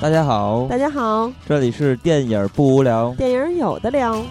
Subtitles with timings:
[0.00, 4.24] 大家好，大家好，这里是电影不无聊，电影有的聊。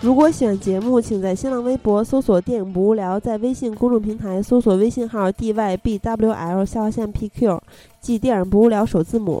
[0.00, 7.60] 如果喜欢节目，请在新浪微博搜索“电影不无聊”，在微信公众平台搜索微信号 “dybwl” 下划线 “pq”，
[8.00, 9.40] 即“电影不无聊”首字母，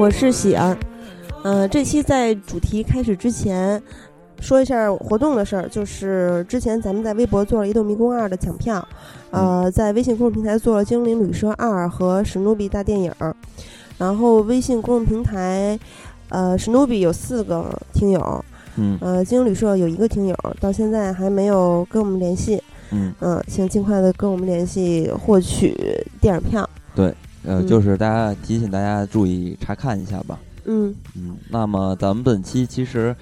[0.00, 0.74] 我是喜儿。
[1.44, 3.82] 嗯，这期在主题开始之前，
[4.40, 5.68] 说一下活动的事儿。
[5.68, 8.82] 就是之前咱们在微博做了《移动迷宫二》的抢票，
[9.30, 13.12] 呃，在微信公众平台做了《精灵旅社二》和《史努比大电影》。
[13.98, 15.78] 然后微信公众平台，
[16.30, 18.44] 呃，史努比有四个听友，
[18.76, 25.76] 嗯，呃，精灵旅社有一个听友，到现在还没有跟我们联系，嗯嗯，请尽快的跟我们联系，获取
[26.22, 26.66] 电影票。
[26.94, 30.38] 对，呃，就是大家提醒大家注意查看一下吧。
[30.66, 33.16] 嗯嗯，那么咱们本期其实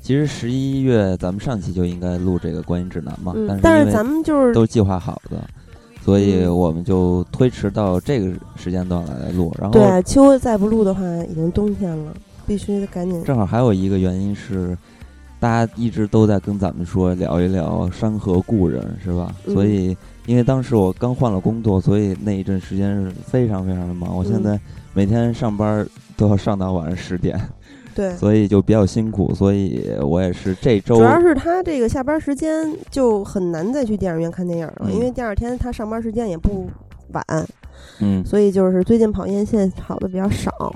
[0.00, 5.42] 其实十一月咱们上期就应该录这个观影指南嘛，嗯，但但因为咱们就是都计划好的，
[6.02, 9.52] 所以嗯我们就推迟到这个时间段来录。
[9.58, 12.14] 然后对，秋再不录的话，已经冬天了，
[12.46, 13.24] 必须得赶紧。
[13.24, 14.76] 正好还有一个原因是，
[15.40, 19.34] 大家一直都在跟咱们说聊一聊山河故人，是吧？
[19.46, 19.96] 嗯所以
[20.26, 24.16] 因为当时我刚换了工作，所以那一阵时间是非常非常的忙。
[24.16, 24.60] 我现嗯在
[24.94, 25.86] 每天上班
[26.16, 27.38] 都要上到晚上十点，
[27.94, 29.34] 对， 所以就比较辛苦。
[29.34, 36.68] 所以我也是这周主要是他这个下班时间就很难再去电影院看电影了，嗯因为第二天他上班时间也不
[37.12, 37.24] 晚，
[38.00, 40.74] 嗯所以就是最近跑院线跑的比较少。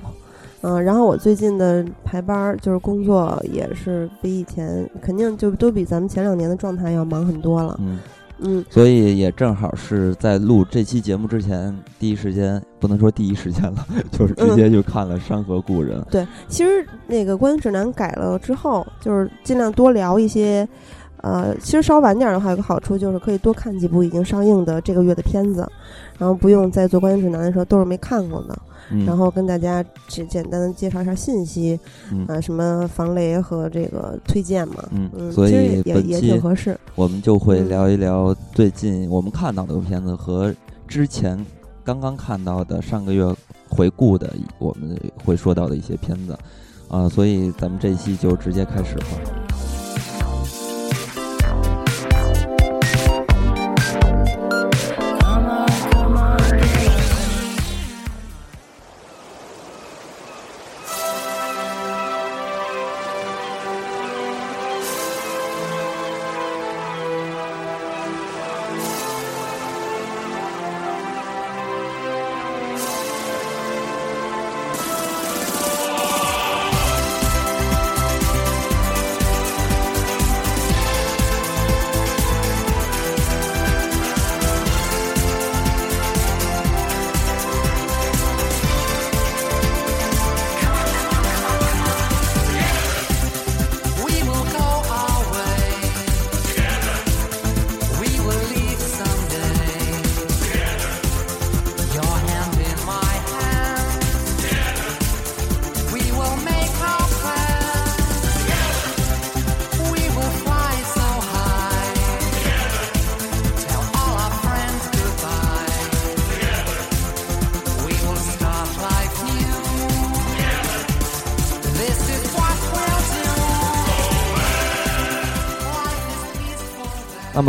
[0.60, 7.78] 嗯，然后我最近的排班儿就是工作也是比以前肯定就都比咱们前两年的状态要忙很多了。
[7.80, 8.00] 嗯，
[8.40, 16.00] 嗯，所以也正好是在录这期节目之前，第一时间不能说第一时间了， 就是直接就看了《山河故人》。
[16.10, 20.68] 对，其实那个观影指南改了之后，就是尽量多聊一些。
[21.20, 25.68] 呃，其实稍晚点儿的话，有个好处就是可以多看几部已经上映的这个月的片子，
[26.16, 28.56] 然后不用在做观影指南的时候都是没看过的，
[28.90, 31.78] 嗯，然后跟大家简简单的介绍一下信息，
[32.10, 36.78] 嗯啊、什么防雷和这个推荐嘛，嗯嗯，所以也也挺合适。
[36.94, 40.54] 我们就会嗯聊一聊最近我们看到的片子和
[40.86, 41.44] 之前
[41.84, 43.24] 刚刚看到的上个月
[43.68, 46.36] 回顾的我们会说到的一些片子，
[46.88, 49.37] 啊、所以咱们这一期就直接开始吧。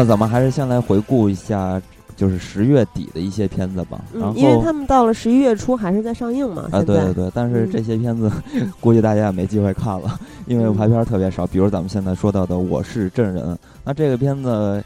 [0.09, 1.79] 咱们还是先来回顾一下，
[2.15, 4.01] 就是十月底的一些片子吧。
[4.11, 8.29] 嗯，因为他们到了十一月初还是在上映嘛，啊，对对对，但是嗯这些片子
[8.81, 11.45] 估计大家也没机会看了，因为排片儿特别少。
[11.45, 13.43] 比如咱们现在说到的《我是证人》，
[13.85, 14.83] 那这个片子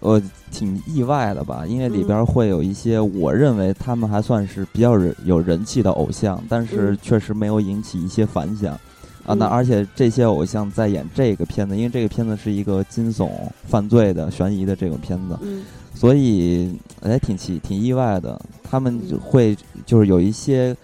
[0.00, 0.18] 我
[0.50, 8.80] 挺意外的吧，因为里边会有一些我认为他们还算是比较人有人气的偶像，但是嗯确实没有引起一些反响。
[9.26, 9.48] 啊，那嗯。
[9.48, 13.30] 而且这些偶像在演这个片子，因为这个片子是一个惊悚、
[13.66, 15.62] 犯罪的、悬疑的这种片子，嗯。
[15.94, 19.56] 所以也挺奇挺意外的，他们就会
[19.86, 20.76] 就是有一些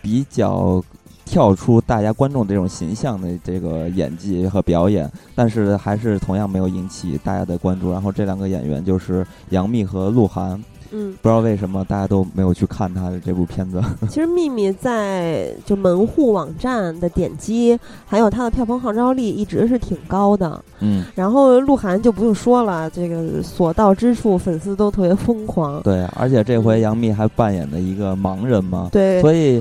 [0.00, 0.82] 比较
[1.26, 7.92] 跳出大家观众这种形象的这个演技和表演，但是还是同样没有引起大家的关注。
[7.92, 10.62] 然后这两个演员就是杨幂和鹿晗，
[10.96, 13.82] 嗯，不知道为什么大家都没有去看他的这部片子。
[14.08, 17.76] 其实秘密在就门户网站的点击，
[18.06, 20.62] 还有它的票房号召力一直是挺高的。
[20.78, 25.82] 嗯，然后鹿晗就不用说了，这个所到之处粉丝都特别疯狂。
[25.82, 29.60] 对，而且这回杨幂还扮演的一个盲人嘛，对，所以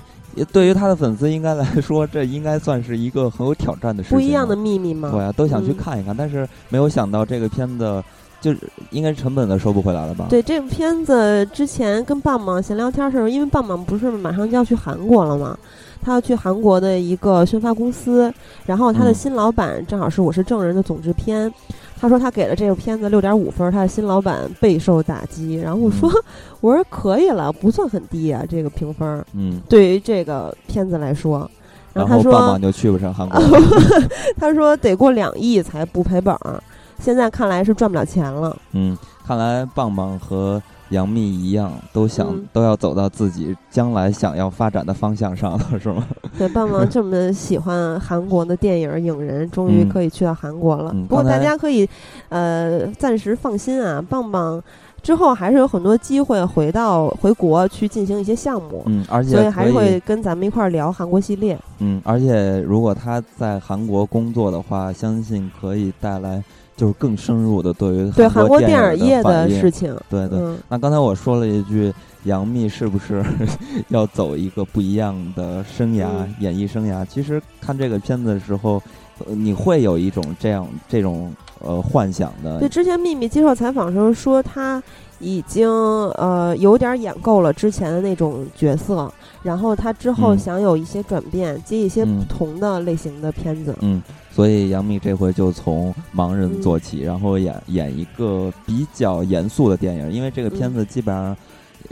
[0.51, 4.17] 对于他的粉丝应该来说，这应该算是一个很有挑战的事情。
[4.17, 5.09] 不一样的秘密吗。
[5.11, 8.03] 对啊，都想去嗯看一看，但是没有想到这个片子
[8.43, 8.59] 就是
[8.91, 15.57] 应该是成本都收不回来了吧？，对这部片子之前跟棒棒闲聊天的时候，因为棒棒不是马上就要去韩国了嘛，
[16.01, 18.31] 他要去韩国的一个宣发公司，
[18.65, 21.51] 然后他的嗯新老板正好是《我是证人》的总制片。
[21.99, 25.55] 他说他给了这个片子六点五分，他的新老板备受打击。
[25.55, 26.11] 然后我说，
[26.59, 31.49] 我说可以了，不算很低啊，这个评分嗯，对于这个片子来说。
[31.93, 33.39] 然然后他说棒棒就去不成韩国。
[34.37, 36.61] 他说得过两亿才不赔本儿，
[37.03, 38.55] 现在看来是赚不了钱了。
[38.71, 38.97] 嗯，
[39.27, 46.07] 看来棒棒和杨幂一样，都想、嗯都要走到自己将来想要发展的方向上了，是吗？
[46.37, 50.91] 对，棒棒这么喜欢韩国的电影影人，终于嗯可以去到韩国了。
[50.93, 51.85] 嗯不过大家可以，
[52.29, 54.63] 呃，暂时放心啊，棒棒
[55.01, 61.59] 之后还是有很多机会回到回国去进行一些项目，嗯，而且所以还是会跟咱们一块儿聊韩国系列。
[61.79, 66.41] 嗯，而且如果他在韩国工作的话，相信可以带来
[66.75, 70.39] 就是更深入的对于对韩国电电影业的事情，对对。
[70.39, 71.93] 嗯，那刚才我说了一句，
[72.23, 73.23] 杨幂是不是
[73.89, 77.05] 要走一个不一样的生涯、嗯演艺生涯？
[77.05, 78.81] 其实看这个片子的时候，
[79.25, 82.59] 呃你会有一种这样这种呃幻想的。
[82.59, 84.81] 对，之前秘密接受采访的时候说他
[85.19, 89.11] 已经呃有点演够了之前的那种角色，
[89.41, 90.37] 然后他之后嗯。
[90.37, 93.75] 想有一些转变，接一些嗯不同的类型的片子。
[93.81, 94.01] 嗯，
[94.31, 96.61] 所以杨幂这回就从盲人嗯。
[96.61, 100.73] 做起，然后演演一个比较严肃的电影，因为这个片嗯。
[100.73, 101.35] 子基本上。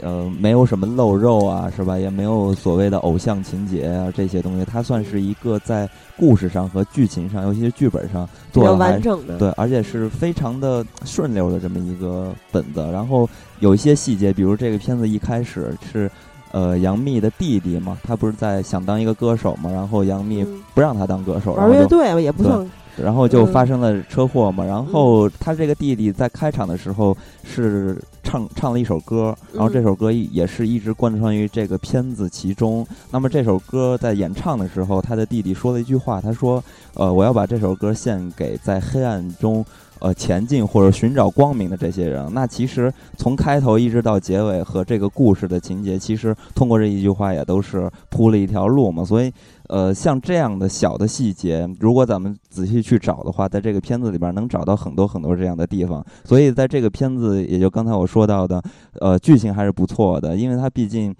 [0.02, 1.96] 呃，没有什么露肉啊，是吧？
[1.96, 12.86] 也没有所谓的偶像情节啊这些东西，它算是一个在故事上和剧情上，尤其是剧本上做的完整的，对，而且是非常的顺溜的这么一个本子。
[12.92, 13.28] 然后
[13.60, 16.10] 有一些细节，比如这个片子一开始是，
[16.50, 24.64] 呃，杨幂的弟弟嘛，他不是在想当一个歌手嘛，然后杨幂嗯不让他当歌手，然玩乐队也不算，然后就嗯发生了车祸嘛。
[24.64, 32.86] 然后他这个弟弟在开场的时候是唱唱了一首歌，然后这嗯首歌也是一直贯穿于这个片子其中。
[33.10, 36.62] 那么这首歌在演唱的时候，他的弟弟说了一句话，他说
[36.94, 39.64] ：“呃，我要把这首歌献给在黑暗中。”
[40.02, 49.04] 呃，前进或者寻找光明的这些人，那其实从开头一直到结尾和这个故事的情节，其实通过这一句话也都是铺了一条路嘛。
[49.04, 49.32] 所以，
[49.68, 56.04] 呃，像这样的小的细节，如果咱们仔细去找的话，在这个片子里边能找到很多很多这样的地方。
[56.24, 58.62] 所以，在这个片子，也就刚才我说到的，
[59.00, 61.14] 呃，剧情还是不错的，因为它毕竟。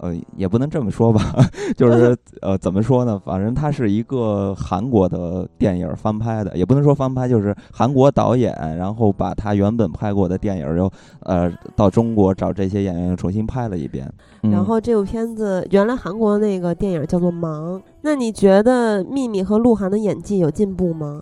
[0.00, 1.20] 呃，也不能这么说吧，
[1.76, 3.20] 就是呃，怎么说呢？
[3.24, 10.90] 反正它是一个韩国的电影翻拍的，也不能说翻拍，就是韩国导演，然后把他原本拍过的电影又
[11.24, 14.08] 呃到中国找这些演员又重新拍了一遍。
[14.42, 21.20] 嗯、然后这部片子原来韩国那个电影叫做《忙》，那你觉得秘密和鹿晗的演技有进步吗？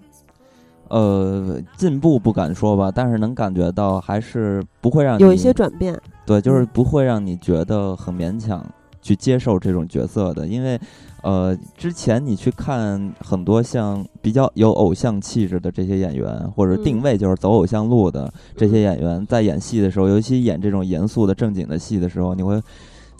[0.88, 5.98] 呃，进步不敢说吧，但是能感觉到还是不会让你有一些转变。
[6.26, 8.66] 对，就是嗯不会让你觉得很勉强
[9.00, 10.78] 去接受这种角色的，因为，
[11.22, 22.60] 呃，之前你去看很多像比较有偶像气质的这些演员，或者定嗯位就是走偶像路的这些演员，在演戏的时候，尤其演这种严肃的正经的戏的时候，你会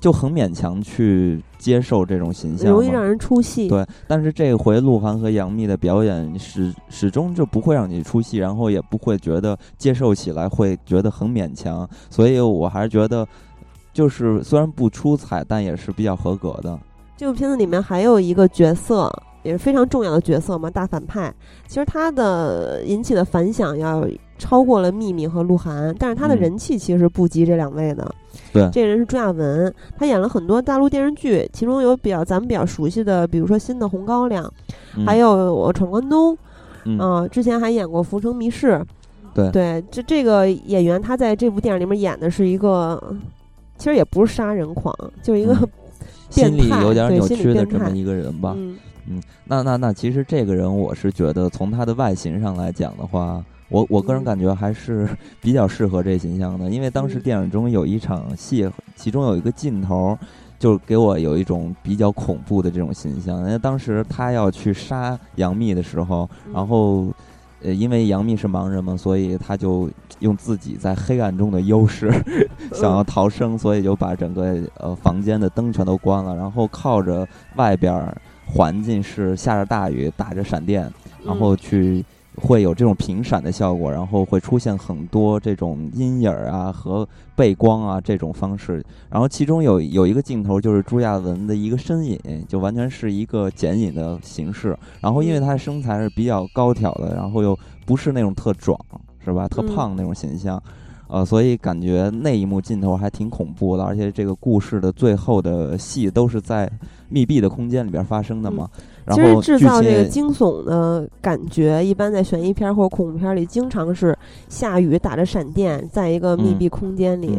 [0.00, 3.68] 就很勉强去接受这种形象，容易让人出戏。
[3.68, 13.26] 对，但是这回鹿晗和杨幂的表演始始终就不会让你出戏，然后也不会觉得接受起来会觉得很勉强，所以我还是觉得，
[13.92, 16.78] 就是虽然不出彩，但也是比较合格的。
[17.16, 19.10] 这部片子里面还有一个角色
[19.42, 21.32] 也是非常重要的角色嘛，大反派。
[21.66, 24.06] 其实他的引起的反响要
[24.38, 26.38] 超过了秘密和鹿晗，但是他的嗯。
[26.38, 28.14] 人气其实不及这两位的。
[28.52, 28.68] 对。
[28.70, 34.44] 这个人是朱亚文，他演了很多大陆电视剧，其中有比较咱们比较熟悉的，比如说《新的红高粱》，
[34.96, 36.36] 嗯、还有我闯关东，
[36.84, 36.98] 嗯。
[36.98, 38.72] 啊、之前还演过《浮城谜事》。
[39.34, 39.50] 对。
[39.50, 43.02] 对，这这个演员他在这部电影里面演的是一个，
[43.78, 45.68] 其实也不是杀人狂，就是一个嗯。
[46.28, 48.52] 心理有点扭曲的这么一个人吧。
[48.56, 48.76] 嗯。
[49.08, 55.08] 嗯，那那那其实这个人，我是觉得从他的外形上来讲的话，我我个人感觉还是
[55.40, 60.18] 比较适合这形象的，因为当时电影中有一场戏，其中有一个镜头，
[60.58, 63.38] 就给我有一种比较恐怖的这种形象。
[63.38, 67.06] 因为当时他要去杀杨幂的时候，然后。
[67.62, 72.12] 呃，因为杨幂是盲人嘛，所以他就用自己在黑暗中的优势，
[72.75, 80.88] 想要逃生，所以就把整个呃房间的灯全都关了，然后靠着外边环境是下着大雨，打着闪电，
[81.25, 82.04] 然后去。
[82.36, 94.76] 会有这种频闪的效果，然后会出现很多这种阴影啊和背光啊这种方式，然后其中有有一个镜头就是朱亚文的一个身影，就完全是一个剪影的形式。
[95.00, 98.78] 然后因为他的身材是比较高挑的，然后又不是那种特壮，
[99.24, 99.48] 是吧？
[99.48, 100.62] 特胖那种形象，
[101.08, 103.82] 呃，所以感觉那一幕镜头还挺恐怖的。
[103.84, 106.70] 而且这个故事的最后的戏都是在
[107.08, 108.68] 密闭的空间里边发生的嘛。
[109.12, 114.16] 其实制造这个惊悚的感觉，一般在悬疑片或者恐怖片里，经常是
[114.48, 117.38] 下雨打着闪电，在一个密闭空间里。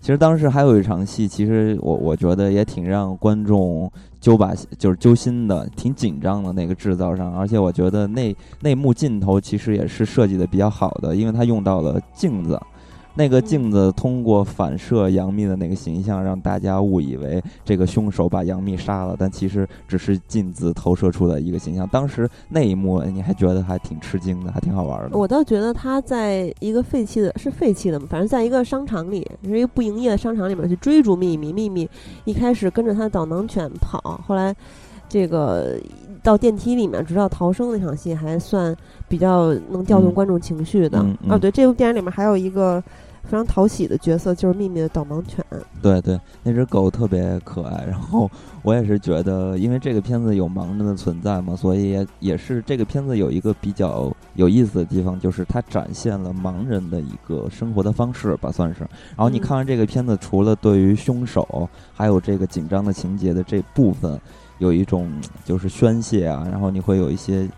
[0.00, 12.58] 其实当时还有一场戏，其实我我觉得也挺让观众揪把就是揪心的，挺紧张的那个制造上，而且我觉得那那幕镜头其实也是设计的比较好的，因为它用到了镜子。
[13.14, 21.86] 那个镜子通过反射杨幂的那个形象，让大家误以为这个凶手把杨幂杀了，但其实只是镜子投射出的一个形象。
[21.88, 25.18] 当时那一幕，你还觉得还挺吃惊的，还挺好玩的。
[25.18, 28.06] 我倒觉得他在一个废弃的，是废弃的吗？
[28.08, 31.52] 反正在一个商场里，是一个不营业的商场里面去追逐秘密。
[31.52, 31.88] 秘密
[32.24, 34.54] 一开始跟着他的导盲犬跑，后来
[35.08, 35.76] 这个
[36.22, 38.76] 到电梯里面直到逃生那场戏，还算
[39.08, 40.98] 比较能调动观众情绪的。
[41.28, 42.82] 啊，对，这部电影里面还有一个。
[43.22, 45.44] 非常讨喜的角色就是秘密的导盲犬。
[45.80, 47.84] 对对，那只狗特别可爱。
[47.86, 48.28] 然后
[48.62, 58.80] 我也是觉得，因为这个片子有盲人的存在嘛，所以也也是这个片子有一个比较有意思的地方，就是它展现了盲人的一个生活的方式吧，算是。
[58.80, 64.18] 然后你看完这个片子，除了对于凶手还有这个紧张的情节的这部分
[64.60, 65.10] 有一种
[65.44, 67.48] 就是宣泄啊，然后你会有一些。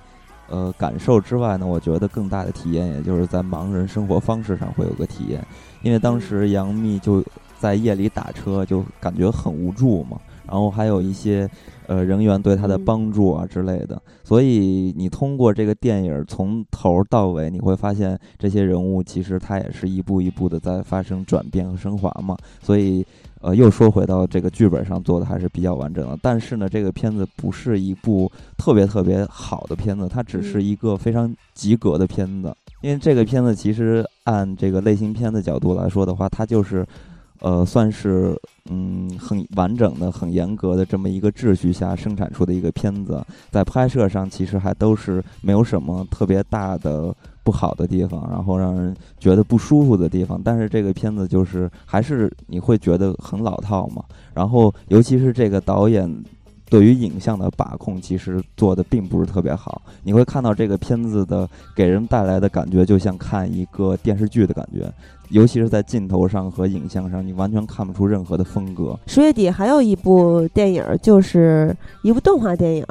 [0.49, 5.43] 呃，感受之外呢，我觉得更大的体验，也就是在盲人生活方式上会有个体验，
[5.81, 7.25] 因为当时杨幂就
[7.59, 11.49] 在夜里打车，就感觉很无助嘛，然后还有一些
[11.87, 23.07] 呃人员对她的帮助啊之类的，所以你通过这个电影从头到尾，你会发现这些人物其实他也是一步一步的在发生转变和升华嘛，所以。
[23.43, 32.55] 呃，又说回到这个剧本上做的还是比较完整的，但是呢，这个片子不是一部特别特别好的片子，它只是一个非常及格的片子。
[32.83, 36.87] 因为这个片子其实按这个类型片的角度来说的话，它就是，
[37.41, 43.21] 呃，算是嗯很完整的、很严格的这么一个秩序下生产出的一个片子，
[43.51, 47.13] 在拍摄上其实还都是没有什么特别大的。
[47.45, 54.05] 不好的地方，然后让人觉得不舒服的地方，但是这个片子就是还是你会觉得很老套嘛。
[54.33, 56.09] 然后尤其是这个导演
[56.71, 59.83] 对于影像的把控，其实做的并不是特别好。
[60.03, 64.91] 你会看到这个片子的给人带来的感觉，就像看一个电视剧的感觉，
[65.31, 68.99] 尤其是在镜头上和影像上，你完全看不出任何的风格。
[69.07, 72.87] 十月底还有一部电影，就是一部动画电影。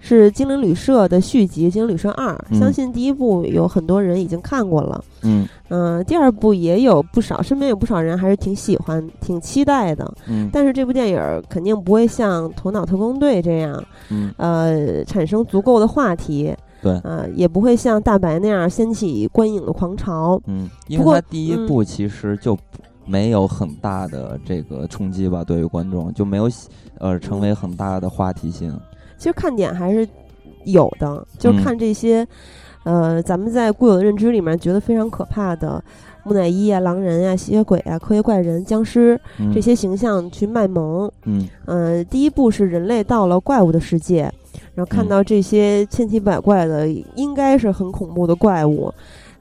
[0.00, 5.04] 是《精灵旅社》的续集《精灵旅社二》，相信第一部有很多人已经看过了。
[5.22, 10.12] 嗯嗯，第二部也有不少，身边有不少人还是挺喜欢、挺期待的。
[10.26, 16.52] 嗯，但是这部电影肯定不会像《头脑特工队》这样，嗯呃，产生足够的话题。
[16.82, 20.40] 对，呃，也不会像《大白》那样掀起观影的狂潮。
[20.46, 22.58] 嗯，因为它第一部其实就
[23.04, 26.48] 没有很大的这个冲击吧，对于观众就没有
[26.98, 28.74] 呃成为很大的话题性。
[29.20, 30.08] 其实看点还是
[30.64, 32.26] 有的，就看这些，
[32.84, 35.84] 呃，咱们在固有的认知里面觉得非常可怕的
[36.24, 39.20] 木乃伊啊、狼人啊、吸血鬼啊、科学怪人、僵尸
[39.52, 41.12] 这些形象去卖萌。
[41.24, 44.22] 嗯，呃，第一步是人类到了怪物的世界，
[44.74, 48.90] 然后看到这些千奇百怪的，应该是很恐怖的怪物。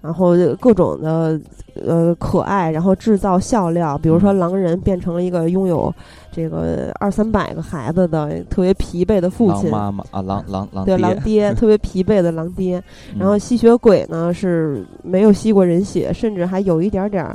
[0.01, 1.39] 然后各种的
[1.75, 5.93] 呃可爱，然后制造笑料，比如说狼人变成了一个拥有
[6.31, 12.81] 这个二三百个孩子的特别疲惫的父亲，妈妈啊，狼狼狼对狼爹 特别疲惫的狼爹。
[13.17, 17.27] 然后吸血鬼呢是没有吸过人血，甚至还有一点点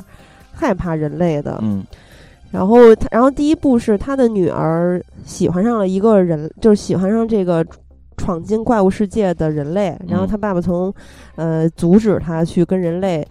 [0.51, 1.59] 害怕人类的。
[1.61, 1.83] 嗯，
[2.49, 2.77] 然后
[3.11, 7.63] 然后第一部是他的女儿喜欢上了一个人，就是喜欢上这个。
[8.17, 10.93] 闯进怪物世界的人类，然后他爸爸从，
[11.35, 13.25] 呃，阻止他去跟人类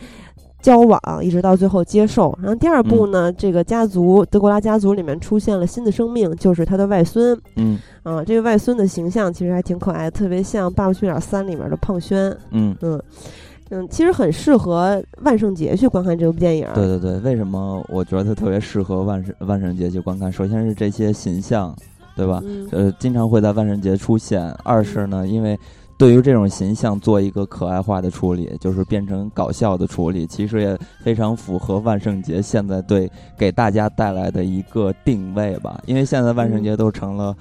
[0.60, 2.36] 交往，一直到最后接受。
[2.40, 7.38] 然后第二部呢，这个家族德古拉家族里面出现了新的生命，就是他的外孙。
[7.56, 12.30] 嗯啊，这个外孙的形象其实还挺可爱，特别像《爸爸去哪儿三》里面的胖轩。
[12.50, 13.00] 嗯嗯
[13.70, 16.68] 嗯，其实很适合万圣节去观看这部电影。
[16.74, 20.30] 对对对，为什么我觉得特别适合万圣万圣节去观看？
[20.30, 21.74] 首先是这些形象，
[22.16, 22.40] 对吧？
[22.44, 24.50] 嗯呃，经常会在万圣节出现。
[24.62, 25.59] 二是呢，因为
[25.97, 35.80] 对于这种形象做一个可爱化的处理，就是变成搞笑的处理，其实也非常符合万圣节现在对给大家带来的一个定位吧。
[35.87, 37.35] 因为现在万圣节都成了。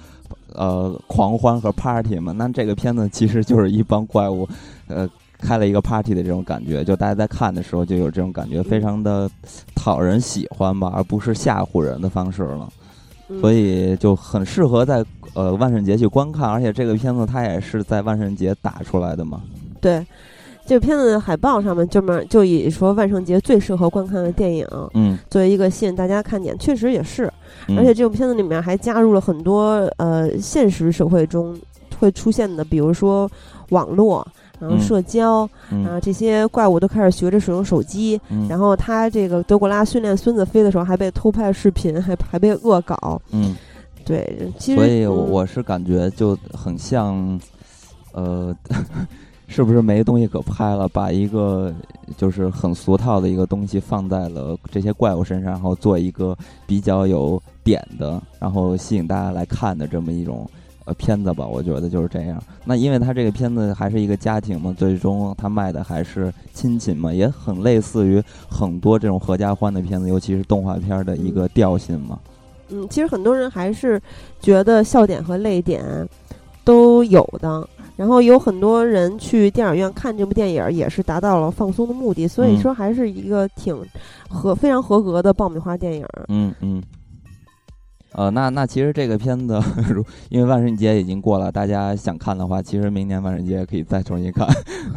[0.56, 4.48] 呃，狂欢和 party 嘛，那这个片子其实就是一帮怪物，
[4.88, 9.28] 呃，开了一个 party 的这种感觉，就大家在看的时候就有这种感觉，非常的
[9.74, 12.83] 讨人喜欢吧，而不是吓唬人的方式了，嗯
[13.40, 19.42] 所以就很适合在呃万圣节去观看，而且这个片子它也是在万圣节打出来的嘛，
[19.80, 20.06] 对。
[20.66, 27.30] 这个片子的海报上面就么就以说万圣节最适合观看的电影嗯，作为一个吸引大家看点，确实也是。
[27.68, 31.54] 嗯而且这部片子里面还加入了很多呃现实社会中
[32.00, 33.30] 会出现的，比如说
[33.72, 34.26] 网络，
[34.64, 38.20] 然后嗯社交，嗯啊这些怪物都开始学着使用手机。
[38.30, 43.22] 嗯然后他这个德古拉训练孙子飞的时候，还被偷拍视频，还还被恶搞。
[43.32, 43.56] 嗯，
[44.06, 47.40] 对，其实所以我嗯我是感觉就很像，
[48.14, 48.56] 呃。
[49.46, 50.88] 是不是没东西可拍了？
[50.88, 51.72] 把一个
[52.18, 60.50] 就是很俗套的一个东西放在了这些怪物身上，然后做一个比较有点的，然后吸引大家来看的这么一种
[60.86, 61.48] 呃片子吧？
[61.48, 62.42] 我觉得就是这样。
[62.66, 72.20] 那因为它这个片子还是一个家庭嘛，最终它卖的还是亲情嘛，也很类似于很多这种合家欢的片子，尤其是动画片的一个调性嘛。
[72.70, 74.02] 嗯，其实很多人还是
[74.40, 75.84] 觉得笑点和泪点
[76.64, 77.68] 都有的。
[77.96, 83.78] 然后有很多人去电影院看这部电影，也是达到了放松的目的，所以嗯说还是一个挺
[84.28, 86.06] 合非常合格的爆米花电影。
[86.28, 86.82] 嗯嗯。
[88.16, 89.60] 呃，那那其实这个片子，
[89.94, 94.48] 如因为万圣节已经过了，大家想看的话，其实明年万圣节可以再重新看。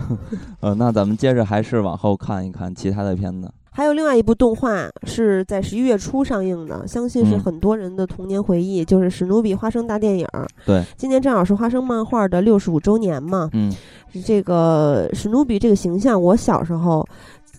[0.61, 3.51] 呃，那咱们接着还是往后看一看其他的片子。
[3.71, 10.27] 还有另外一部动画是在十一月初上映的，相信是嗯很多人的童年回忆，就是史努比花生大电影。
[10.65, 13.51] 对，今年正好是花生漫画的六十五周年嘛。
[13.53, 13.71] 嗯
[14.25, 17.07] 这个史努比这个形象，我小时候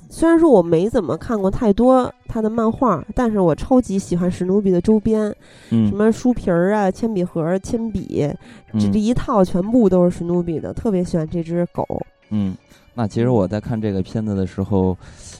[0.09, 5.33] 虽然说我没怎么看过太多他的漫画，但是我超级喜欢史努比的周边，
[5.69, 8.27] 嗯什么书皮儿啊、铅笔盒、铅笔，
[8.73, 11.85] 这这嗯一套全部都是史努比的，特别喜欢这只狗。
[12.29, 12.55] 嗯。
[12.99, 14.97] 那其实我在看这个片子的时候，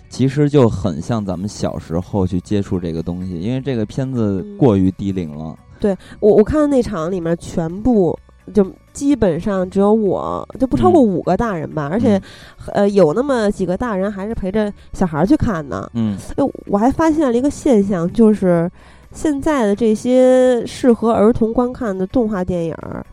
[0.09, 5.57] 其实就很像咱们小时候去接触这个东西，因为这个片子嗯过于低龄了。
[5.79, 8.15] 对我我看的那场里面全部
[8.53, 12.21] 就基本上只有我，就不超过五个大人吧，而且
[12.73, 15.89] 呃有那么几个大人还是陪着小孩去看呢。
[15.93, 18.69] 嗯哎，我还发现了一个现象，就是
[19.11, 23.05] 现在的这些适合儿童观看的动画电影儿，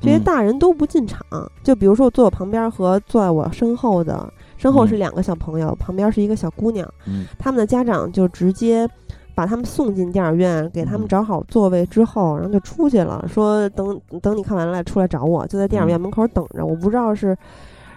[0.00, 1.20] 这些嗯大人都不进场。
[1.62, 8.88] 就比如说我坐我旁边和坐在我身后的，身后是嗯两个小朋友，旁边是一个小姑娘，嗯他们的家长就直接。
[9.36, 16.64] 把他们送进电影院，给他们嗯找好座位之后，然后就出去了，说等等你看完了出来找我，就在电影院嗯门口等着。
[16.64, 17.36] 我不知道是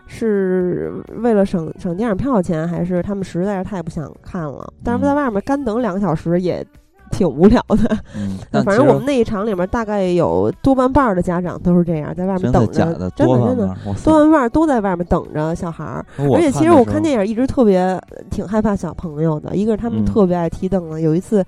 [0.05, 4.73] 是为了省省电影票钱，还是他们实在是太不想看了。
[4.83, 6.65] 但是嗯在外面干等两个小时也
[7.09, 7.97] 挺无聊的。
[8.15, 8.37] 嗯。
[8.63, 12.73] 反正我们那一场里面大概有多半半儿的家长都是这样，在外面等着？
[12.73, 16.05] 真的真的多半半都在外面等着小孩儿。
[16.17, 21.45] 而且其实我看电影一直特别呃挺害怕小朋友的，一个是他们嗯特别爱踢凳子，有一次。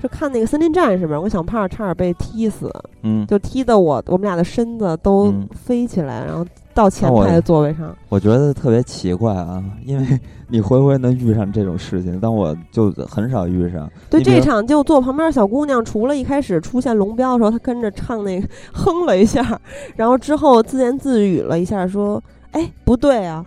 [0.00, 7.94] 是看那个森林战士吧，我小胖差点被踢死，嗯，就踢得我我们俩的身子都嗯飞起来，然后到前排的座位上。
[8.08, 13.90] 我觉得特别奇怪啊，因为你回回能遇上这种事情，但我就很少遇上。
[14.08, 19.60] 对这场就坐旁边小姑娘，除了一开始出现龙标的时候，她跟着唱那个哼了一下，
[19.96, 23.44] 然后之后自言自语了一下，说：“哎，不对啊，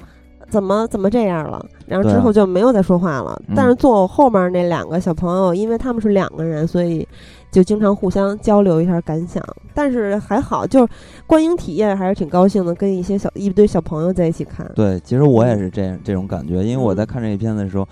[0.49, 3.41] 怎么怎么这样了？”然后之后就没有再说话了。
[3.47, 7.07] 嗯但是坐我后面那两个小朋友，因为他们是两个人，所以
[7.51, 9.43] 就经常互相交流一下感想。
[9.73, 10.93] 但是还好，就是
[11.27, 14.69] 观影体验还是挺高兴的，跟一些小一堆小朋友在一起看。
[14.75, 17.87] 对，其实我也是这样这种感觉，因为我在嗯看这一片的时候，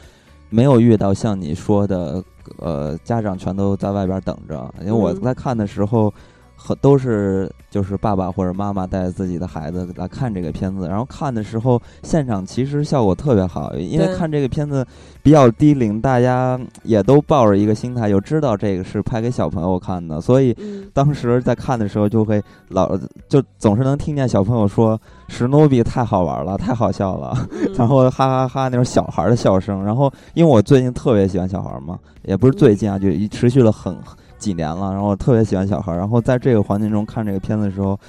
[0.50, 2.24] 没有遇到像你说的，
[2.58, 4.74] 呃，家长全都在外边等着。
[4.82, 6.13] 因为我嗯在看的时候，
[6.62, 14.86] 和都是就是爸爸或者妈妈带着自己的孩子来看这个片子，然后看的时候现场其实效果特别好，因为看这个片子
[15.24, 22.98] 比较低龄，大家也都抱着一个心态，就知道这个是拍给小朋友看的，所以嗯，当时在看的时候就会老
[23.30, 27.34] 就总是能听见小朋友说史努比太好玩了，太好笑了。
[27.65, 33.95] 嗯然后哈哈哈那种小孩儿的笑声，然后因为我最近特别喜欢小孩儿嘛，也不是最近啊，就一持续了很
[34.39, 37.99] 几年了，然后我特别喜欢小孩儿，然后在这个环境中看这个片子的时候，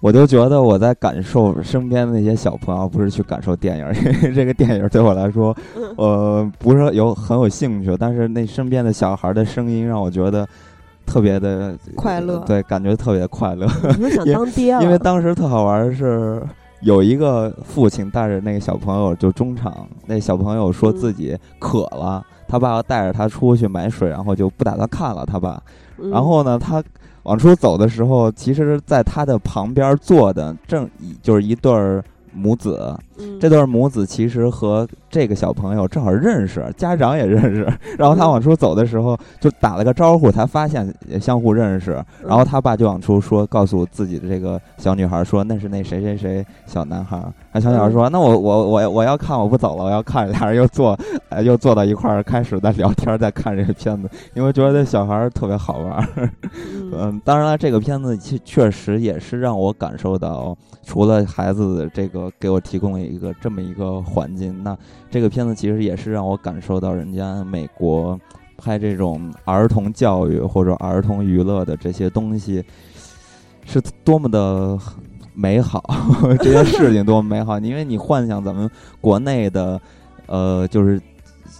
[0.00, 10.46] 我就觉得我在感受身边的那些小朋友，不是去感受电影儿，因 为这个电影儿对我来说，嗯呃，不是有很有兴趣，但是那身边的小孩儿的声音让我觉得
[11.06, 13.66] 特别的快乐对，感觉特别快乐。
[13.98, 14.82] 你是想当爹了？
[14.82, 16.42] 因为当时特好玩儿是，
[16.80, 25.62] 有一个父亲带着那个小朋友就中场，那小朋友说自己渴了，他爸爸带着他出去买水，然后就不打算看了他爸。
[25.98, 26.82] 嗯然后呢，他
[27.22, 30.88] 往出走的时候，其实在他的旁边坐的正
[31.22, 37.66] 就是一对儿母子，嗯这对母子其实和这个小朋友正好认识，家长也认识。
[37.98, 41.92] 然后他嗯往出走的时候，就打了个招呼，才发现也相互认识。
[42.22, 47.22] 嗯然后他爸就往出说，告诉自己的这个小女孩说，那是那谁谁谁小男孩。
[47.52, 50.28] 那小女孩说，那我我我我要看，我不走了，我要看。
[50.30, 50.98] 俩人又坐，
[51.28, 56.08] 呃，又坐到一块儿，开始在聊天，在看这个片子，因为觉得小孩儿特别好玩儿。
[56.16, 64.76] 嗯 嗯，当然了，这个片子确确实也是让我感受到，除了孩子的这个给我提供了一个这么一个环境，那
[65.10, 68.18] 这个片子其实也是让我感受到人家美国
[68.56, 72.64] 拍这种儿童教育或者儿童娱乐的这些东西
[73.64, 74.78] 是多么的
[75.34, 75.82] 美好，
[76.38, 77.58] 这件事情多么美好。
[77.58, 79.80] 因为你幻想咱们国内的，
[80.26, 81.00] 呃，就是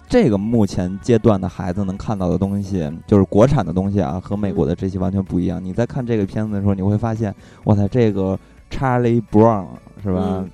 [0.07, 5.63] 这个目前阶段的孩子能看到的东西，就是国产的东西啊，和美国的这些完全不一样。
[5.63, 7.33] 你在看这个片子的时候，你会发现，
[7.65, 8.39] 哇塞，这个
[8.71, 9.65] Charlie Brown
[10.01, 10.21] 是吧？
[10.37, 10.49] 嗯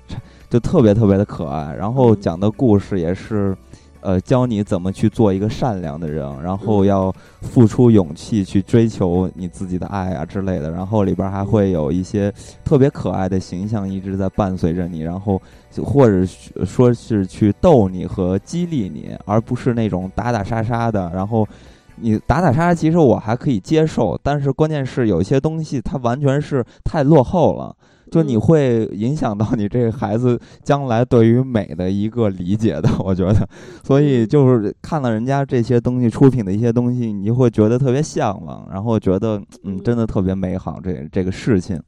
[0.52, 3.56] 就特别特别的可爱，然后嗯讲的故事也是。
[4.04, 10.72] 呃，教你怎么去做一个善良的人，然后嗯要付出勇气去追求你自己的爱啊之类的。
[10.72, 12.28] 然后里边还会有一些
[12.64, 16.26] 特别可爱的形象一直在伴随着你，然后就或者
[16.66, 21.08] 说是去逗你和激励你，而不是那种打打杀杀的。
[21.14, 21.46] 然后
[21.94, 27.72] 你打打杀杀，其实我还可以接受，但是关键是有一些东西它完全是太落后了。
[28.12, 28.40] 就你嗯。
[28.42, 33.48] 会影响到你这个孩子将来对于美的一个理解的，我觉得，
[33.82, 41.80] 所以就是看了人家这些东西出品的一些东西，你就会觉得特别向往，然后觉得嗯，真的特别美好这这个事情。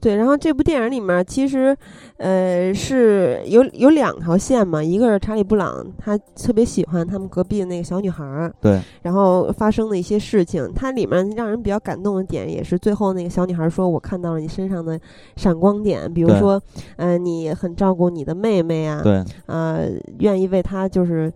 [0.00, 1.76] 对，然后这部电影里面其实，
[2.16, 14.98] 呃，是有有两条线嘛，一个是查理布朗，他特别喜欢他们隔壁的那个小女孩儿，对，然后发生的一些事情，它里面让人比较感动的点，也是最后那个小女孩说：“我看到了你身上的
[15.36, 16.62] 闪光点，比如说，
[16.96, 19.88] 呃，你很照顾你的妹妹啊，对，呃，
[20.20, 21.32] 愿意为她就是。”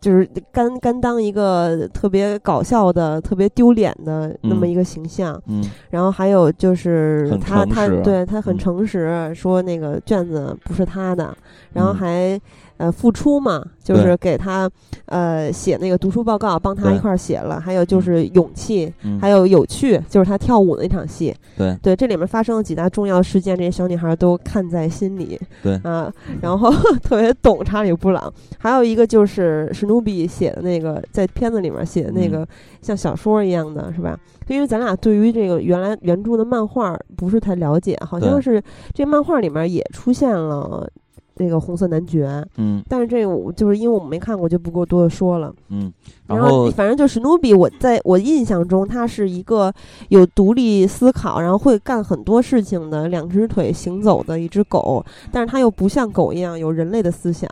[0.00, 11.36] 就是甘甘当一个特别搞笑的、特别丢脸的那么嗯一个形象，嗯，然后还有就是他他对他很嗯诚实，说那个卷子不是他的，
[11.72, 12.40] 然后嗯还
[12.78, 14.70] 呃付出嘛，就是给他
[15.06, 19.18] 呃写那个读书报告，帮他一块儿写了，还有就是勇气，嗯。
[19.20, 21.76] 还有有趣，就是他跳舞那场戏，对。
[21.82, 25.74] 对，这里面发生了几大重要事件，这些小女孩都看在心里，对。
[25.84, 26.70] 啊，然后
[27.02, 32.48] 特别懂查理布朗，还有一个就是史努比写的那个，在片子里面写的那个嗯。
[32.82, 34.16] 像小说一样的，是吧？
[34.48, 38.62] 因为咱俩对于这个原来原著的漫画不是太了解，好像是
[38.94, 40.88] 这漫画里面也出现了
[41.36, 45.52] 那个红色男爵，嗯但是这个我就是因为我们没看过，就不过多的说了。
[45.68, 45.92] 嗯，
[46.26, 49.72] 然然后反正就史努比，我在我印象中，他是一个
[50.08, 57.50] 有独立思考，然后会干很多事情的两只腿行走的一只狗，但是它又不像狗一样有人类的思想，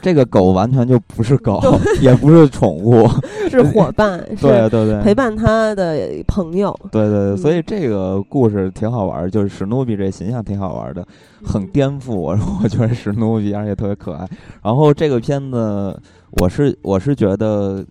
[0.00, 1.60] 这个狗完全就不是狗，
[2.00, 3.08] 也不是宠物，
[3.50, 6.74] 是伙伴，对是对对，陪伴他的朋友。
[6.92, 11.06] 对对对，所以嗯这个故事挺好玩儿，就是史努比这形象挺好玩儿的，
[11.44, 14.28] 很颠覆我， 我觉得史努比而且特别可爱。
[14.62, 16.00] 然后这个片子，
[16.40, 17.84] 我是我是觉得，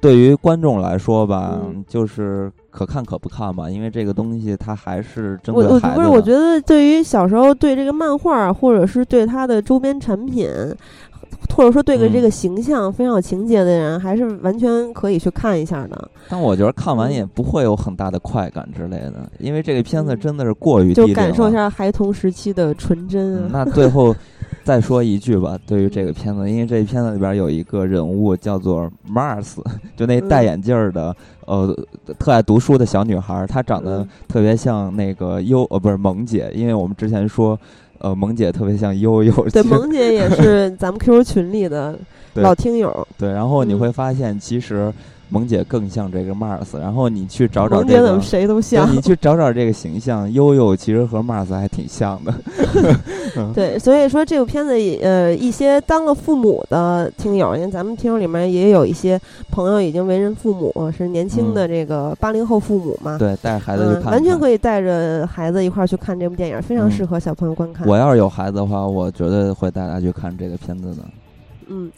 [0.00, 6.10] 对于观众来说吧，嗯就是可看可不看吧，因为这个东西它还是针我我不是，对孩子的。
[6.10, 10.48] 我觉得对于小时候对这个漫画，或者是对它的周边产品，
[11.54, 16.10] 或者说对个嗯这个形象非常有情节的人，还是完全可以去看一下的。
[16.28, 23.40] 但我觉得看完嗯也不会有很大的快感之类的，因为这个片子嗯真的是过于就感受一下孩童时期的纯真啊。
[23.44, 24.14] 嗯那最后，
[24.64, 29.54] 再说一句吧，对于这个片子，因为这片子里边有一个人物叫做 Mars，
[29.96, 31.74] 就那戴眼镜的，呃，
[32.18, 37.58] 特爱读书的小女孩，她长得特别像那个优，呃，不是萌姐，因为我们之前说，
[38.00, 39.32] 呃，萌姐特别像悠悠。
[39.52, 41.98] 对，萌姐也是咱们 QQ 群里的
[42.34, 43.06] 老听友。
[43.18, 44.92] 对，然后你会发现，其实。
[45.28, 48.90] 萌姐更像这个 Mars，然后你去找找这个，怎么谁都像？
[48.94, 52.32] 你去找找这个形象，悠悠其实和 Mars 还挺像的。
[53.52, 63.18] 对，所以说这部片子，呃，一些当了父母的听友，因为咱们听友里面也有一些朋友已经为人父母，是年轻的这个八零后父母嘛？
[63.18, 67.86] 对，带着孩子去看，完全可以带着孩子一块儿去看这部电影，非常适合小朋友观看。
[67.86, 71.02] 我要是有孩子的话，我绝对会带他去看这个片子的。
[71.68, 71.90] 嗯。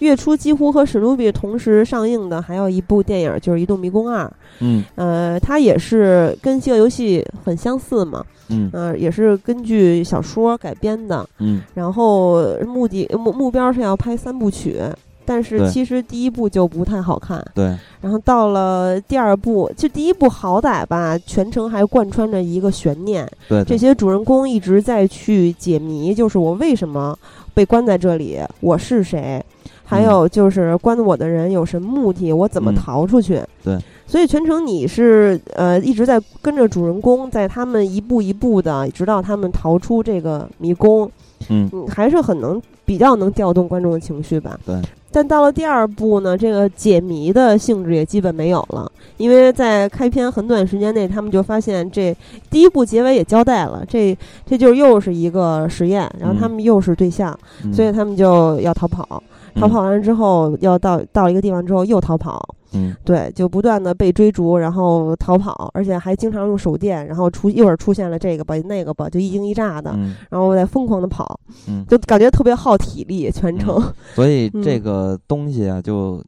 [0.00, 4.24] 月初几乎和史努比同时上映的还有一部电影，就是《移动迷宫二》。
[4.60, 8.24] 嗯，呃，它也是跟《饥饿游戏》很相似嘛。
[8.48, 11.26] 嗯，呃，也是根据小说改编的。
[11.38, 14.80] 嗯，然后目的目目标是要拍三部曲，
[15.24, 17.42] 但是其实第一部就不太好看。
[17.54, 17.76] 对。
[18.00, 23.30] 然后到了第二部，就第一部好歹吧，全程还贯穿着一个悬念。
[23.48, 23.62] 对。
[23.64, 27.16] 这些主人公一直在去解谜，就是我为什么
[27.54, 29.42] 被关在这里，我是谁。
[29.90, 32.32] 还有就是关我的人有什么目的？
[32.32, 33.42] 我怎么逃出去？
[33.64, 33.76] 对，
[34.06, 41.10] 所以全程你是呃一直在跟着主人公，在他们一步一步的，直到他们逃出这个迷宫。
[41.48, 44.56] 嗯，还是很能比较能调动观众的情绪吧。
[44.64, 44.76] 对。
[45.12, 52.16] 但到了第二部呢，这个解谜的性质也基本没有了，因为在开篇很短时间内，他们就发现这
[52.48, 57.36] 第一部结尾也交代了，这这就又是一个实验，然后他们又是对象，
[57.72, 59.20] 所以他们就要逃跑。
[59.54, 62.40] 逃跑完之后，要到到一个地方之后又逃跑，
[62.72, 69.90] 嗯，对，就不断的被追逐，然后逃跑，而且还经常用手电，然后出一会儿出现了这个吧，那个吧，就一惊一乍的，
[70.30, 73.82] 然后再疯狂的跑，嗯，就感觉特别耗体力，全程。
[74.14, 76.22] 所以 这个东西啊，就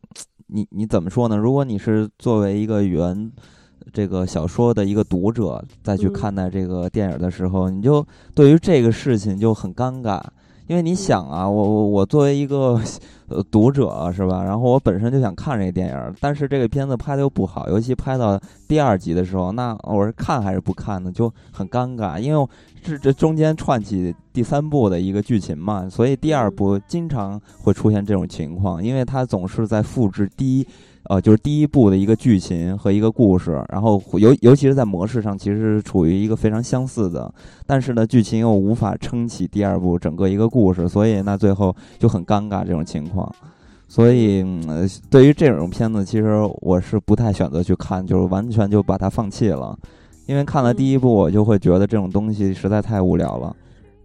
[0.49, 1.37] 你你怎么说呢？
[1.37, 3.31] 如果你是作为一个原
[3.93, 8.05] 这个小说的一个读者，再去看待这个电影的时候，你就
[8.35, 10.21] 对于这个事情就很尴尬。
[10.67, 12.81] 因为你想啊，我我我作为一个
[13.29, 14.43] 呃读者是吧？
[14.43, 21.11] 然后我本身就想看这个电影，但是这个片子拍的又不好，尤其拍到第二集的时候，那我是看还是不看呢？
[21.13, 22.49] 就很尴尬，因为
[22.83, 30.67] 是这中间串起第三部的一个剧情嘛，所以第二部经常会出现这种情况，因为它总是在复制第一。
[31.05, 37.33] 呃，就是第一部的一个剧情和一个故事，然后尤尤其是在模式上，其实是处于一个非常相似的，
[37.67, 43.31] 但是呢，剧情又无法撑起第二部整个一个故事，所以那最后就很尴尬这种情况。
[43.89, 44.43] 所以，
[45.11, 49.79] 对于这种片子，其实我是不太选择去看，就是完全就把它放弃了，
[50.25, 53.55] 因为看了第一部，我就会觉得这种东西实在太无聊了。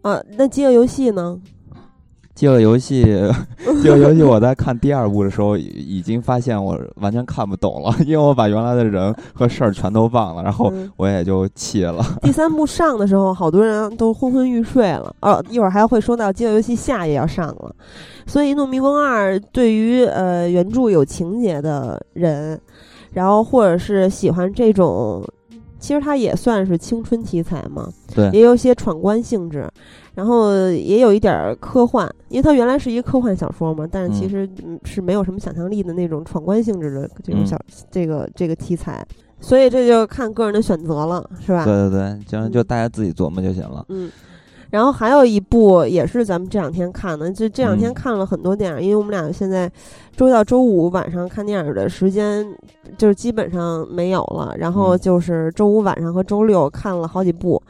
[0.02, 1.40] 啊，那饥饿游戏呢？
[2.38, 3.02] 饥饿游戏，
[3.82, 12.06] 饥饿游戏，我在看第二部的时候，已经发现我完全看不懂了， 因为我把原来的人和事儿全都忘了，然后我也就弃了。
[12.22, 15.16] 第三部上的时候，好多人都昏昏欲睡了。
[15.22, 17.76] 哦，一会儿还会说到饥饿游戏下也要上了，
[18.28, 22.62] 所以《怒迷宫二》对于呃原著有情节的人，
[23.14, 25.26] 然后或者是喜欢这种，
[25.80, 29.68] 其实它也算是青春题材嘛，对，也有些闯关性质。
[30.18, 34.50] 然后也有一点科幻，因为它原来是一个科幻小说嘛，但是其实
[34.84, 37.56] 是没有什么想象力的那种闯关性质的这种小
[37.92, 39.06] 这个这个题材，
[39.40, 41.64] 所以这就看个人的选择了，是吧？
[41.64, 43.86] 对对对，就就大家自己琢磨就行了。
[43.90, 44.10] 嗯，
[44.72, 49.72] 然后还有一部也是咱们这两天看的，就这两天看了很多电影，因为我们俩现在
[50.16, 52.44] 周一到周五晚上看电影的时间
[52.98, 57.62] 就是基本上没有了，然后就是周五晚上和周六看了好几部。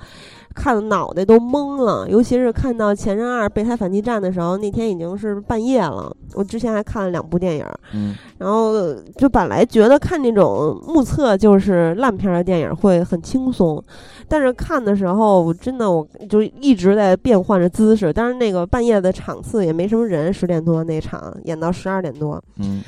[0.58, 6.12] 看的脑袋都懵了，尤其是看到《前任二：备胎反击战》的时候，那天已经是半夜了。
[6.34, 13.82] 我之前还看了两部电影，嗯，然后就本来觉得看那种目测就是烂片的电影会很轻松，
[14.28, 18.12] 但是看的时候我真的我就一直在变换着姿势。
[18.12, 22.82] 但是那个半夜的场次也没什么人，十点多那场演到十二点多，嗯，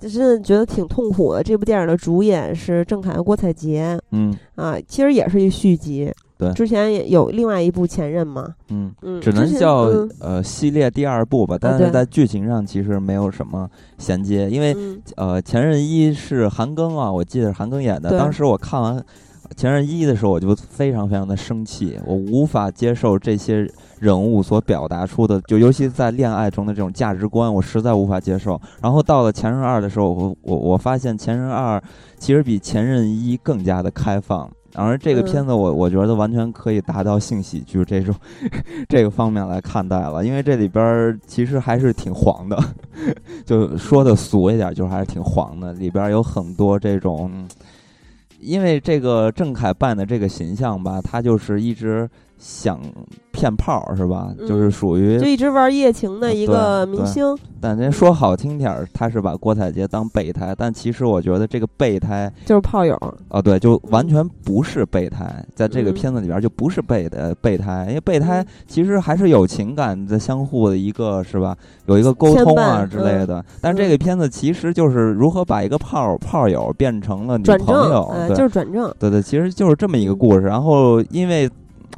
[0.00, 1.42] 就是觉得挺痛苦的。
[1.42, 6.12] 这部电影的主演是郑恺和郭采洁，嗯，啊，其实也是一续集。
[6.40, 14.74] 对，之前也有另外一部前任嘛，嗯嗯，只能叫呃系列第二部吧，但是在剧情上其实没有什么衔接，因为
[15.16, 19.04] 呃前任一是韩庚啊，我记得是韩庚演的，当时我看完
[19.54, 28.58] 前任一的时候，我就非常非常的生气，我无法接受这些人物所表达出的，就尤其在恋爱中的这种价值观，我实在无法接受。
[28.80, 31.82] 然后到了前任二的时候，我我我发现前任二
[32.16, 34.50] 其实比前任一更加的开放。
[34.74, 38.14] 然而这个片子我我觉得完全可以达到性喜剧这种
[38.88, 42.58] 这个方面来看待了，因为这里边其实还是挺黄的，
[43.44, 47.48] 就说的俗一点，就是还是挺黄的，里边有很多这种，
[48.38, 52.08] 因为这个郑恺扮的这个形象吧，他就是一直。
[52.40, 52.80] 想
[53.30, 54.34] 骗炮是吧？
[54.48, 57.36] 就是属于就一直玩夜情的一个明星。
[57.60, 62.98] 但人说好听点儿，他是把郭采洁当备胎，但其实我觉得这个备胎就是炮友。
[63.28, 71.54] 哦，对，就完全不是备胎，在这个片子里边就不是备的备胎，因为备胎其实还是有情感的相互的一个是吧？
[71.84, 73.44] 有一个沟通啊之类的。
[73.60, 78.90] 但这个片子其实就是如何把一个炮炮友变成了女朋友，就是转正。
[78.98, 80.46] 对对，其实就是这么一个故事。
[80.46, 81.48] 然后因为。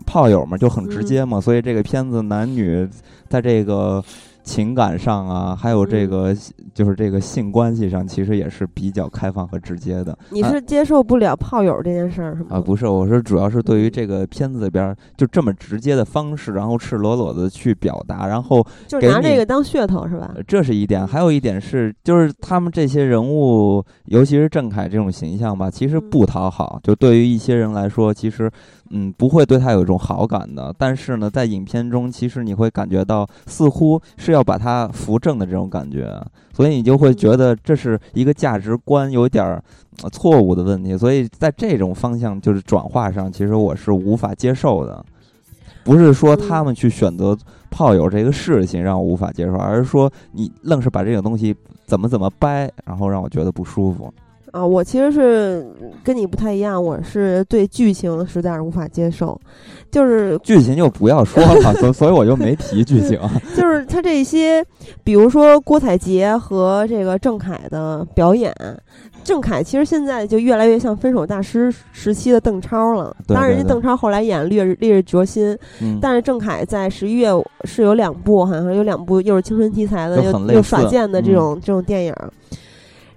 [0.07, 2.89] 炮友嘛，就很直接嘛，所以这个片子男女
[3.29, 4.03] 在这个
[4.43, 6.35] 情感上啊，还有这个
[6.75, 10.19] 就是这个性关系上，其实也是比较开放和直接的。
[10.31, 12.49] 你是接受不了炮友这件事儿是吗？
[12.57, 20.35] 啊，不是，我是主要是对于这个片子里边就这么直接的方式，然后赤裸裸的去表达，然后就拿这个当噱头是吧？
[20.49, 26.81] 这是一点，还有一点是，就是他们这些人物，尤其是郑恺这种形象吧，其实不讨好。
[26.83, 28.51] 就对于一些人来说，其实。
[28.95, 30.73] 嗯，不会对他有一种好感的。
[30.79, 39.63] 但是呢，在影片中，其实你会感觉到似乎是要把他扶正的这种感觉，所以你就会觉得这是一个价值观有点儿
[40.13, 40.97] 错误的问题。
[40.97, 45.05] 所以在这种方向就是转化上，其实我是无法接受的。
[45.85, 47.37] 不是说他们去选择
[47.71, 54.13] 炮友这个事情让我无法接受，而是说你愣是把这个东西怎么怎么掰，然后让我觉得不舒服。
[54.53, 55.67] 啊，我其实是
[56.05, 59.39] 跟你不太一样，我是对剧情实在是无法接受，
[59.91, 63.19] 就是剧情就不要说了，所 所以我就没提剧情。
[63.57, 64.65] 就是他这些，
[65.03, 68.55] 比如说郭采洁和这个郑恺的表演，
[69.25, 73.17] 郑恺其实现在就越来越像分手大师时期的邓超了。
[73.27, 75.57] 当然，人家邓超后来演《烈日烈日灼心》，
[75.99, 77.31] 但是郑恺在十一月
[77.65, 82.15] 是有两部，好像有两部又是青春题材的，又又耍剑的这种这种电影。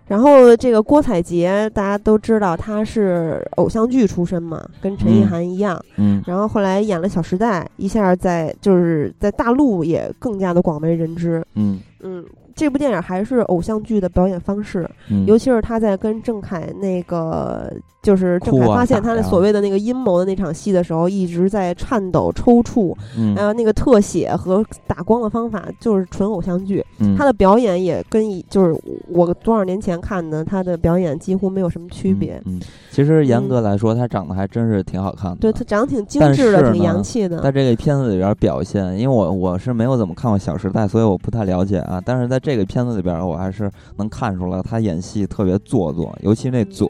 [0.07, 5.83] 然后这个郭采洁，大家都知道她是偶像剧出身嘛，跟陈意涵一样。
[5.97, 6.23] 嗯。
[6.25, 11.43] 然后后来演了《小时代》，一下在就是在大陆也更加的广为人知。
[11.55, 12.25] 嗯嗯。
[12.55, 14.89] 这部电影还是偶像剧的表演方式，
[15.27, 22.95] 尤其是他在跟郑恺那个，就是郑恺发现他的所谓的那个阴谋的那场戏的时候，一直在颤抖抽搐，
[23.35, 26.83] 还有那个特写和打光的方法就是纯偶像剧。
[27.17, 28.73] 他的表演也跟一就是
[29.09, 32.41] 我多少年前看的他的表演几乎没有什么区别。
[32.45, 35.37] 嗯，其实严格来说，他长得还真是挺好看的。
[35.37, 37.41] 对他长得挺精致的，挺洋气的。
[37.41, 42.01] 在这个片子里边表现，因为我我是没有怎么看过《小时代》，所以我不太了解啊。
[42.03, 46.87] 但是在这个片子里边，我还是能看出来他演戏特别做作，尤其那嘴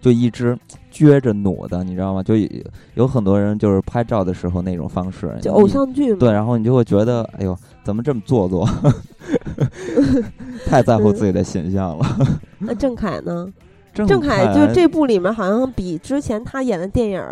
[0.00, 0.58] 就一直
[0.90, 2.22] 撅着努的，你知道吗？
[2.22, 2.34] 就
[2.94, 8.66] 有很多人就是拍照的时候那种方式，就偶像剧嘛对，然后你就会觉得，哎呦，怎么这么做作？
[10.66, 12.06] 太在乎自己的形象了。
[12.58, 13.46] 那郑恺呢？
[13.92, 17.22] 郑恺就这部里面好像比之前他演的电影。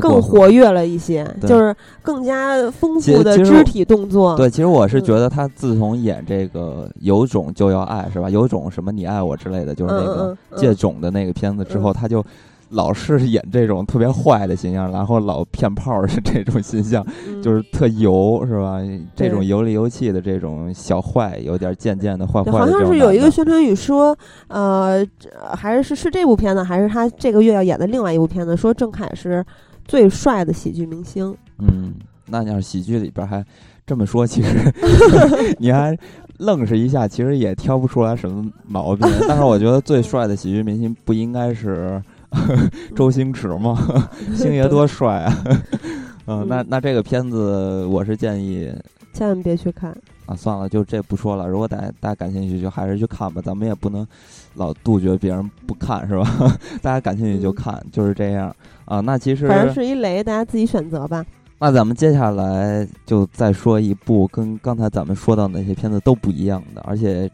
[0.00, 4.36] 更活跃了一些，就是更加丰富的肢体动作。
[4.36, 8.30] 对，其实我是觉得他自从演这个《有种就要爱》是吧？
[8.30, 12.24] 有种什么你爱我之类的，就是那个借种的那个片子之后，他就
[12.70, 17.04] 老是演这种特别坏的形象，然后老骗炮是 这种形象，
[17.42, 18.78] 就是特油是吧？
[19.14, 22.52] 这种油里油气的这种小坏，有点渐渐的坏坏。
[22.52, 24.16] 好像是有一个宣传语说，
[24.48, 25.06] 呃，
[25.54, 29.44] 还是是是这部片子，还是他这个月要演的另外一部片子，说郑恺是。
[29.84, 31.94] 最帅的喜剧明星，嗯，
[32.26, 33.44] 那要是喜剧里边还
[33.86, 34.72] 这么说，其实
[35.58, 35.96] 你还
[36.38, 39.08] 愣是一下，其实也挑不出来什么毛病。
[39.28, 42.02] 但是我觉得最帅的喜剧明星不应该是
[42.96, 43.78] 周星驰吗？
[44.34, 45.44] 星爷多帅啊！
[46.26, 48.72] 嗯，那那这个片子我是建议
[49.12, 49.90] 千万别去看
[50.26, 50.34] 啊！
[50.34, 51.46] 算了，就这不说了。
[51.46, 53.42] 如果大家大家感兴趣，就还是去看吧。
[53.44, 54.06] 咱们也不能
[54.54, 56.26] 老杜绝别人不看，是吧？
[56.82, 58.54] 大家感兴趣就看，就是这样。
[58.84, 61.24] 啊，那其实反正是一雷，大家自己选择吧。
[61.58, 67.30] 那咱们接下来就再说一部跟刚才咱们说到那些片子都不一样的，而且，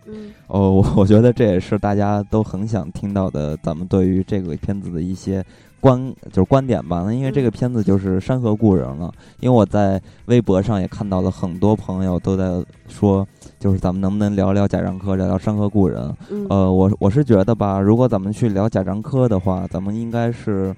[0.48, 5.42] 哦，我我觉得这也是大家都很想听到的，咱们对于这个片子的一些
[5.80, 7.02] 观就是观点吧。
[7.06, 13.26] 那因为这个片子就是《山河故人》了，因为我在微博上也看到了很多朋友都在说，
[13.58, 16.02] 就是咱们能不能聊聊贾樟柯，聊聊《山河故人》？
[16.48, 20.74] 呃，我我是觉得吧，如果咱们去聊贾樟柯的话，咱们应该是。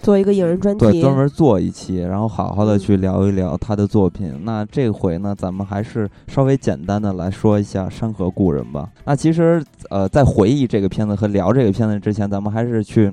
[0.00, 4.32] 做一个影人专题，对，专门做一期，然后好好的去聊一聊他的作品。
[4.44, 8.88] 那这回呢，咱们还是稍微简单的来说一下《山河故人》吧。
[9.04, 13.12] 那其实，呃，在回忆这个片子和聊这个片子之前，咱们还是去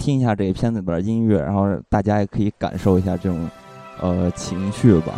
[0.00, 3.48] 听一下这个片子里边音乐，然后大家也可以感受一下这种
[4.00, 5.12] 呃情绪吧。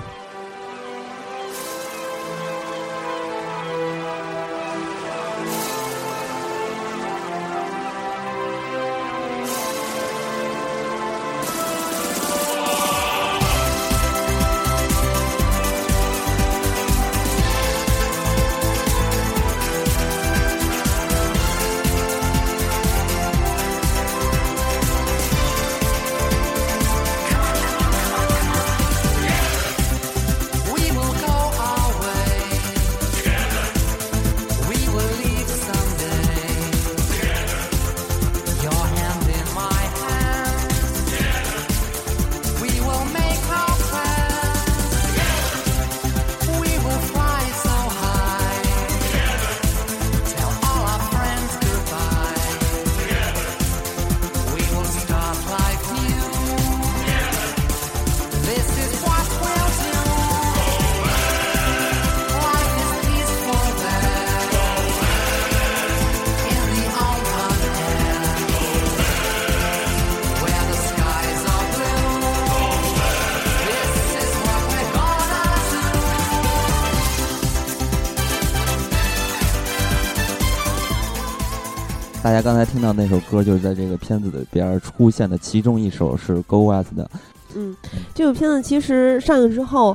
[82.33, 87.11] 大家刚才听到那首歌，就是在这个片子里边出现的其中一首是 Go West 的。
[87.55, 87.77] 嗯，
[88.15, 89.95] 这部片子其实上映之后，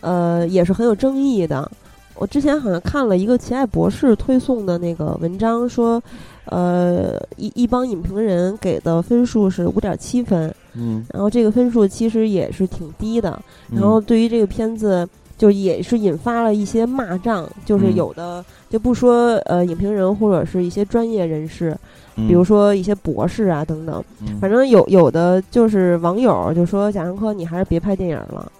[0.00, 1.70] 呃，也是很有争议的。
[2.16, 6.02] 我之前好像看了一个奇爱博士推送的那个文章，说，
[6.46, 10.52] 呃，一一帮影评人给的分数是五点七分。
[10.72, 13.40] 嗯，然后这个分数其实也是挺低的。
[13.70, 15.08] 然后对于这个片子。
[15.38, 21.76] 就也是引发了一些骂仗，就是有的就不说呃影评人或者是一些专业人士，
[22.14, 24.02] 比如说一些博士啊等等，
[24.40, 28.50] 反正有有的就是网友就说贾樟柯你还是别拍电影了，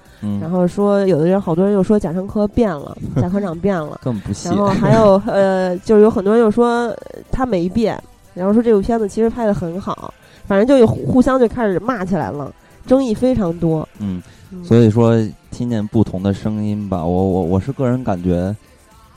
[0.40, 6.94] 然后说有的人好多人又说贾樟柯变了， 贾科长变了，更不然后还有 呃就是有很多人又说
[7.32, 7.98] 他没变，
[8.34, 10.12] 然后说这部片子其实拍的很好，
[10.46, 12.54] 反正就互相就开始骂起来了，
[12.86, 13.88] 争议非常多。
[13.98, 14.22] 嗯，
[14.62, 15.16] 所以说。
[15.57, 18.54] 听见不同的声音吧，我我我是个人感觉，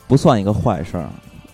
[0.07, 1.09] 不算一个坏事儿。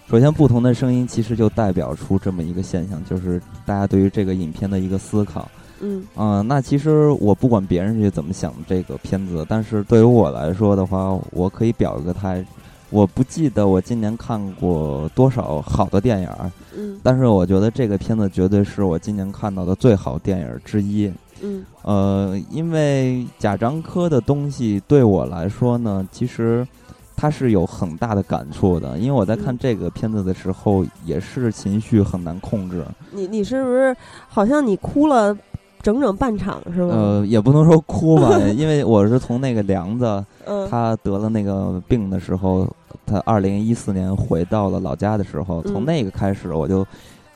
[0.08, 5.50] 首先，不同的声音其实就代表出这么一个现象，就是大家对于这个影片的一个思考。
[5.80, 12.46] 嗯，嗯，那其实我不管别人是怎么想这个片子，但是对于我来说的话，我可以表一个态。
[12.92, 16.30] 我不记得我今年看过多少好的电影，
[16.78, 21.12] 嗯，但是我觉得这个片子绝对是我今年看到的最好电影之一。
[21.46, 26.68] 嗯，呃，因为贾樟柯的东西对我来说呢，其实
[27.16, 28.98] 他是有很大的感触的。
[28.98, 32.84] 因为我在看这个片子的时候，也是情绪很难控制。
[33.12, 33.96] 你你是不是
[34.28, 35.38] 好像你哭了
[35.82, 36.94] 整整半场是吗？
[36.96, 40.26] 呃，也不能说哭吧， 因为我是从那个梁子
[40.70, 42.68] 他得了那个病的时候，
[43.06, 46.86] 他二零一四年回到了老家的时候，从那个开始我就。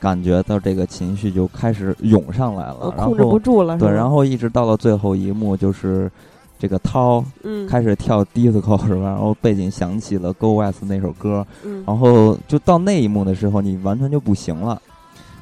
[0.00, 3.76] 感觉到这个情绪就开始涌上来了，控制不住了。
[3.76, 6.10] 对，然后一直到了最后一幕，就是
[6.58, 7.22] 这个涛
[7.68, 9.02] 开始跳 disco 是吧？
[9.02, 11.46] 然后背景响起了 Go West 那首歌，
[11.86, 14.80] 然后就到那一幕的时候，你完全就不行了。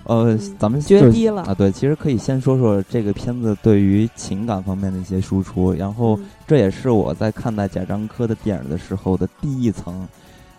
[0.05, 1.55] 呃，咱们决堤了啊！
[1.55, 10.09] 对，其实可以先说说这个片子对于情感方面的一些输出，然后这也是我在看待贾樟柯的电影的时候的第一层。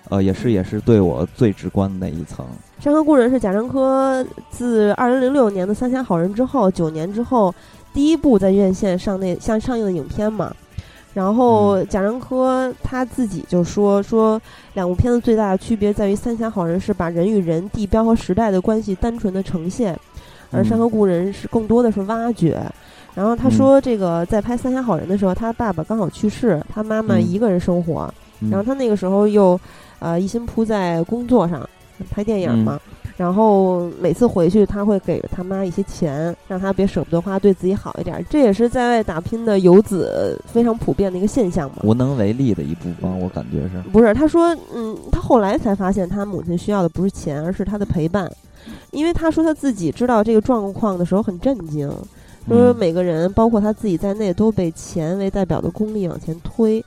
[0.10, 2.46] 呃，也是也是对我最直观的那一层。
[2.84, 7.54] 《山河故人》是贾樟柯自二零零六年的《三峡好人》之后，九年之后
[7.94, 10.52] 第一部在院线上那像上映的影片嘛。
[11.14, 14.42] 然后贾樟柯他自己就说说，
[14.74, 19.96] 两部片子最大的区别在于，《三峡好人》是把人与人、地标和时代的关系单纯的呈现，
[20.50, 22.60] 而《山河故人》是更多的是挖掘。
[23.14, 28.12] 然后他说，这个在拍《三峡好人》的时候，他爸爸刚好去世，他妈妈一个人生活，
[28.50, 29.60] 然后他那个时候又。
[30.00, 31.68] 呃，一心扑在工作上，
[32.10, 32.80] 拍电影嘛。
[33.18, 38.26] 然后每次回去，他会给他妈一些钱，让他别舍不得花，对自己好一点。
[38.30, 41.82] 这也是在外打拼的游子非常普遍的一个现象嘛。
[41.84, 43.90] 无能为力的一部分，我感觉是。
[43.92, 48.32] 不是，他说，嗯，他后来才发现，他母亲需要的不是钱，而是他的陪伴。
[48.92, 51.92] 因为他说他自己知道这个状况的时候很震惊，
[52.48, 56.82] 说每个人，包括他自己在内，都被钱为代表的功利往前推。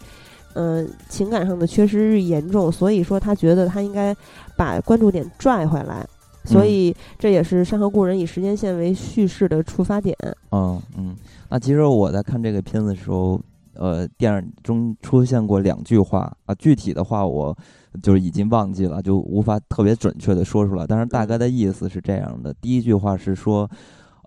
[0.54, 4.14] 嗯，情感上的缺失日益严重，所以说他觉得他应该
[4.56, 6.06] 把关注点拽回来，
[6.44, 10.16] 所以这也是《山河故人》以时间线为叙事的出发点。
[10.50, 11.16] 嗯嗯，
[11.48, 13.40] 那其实我在看这个片子的时候，
[13.74, 17.56] 呃，电影中出现过两句话啊，具体的话我
[18.02, 23.68] 就是已经忘记了，就无法特别准确的说出来，但是大概的意思是这样的：第一句话是说，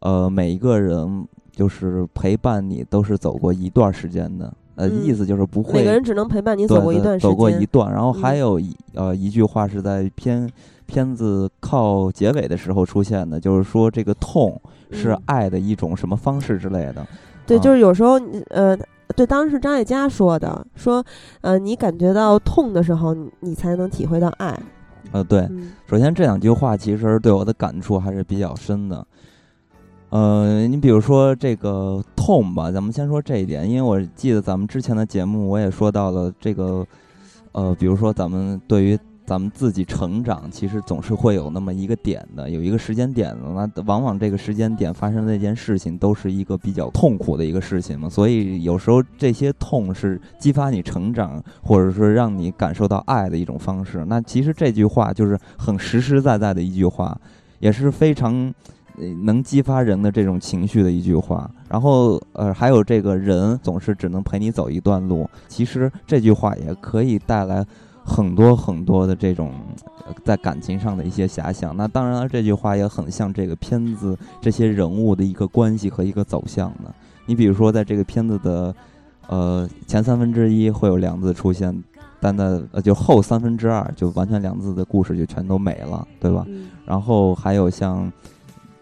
[0.01, 10.49] 呃，每一个人就是陪伴你都是走过一段时间的，呃，嗯意思就是不会每个人只能陪伴你走过一段时间，走过一段，然后还嗯有一、呃一句话是在片
[10.86, 14.59] 片子靠结尾的时候出现的，就是说这个痛
[14.91, 17.05] 是嗯爱的一种什么方式之类的。
[17.47, 18.19] 对，啊就是有时候
[18.49, 18.78] 呃，
[19.15, 21.03] 对，当时张艾嘉说的，说
[21.41, 24.57] 呃，你感觉到痛的时候，你你才能体会到爱。
[25.11, 29.05] 呃，对，嗯首先这两句话其实对我的感触还是比较深的。
[30.16, 36.88] 呃，你比如说这个痛吧，咱们先说这一点，因为我记得咱们之前的节目我也说到了这个，
[37.51, 43.41] 呃，比如说咱们对于咱们自己成长，其实总是会有那么一个点的，有一个时间点的。
[43.49, 48.07] 那往往这个时间点发生的那件事情，都是一个比较痛苦的一个事情嘛。
[48.07, 54.05] 所以有时候这些痛是激发你成长，或者是让你感受到爱的一种方式。
[54.07, 57.20] 那其实这句话就是很实实在在的一句话，
[57.59, 58.53] 也是非常。
[58.97, 65.29] 呃能激发人的这种情绪的一句话，然后呃，还有这个人总是只能陪你走一段路。
[65.47, 67.65] 其实这句话也可以带来
[68.03, 69.51] 很多很多的这种
[70.05, 71.75] 呃在感情上的一些遐想。
[71.75, 76.93] 那当然了，这句话也很像这个片子这些人物的一个关系和一个走向的。
[77.25, 78.75] 你比如说，在这个片子的
[79.27, 81.83] 呃前三分之一会有梁子出现，
[82.19, 86.45] 但在呃就后三分之二就完全梁子的故事就全都没了，对吧？
[86.47, 88.11] 嗯然后还有像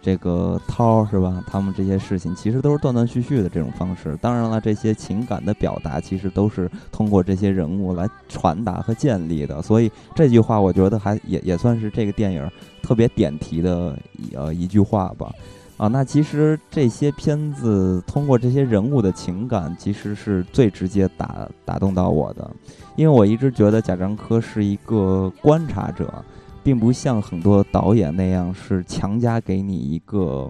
[0.04, 1.42] 这个涛是吧？
[1.48, 4.18] 他们这些事情其实都是断断续续的这种方式。
[4.22, 9.62] 当然了，这些情感的表达其实都是通过这些人物来传达和建立的。
[9.62, 12.46] 所以这句话我觉得还也也算是这个电影
[12.82, 15.32] 特别点题的一呃一句话吧。
[15.76, 22.50] 啊，那其实这些片子通过这些人物的情感，其实是最直接打打动到我的，
[22.96, 26.24] 因为我一直觉得贾樟柯是一个观察者，
[26.64, 30.50] 并不像很多导演那样是强加给你一个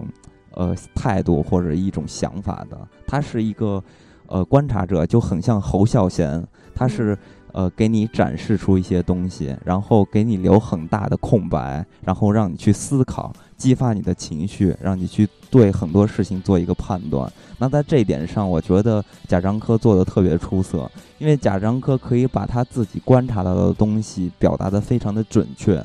[0.52, 2.78] 呃态度或者一种想法的。
[3.06, 3.82] 他是一个
[4.26, 7.18] 呃观察者，就很像侯孝贤，他是
[7.52, 17.30] 呃给你展示出一些东西，然后给你留很大的空白，然后让你去思考，激发你的情绪，让你去对很多事情做一个判断。
[17.58, 25.84] 那在这一点上，我觉得贾樟柯做的特别出色，因为贾樟柯可以把他自己观察到的东西表达的非常的准确。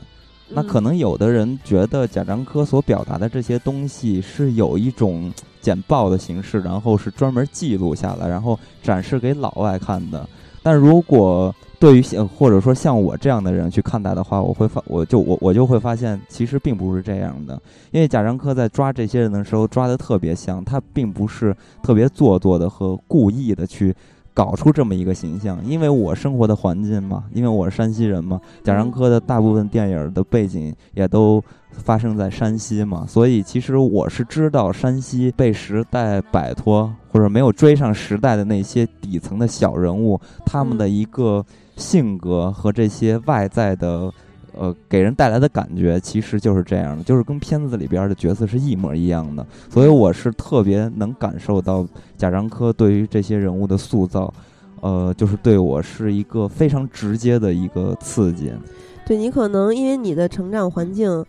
[0.51, 5.31] 那可能有的人觉得贾樟柯所表达的这些东西是有一种
[5.61, 10.27] 简报的形式，然后是专门记录下来，然后展示给老外看的。
[10.61, 17.59] 但如果对于像或者说像我这样的人去看待的话，我会发我就我我就会发现，其实并不是这样的。
[17.91, 23.95] 因为贾樟柯在抓这些人的时候抓的特别像，他并不是特别做作的和故意的去
[24.33, 25.59] 搞出这么一个形象。
[25.65, 44.11] 因为我生活的环境嘛，因为我是山西人嘛，贾樟柯的大部分电影的背景也都发生在山西嘛，所以其实我是知道山西被时代摆脱或者没有追上时代的那些底层的小人物，他们的一个性格和这些外在的。
[44.59, 51.87] 呃，给人带来的感觉其实就是这样的，就是跟片子里边的角色是一模一样的，所以我是特别能感受到
[52.17, 54.33] 贾樟柯对于这些人物的塑造，
[54.81, 58.51] 呃，就是对我是一个非常直接的一个刺激。
[59.07, 61.25] 对你可能因为你的成长环境，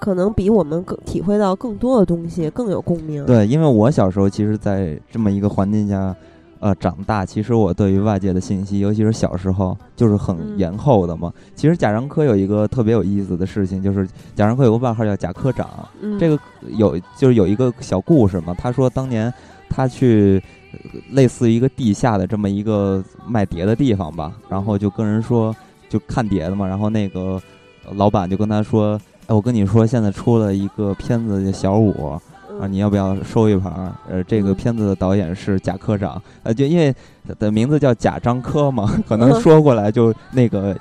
[0.00, 3.26] 可能比我们更体会到更多的东西，更有共鸣。
[3.26, 6.16] 对，因为我小时候其实，在这么一个环境下，
[6.60, 11.32] 呃，长大，其实我对于外界的信息，尤其是小时候，就是很嗯延后的嘛。
[11.54, 15.68] 其实贾樟柯有一个特别有意思的事情，就是贾樟柯有个外号叫贾科长，
[16.00, 16.38] 嗯，这个
[16.76, 18.52] 有就是有一个小故事嘛。
[18.58, 19.32] 他说当年
[19.68, 20.42] 他去
[20.72, 20.78] 呃
[21.10, 25.54] 类似于一个地下的这么一个卖碟的地方吧，然后就跟人说
[25.88, 27.40] 就看碟的嘛，然后那个
[27.86, 32.18] 呃老板就跟他说：“哎，我跟你说，现在出了一个片子叫小五。”
[32.60, 33.92] 啊，嗯你要不要收一盘儿？
[34.08, 36.94] 呃，这个嗯片子的导演是贾科长，呃，就因为
[37.38, 40.76] 的名字叫贾樟柯嘛， 可能嗯说过来就那个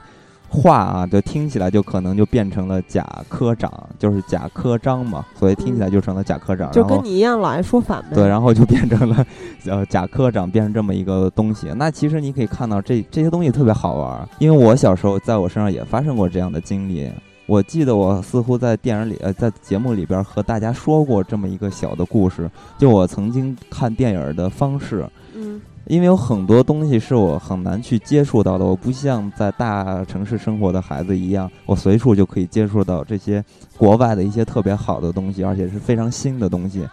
[0.49, 6.71] 话啊，就听起来就可能就变成了贾科长，就是贾科章嘛，所以听起来就成了贾科长。
[6.71, 8.15] 就跟你一样老爱说反呗。
[8.15, 9.25] 对，然后就变成了
[9.65, 11.67] 呃贾科长，变成这么一个东西。
[11.75, 17.11] 那其实你可以看到这这些东西特别好玩儿，因为我小时候在我身上也发生过这样的经历。
[17.47, 25.09] 我记得我似乎在电影里呃在节目里边和大家说过这么一个小的故事，就我曾经看电影的方式。
[25.33, 33.41] 嗯因为有很多东西是我很难去接触到的，我不像在大城市生活的孩子一样，我随处就可以接触到这些
[33.77, 36.85] 国外的一些特别好的东西，而且是非常新的东西。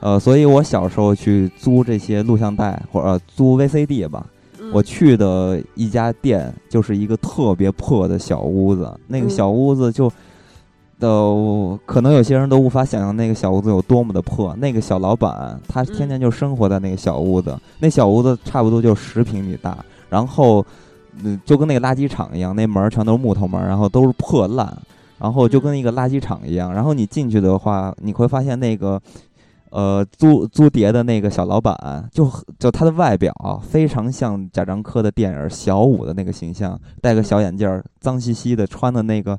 [0.00, 4.26] 呃，所以我小时候去租这些录像带或者、呃租 VCD 吧，
[4.64, 10.10] 嗯我去的一家店就是一个特别破的小屋子，那个嗯小屋子就
[10.98, 14.56] 都可能有些人都无法想象那个小屋子有多么的破。
[14.56, 19.76] 那个小老板他天天就生活在那个小屋子，那小屋子差不多就十平米大，
[20.08, 20.64] 然后
[21.22, 24.76] 嗯就跟那个垃圾场一样，那门全都是木头门，然后都是破烂，
[25.18, 26.72] 然后就跟一个垃圾场一样。
[26.72, 29.00] 然后你进去的话，你会发现那个。
[29.74, 33.34] 呃，租租碟的那个小老板，就就他的外表
[33.68, 39.36] 非常像贾樟柯的电影《小五》的那个形象，戴个小眼镜，脏兮兮的，穿的那个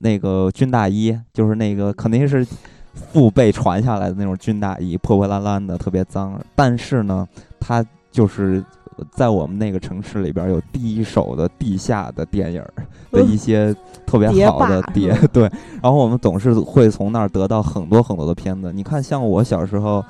[0.00, 2.44] 那个军大衣，就是那个肯定是
[2.92, 6.36] 父辈传下来的那种军大衣，破破烂烂的，特别脏。
[6.56, 7.24] 但是呢，
[7.60, 8.64] 他就是。
[9.10, 12.62] 在我们那个城市里边，有第一手的地下的电影
[13.10, 13.74] 的一些
[14.06, 15.42] 特别好的 碟，对。
[15.82, 18.72] 然后我们总是会从那儿得到很多很多的片子。
[18.72, 20.04] 你看，像我小时候，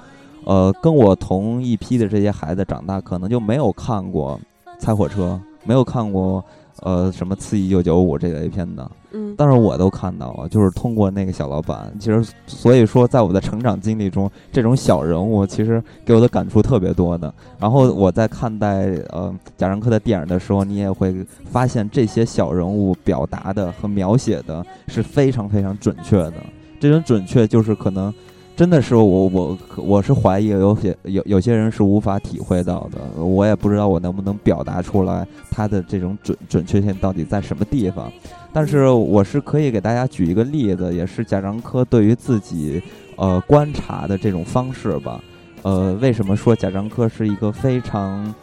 [0.44, 4.38] 呃，跟我同一批的这些孩子长大，可能就没有看过
[4.80, 6.44] 《猜火车》，没有看过。
[6.82, 11.92] 呃，什么刺一九九五这类片的，嗯，但是我都看到了，就是通过那个小老板。
[11.98, 17.32] 其实，所以说，在我的成长经历中，这种小人物其实给我的感触特别多的。
[17.58, 26.34] 然后我在看待呃贾樟柯的电影的时候，你也会发现这些小人物表达的和描写的是非常非常准确的。
[26.78, 28.12] 这种准确就是可能。
[28.56, 38.12] 真的是我我我是怀疑有些有有些人是无法体会到的，我也不知道我能不能表达出来他的这种准准确性到底在什么地方。
[38.52, 42.82] 但是我是可以给大家举一个例子，也是贾樟柯对于自己
[43.16, 45.20] 呃观察的这种方式吧。
[45.62, 48.34] 呃，为什么说贾樟柯是一个非常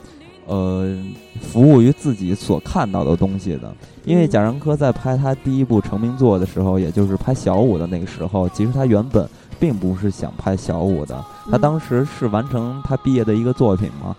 [0.46, 0.96] 呃
[1.42, 3.74] 服务于自己所看到的东西的？
[4.06, 9.28] 因为贾樟柯在拍他第一部成名作的时候，也就是拍小五的那个时候，其实他原本。
[9.60, 14.16] 并不是想拍小五的，他当时是完成他毕业的一个作品嘛，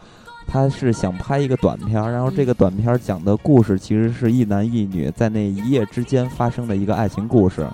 [0.50, 7.66] 他是想拍一个短片，然后这个短片讲的故事其实是一男一女在那一夜之间发生的一个爱情故事。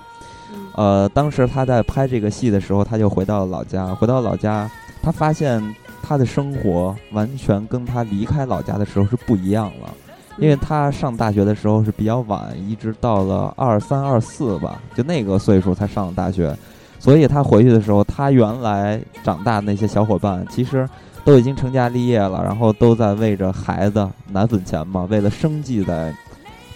[0.75, 4.69] 呃，当时他在拍这个戏的时候，他就回到了老家，回到老家，
[5.01, 5.63] 他发现
[6.03, 9.93] 他的生活完全跟他离开老家的时候是不一样了，
[10.37, 16.53] 因为他上大学的时候是比较晚，一直到了二三二四吧，就那个岁数才上了大学。
[16.99, 20.87] 所以他回去的时候，他原来长大那些小伙伴，其实
[21.25, 26.15] 都已经成家立业了，然后都在为着孩子奶粉钱嘛，为了生计在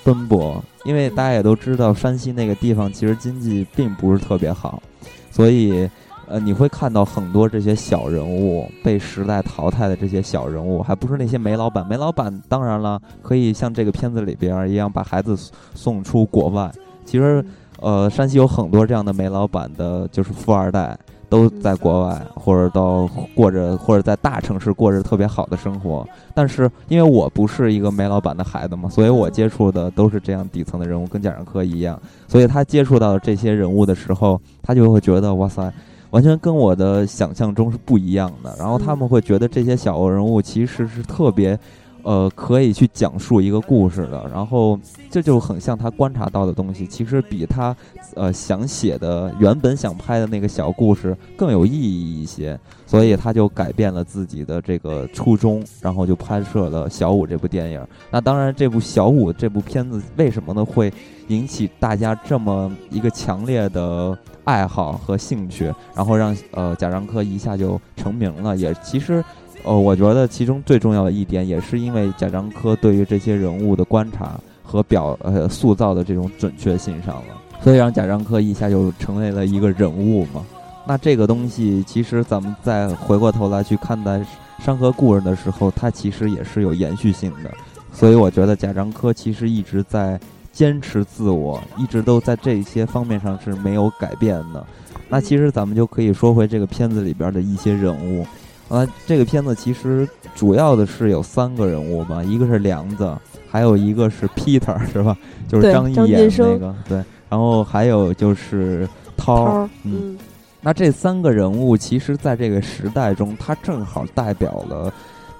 [0.04, 0.62] 奔波。
[0.84, 4.82] 因为大家也都知道，山西那个地方其实经济并不是特别好，
[5.30, 5.88] 所以
[6.28, 11.88] 呃，你会看到很多这些小人物被时代淘汰的这些小人物，还不是那些煤老板。
[11.88, 15.38] 煤老板当然了，可以像这个片子里边一样把孩子
[15.76, 16.72] 送出国外。
[17.06, 17.46] 其实。
[17.82, 21.00] 呃，山西有很多这样的煤老板的，就是富二代，
[21.30, 26.08] 都在国外或者到过着或者在大城市过着特别好的生活。
[26.34, 31.98] 但是因为我不是一个煤老板的孩子嘛，所以我接触的都是这样底层的人物，跟贾樟柯一样。
[32.28, 35.72] 所以他接触到这些人物的时候，他就会觉得哇塞，
[36.10, 38.56] 完全跟我的想象中是不一样的。
[38.58, 41.58] 然后他们会觉得这些小人物其实是特别。
[42.04, 44.80] 呃，可以去讲述一个故事的，然后
[45.10, 47.76] 这就很像他观察到的东西，其实比他
[48.16, 57.86] 呃想写的原本想拍的那个小故事更有意义一些，所以他就改变了自己的这个初衷，然后就拍摄了《小五》这部电影。
[58.10, 60.92] 那当然，这部《小五》这部片子为什么呢会
[61.28, 69.24] 引起大家这么一个强烈的爱好和兴趣，然后让呃贾樟柯一下就成名了，也其实。
[69.70, 80.44] 呃，我觉得其中最重要的一点，也是因为贾樟柯对于这些人物的观察和表呃塑造的这种准确性上了，所以让贾樟柯一下就成为了一个人物嘛。
[80.88, 84.18] 那这个东西，其实咱们再回过头来去看待
[84.58, 87.52] 《山河故人》的时候，它其实也是有延续性的。
[87.94, 90.20] 所以我觉得贾樟柯其实一直在
[90.52, 94.66] 坚持自我，一直都在这些方面上是没有改变的。
[95.08, 98.26] 那其实咱们就可以说回这个片子里边的一些人物。
[98.70, 103.12] 啊，这个片子其实主要的是有三个人物吧，一个是梁子，
[103.50, 105.18] 还有一个是 Peter， 是吧？
[105.48, 107.04] 就是张译演那个，对。
[107.30, 110.18] 然后还有就是涛，嗯。
[110.62, 114.94] 那这三个人物，其实在这个时代中，他正好代表了，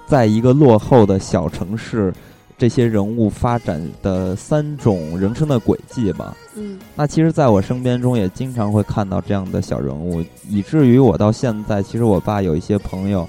[0.06, 2.12] 在一个落后的小城市。
[2.60, 6.36] 这些人物发展的三种人生的轨迹吧。
[6.54, 13.26] 嗯，那其实，在我身边中也经常会看到这样的小人物，以至于我到现在，其实我爸有一些朋友，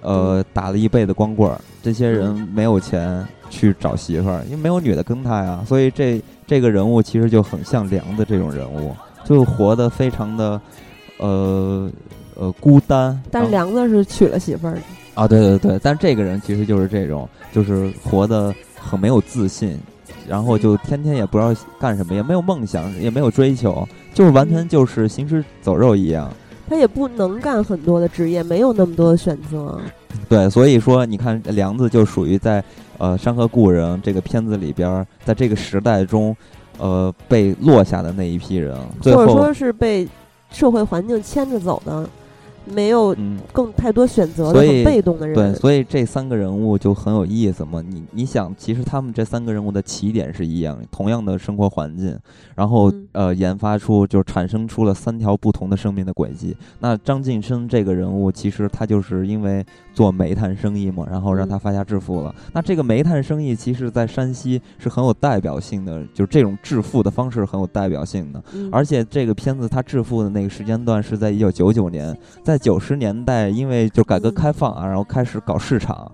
[0.00, 1.60] 呃，打了一辈子光棍儿。
[1.82, 5.64] 这些人没有钱去找媳妇儿，因为没有女的跟他呀。
[5.66, 8.94] 所以这这个人物其实就很像梁子这种人物，
[9.24, 10.60] 就活得非常的，
[11.18, 11.90] 呃
[12.36, 13.20] 呃孤单。
[13.28, 14.80] 但梁子是娶了媳妇儿的。
[15.14, 19.78] 啊，对对对，但这个人其实就是这种，就是活得很没有自信，
[20.26, 26.32] 然后就天天也不知道干什么，也没有梦想，也没有追求，就是完全就是行尸走肉一样。
[26.68, 29.78] 他也不能干很多的职业，没有那么多的选择。
[30.30, 32.64] 对，所以说你看，梁子就属于在
[32.96, 36.34] 呃《山河故人》这个片子里边，在这个时代中，
[36.78, 40.08] 呃被落下的那一批人，或者说是被
[40.50, 42.08] 社会环境牵着走的。
[42.64, 43.14] 没有
[43.52, 47.82] 更太多选择的很被动的人，对，所以这三个人物就很有意思嘛。
[47.86, 52.16] 你你想，其实他们这三个人物的起点是一样，同样的生活环境，
[52.54, 56.56] 然后呃，研发出就是产生出了三条不同的生命的轨迹。
[56.80, 62.32] 那张晋生这个人物，其实他就是因为做煤炭生意嘛，然后让他发家致富了。
[62.52, 68.40] 那这个煤炭生意，其实在山西是很有代表性的，就是这种致富的方式很有代表性的。
[68.70, 72.52] 而且这个片子他致富的那个时间段是在一九九九年，在。
[72.52, 76.12] 在九十年代，因为就改革开放啊，然后开始搞市场，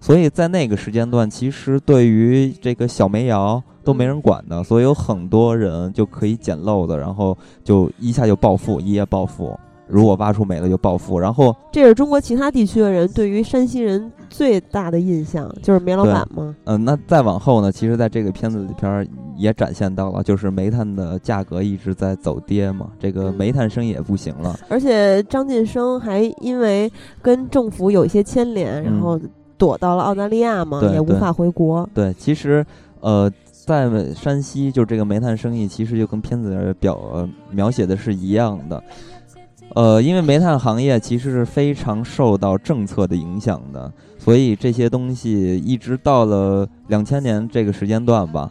[0.00, 9.58] 所以在那个时间段，其实对于这个小煤窑都没人管的，所以有很多人就可以捡漏的，然后就一下就暴富，一夜暴富。
[9.90, 16.54] 如果挖出煤了就暴富，然后这是中国其他地区的人对于山西人最大的印象，就是煤老板吗？
[16.64, 17.72] 嗯，那再往后呢？
[17.72, 24.58] 其实，在这个片子里边也展现到了，就是煤炭的价格一直在走跌嘛，这个煤炭生意也不行了。
[24.68, 29.18] 而且张晋生还因为跟政府有一些牵连，然后
[29.58, 31.88] 躲到了澳大利亚嘛，也无法回国。
[31.92, 32.64] 对，其实
[33.00, 38.82] 呃，在山西就这个煤炭生意，其实就跟片子表描写的是一样的。
[39.74, 48.50] 呃，因为煤炭行业其实是非常受到政策的影响的，所以这些东西一直到了两千年这个时间段吧，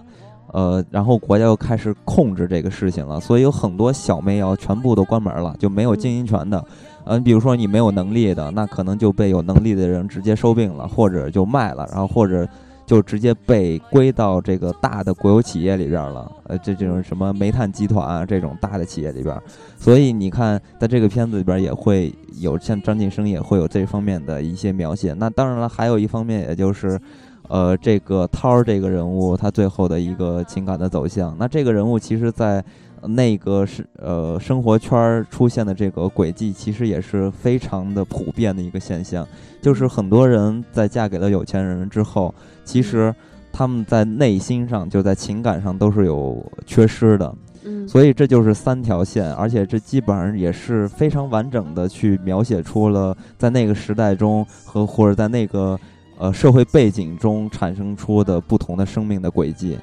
[0.53, 6.63] 呃，然后国家又开始控制这个事情了，所以有很多小煤窑全部都关门了，就没有经营权的。
[7.03, 12.47] 嗯，比如说你没有能力的，那可能就被有能力的人直接收并了，或者就卖了，然后或者。
[12.89, 19.39] 就直接被归到这个大的国有企业里边了，呃，这这种什么煤炭集团啊，这种大的企业里边，
[19.77, 25.13] 所以你看，在这个片子里边也会有像张晋生也会有这方面的一些描写。
[25.13, 26.99] 那当然了，还有一方面，也就是，
[27.47, 31.35] 呃，这个涛这个人物他最后的一个情感的走向。
[31.37, 32.65] 那这个人物其实，在。
[33.01, 39.25] 那个是呃，生活圈出现的这个轨迹，其实也是非常的普遍的一个现象。
[39.61, 42.35] 就是很多人在嫁给了有钱人之后，
[42.69, 43.11] 其实
[43.51, 47.35] 他们在内心上就在情感上都是有缺失的。
[47.65, 55.77] 嗯，所以这就是三条线，而且这基本上也是非常完整的去描写出了在那个时代中和或者在那个
[56.19, 59.75] 呃社会背景中产生出的不同的生命的轨迹。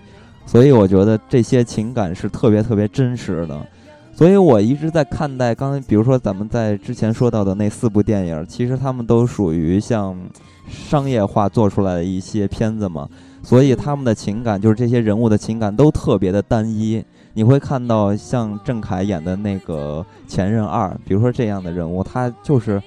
[0.47, 3.67] 所以我觉得这些情感是特别特别真实的，
[4.15, 10.17] 所以我一直在看待刚才，比如说咱们在之前说到的那四部电影，其实他们都属于像
[10.69, 13.09] 商业化做出来的一些片子嘛，
[13.43, 17.05] 所以他们的情感就是这些人物的情感都特别的单一。
[17.35, 22.83] 你会看到像郑恺演的那个前任二，比如说这样的人物，他就是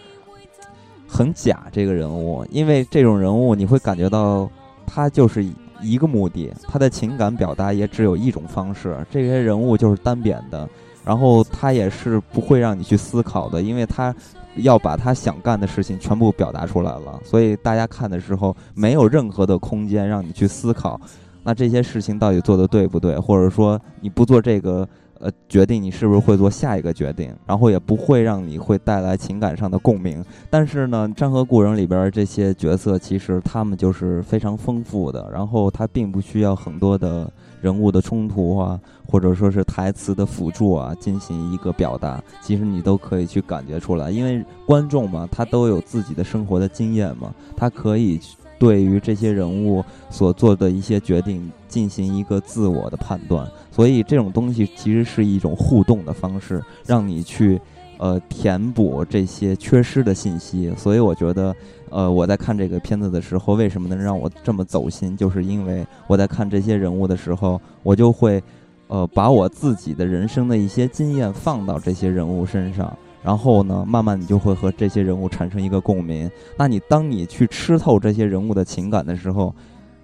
[1.08, 4.50] 很假这个人物，因为这种人物你会感觉到
[4.86, 5.46] 他就是。
[5.82, 8.98] 一个目的，他的情感表达也只有一种方式。
[9.10, 10.68] 这些人物就是单扁的，
[11.06, 14.14] 然后他也是不会让你去思考的，因为他
[14.62, 17.20] 要把他想干的事情全部表达出来了。
[17.24, 21.00] 所以大家看的时候没有任何的空间让你去思考，
[21.44, 24.88] 那这些事情到底做的对不对，或者说你不做这个。
[25.22, 30.24] 呃，决定你是不是会做下一个决定，然后也不会让你会带来情感上的共鸣。
[30.50, 37.30] 但是呢，《山河故人》里边这些角色其实他们就是非常丰富的，然后他并不需要很多的
[37.60, 38.80] 人物的冲突啊，
[39.10, 48.20] 或者说是台词的辅助啊进行一个表达，其实你都可以去感觉出来，因为观众嘛，他都有自己的生活的经验嘛，他可以。
[48.60, 57.58] 对于这些人物所做的一些决定进行一个自我的判断，所以这种东西其实是一种互动的方式，让你去
[58.00, 60.74] 呃填补这些缺失的信息。
[60.76, 61.56] 所以我觉得，
[61.90, 68.44] 呃，我在看这个片子的时候，为什么能让我这么走心，就是因为我在看这些人物的时候，我就会
[68.90, 72.96] 呃把我自己的人生的一些经验放到这些人物身上。
[73.24, 76.30] 然后呢，慢慢你就会和这些人物产生一个共鸣。
[76.58, 79.54] 那你当你去吃透这些人物的情感的时候，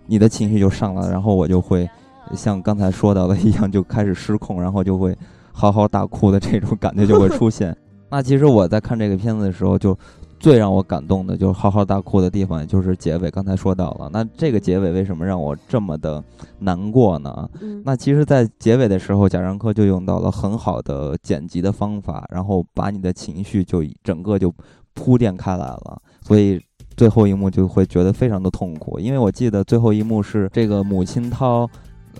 [0.06, 1.90] 你的情绪就上来，然后我就会
[2.34, 5.16] 像刚才说到的一样，就开始失控，然后就会
[5.52, 7.76] 嚎嚎大哭的这种感觉就会出现。
[8.10, 9.98] 那其实我在看这个片子的时候就。
[10.40, 13.32] 最让我感动的就是嚎啕大哭的地方，也就是结尾。
[13.32, 16.24] 刚才说到了，那这个结尾为什么让我这么的
[16.60, 17.50] 难过呢？
[17.84, 24.54] 那其实，在结尾的时候，贾樟柯就用到了很好的剪辑的方法，然后把你的情绪就整个就
[24.94, 26.62] 铺垫开来了，所以
[26.96, 29.00] 最后一幕就会觉得非常的痛苦。
[29.00, 31.68] 因为我记得最后一幕是这个母亲涛。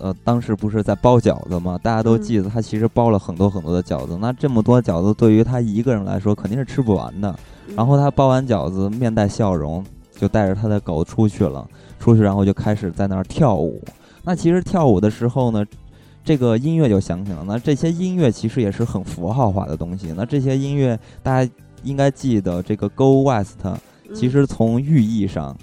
[0.00, 1.78] 呃，当时不是在包饺子吗？
[1.82, 4.18] 大家都记得他其实包了很多很多的饺子。
[4.20, 7.34] 那这么多饺子对于他一个人来说肯定是吃不完的。
[7.74, 9.84] 然后他包完饺子，面带笑容，
[10.16, 11.66] 就带着他的狗出去了。
[11.98, 13.82] 出去，然后就开始在那儿跳舞。
[14.22, 15.64] 那其实跳舞的时候呢，
[16.24, 17.42] 这个音乐就响起了。
[17.46, 20.12] 那这些音乐其实也是很符号化的东西。
[20.16, 21.50] 那这些音乐大家
[21.82, 23.58] 应该记得，这个 “Go West”，
[24.14, 25.56] 其实从寓意上，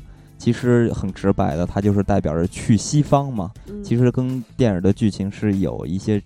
[0.43, 3.49] 其实很直白的，它就是代表着去西方嘛。
[3.81, 6.21] 其实跟电影的剧情是有一些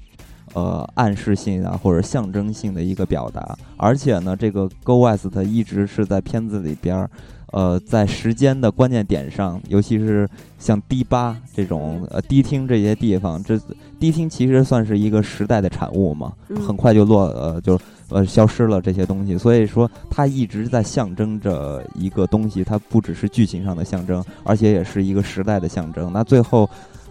[0.55, 3.55] 呃暗示性啊，或者象征性的一个表达。
[3.77, 7.07] 而且呢，这个 “Go West” 一直是在片子里边儿。
[7.53, 10.27] 呃，在时间的关键点上，尤其是
[10.59, 13.57] 像迪吧这种呃迪厅这些地方，这
[13.99, 16.33] 迪厅其实算是一个时代的产物嘛，
[16.67, 17.79] 很快就落呃就
[18.09, 26.11] 呃消失了这些东西，所以说它一直在象征着一个东西，它不只是剧情上的象征，而且也是一个时代的象征。
[26.11, 26.69] 那最后。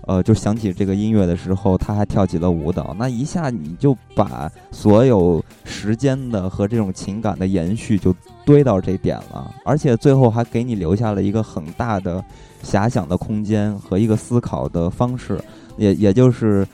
[0.09, 12.25] 呃，就想起这个音乐的时候，他还跳起了舞蹈，那一下你就把所有时间的和这种情感的延续就堆到这点了，而且最后还给你留下了一个很大的
[12.63, 15.41] 遐想的空间和一个思考的方式，
[15.77, 16.65] 也也就是，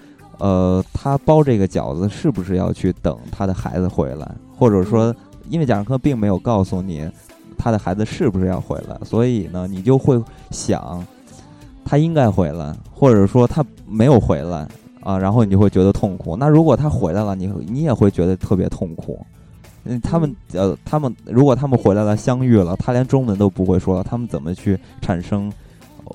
[0.43, 4.29] 呃，他包这个饺子是不是要去等他的孩子回来，
[4.59, 5.15] 或者说，
[5.49, 7.09] 因为贾樟柯并没有告诉你
[7.57, 10.21] 他的孩子是不是要回来，所以呢，你就会
[10.51, 11.07] 想。
[11.85, 14.67] 他应该回来，或者说他没有回来
[15.01, 16.37] 啊，然后你就会觉得痛苦。
[16.37, 19.25] 那如果他回来了，你你也会觉得特别痛苦。
[19.85, 25.53] 嗯，他们呃，他们如果他们回来了，相遇了，他连中文都不会说了，他们怎么去产生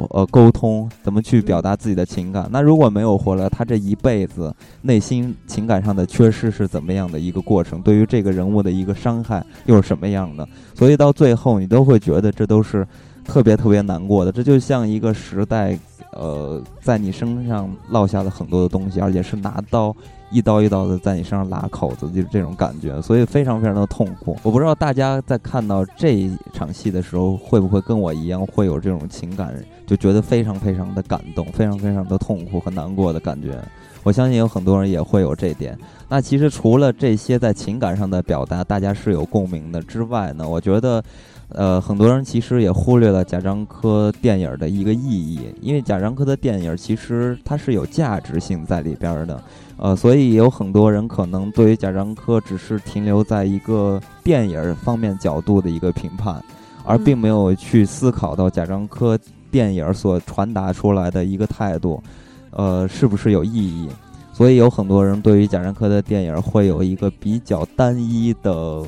[0.10, 0.90] 呃沟通？
[1.04, 2.48] 怎么去表达自己的情感？
[2.52, 7.82] 那如果没有活来，他这一辈子内心情感上的缺失是怎么样的一个过程？
[7.82, 10.48] 对于这个人物的一个伤害又是什么样的？
[10.74, 12.88] 所以到最后，你都会觉得这都是。
[13.28, 15.78] 特别特别难过的，这就像一个时代，
[16.14, 19.94] 呃，在你身上落下了很多的东西，而且是拿刀
[20.32, 24.38] 一刀一刀的在你身上拉口子，就是这种感觉，所以非常非常的痛苦。
[24.44, 29.54] 我不知道大家在看到这一场戏的时候，会不会跟我一样会有这种情感，
[29.88, 33.60] 就觉得非常非常的感动，非常非常的痛苦和难过的感觉。
[34.04, 35.76] 我相信有很多人也会有这点。
[36.08, 41.04] 那其实除了这些在情感上的表达，大家是有共鸣的之外呢，我觉得。
[41.50, 49.42] 呃，很多人其实也忽略了贾樟柯电影的一个意义，因为贾樟柯的电影其实它是有价值性在里边的，
[49.78, 56.44] 呃，所以有很多人可能对于贾樟柯只是停留在一个电影方面角度的一个评判，
[56.84, 59.18] 而并没有去思考到贾樟柯
[59.52, 62.02] 电影所传达出来的一个态度，
[62.52, 63.90] 呃，是不是有意义？
[64.34, 68.84] 所以有很多人对于贾樟柯的电影会有一个比较单一的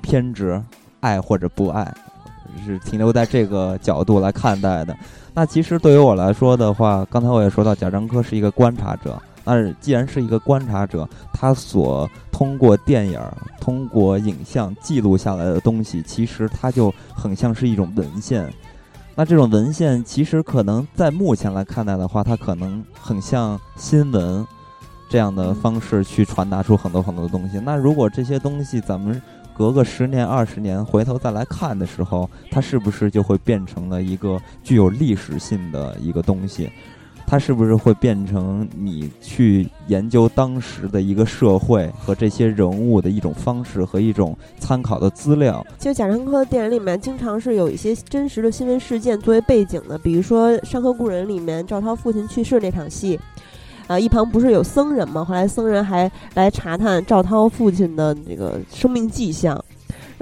[0.00, 0.62] 偏执。
[1.02, 1.92] 爱或者不爱，
[2.64, 4.96] 是停留在这个角度来看待的。
[5.34, 9.20] 那其实对于我来说的话，刚才我也说到，贾樟柯是一个观察者。
[9.44, 13.20] 那既然是一个观察者，他所通过电影、
[13.60, 18.48] 通过影像记录下来的东西，其实它就很像是一种文献。
[19.14, 24.46] 那这种文献，其实可能在目前来看待的话，它可能很像新闻
[25.08, 27.58] 这样的方式去传达出很多很多的东西。
[27.60, 29.20] 那如果这些东西咱们。
[29.54, 36.72] 隔个十年二十年，回头再来看的时候，它是不是就会变成了一个具有历史性的一个东西？
[37.26, 45.64] 它是不是会变成你去研究当时的一个社会和这些人物的一种方式和一种参考的资料？
[45.78, 53.18] 其实贾樟柯的电影里面经常是有一些真实的新闻事件作为背景的，比如说《山河故人》里面赵涛父亲去世那场戏。
[53.88, 55.24] 啊，一旁不是有僧人吗？
[55.24, 59.62] 后来僧人还来查探赵涛父亲的这个生命迹象，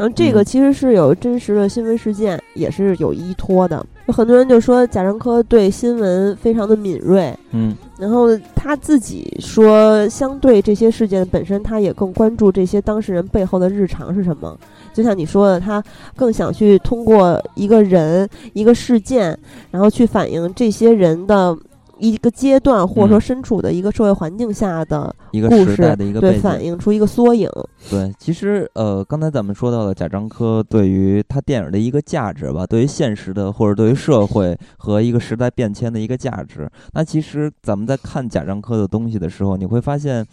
[0.01, 3.85] 然后这个其实是有真实的新闻事件，也是有依托的。
[4.07, 14.59] 有很多人就说贾樟柯对新闻非常的敏锐，嗯，然后他自己说，相对这些事件本身，他也更关注这些当事人背后的日常是什么。
[14.95, 15.85] 就像你说的，他
[16.17, 19.39] 更想去通过一个人、一个事件，
[19.71, 21.55] 然后去反映这些人的。
[22.01, 27.49] 一个阶段，或者说身处的一个社会环境下的一个时代的一个对，反映出一个缩影。
[27.91, 36.69] 对，其实呃，刚才咱们说到了贾樟柯对于他电影的一个价值吧，对于现实的或者对于社会和一个时代变迁的一个价值。
[36.95, 40.27] 那其实咱们在看贾樟柯的东西的时候，你会发现，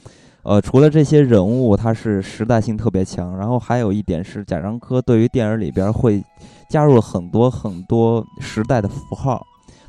[0.43, 6.23] 呃，除了这些人物，他是时代性特别强，然后还有一点是贾樟柯对于电影里边会
[6.69, 9.45] 加入了很多很多时代的符号。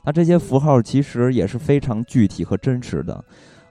[0.09, 3.23] 那这些符号其实也是非常具体和真实的，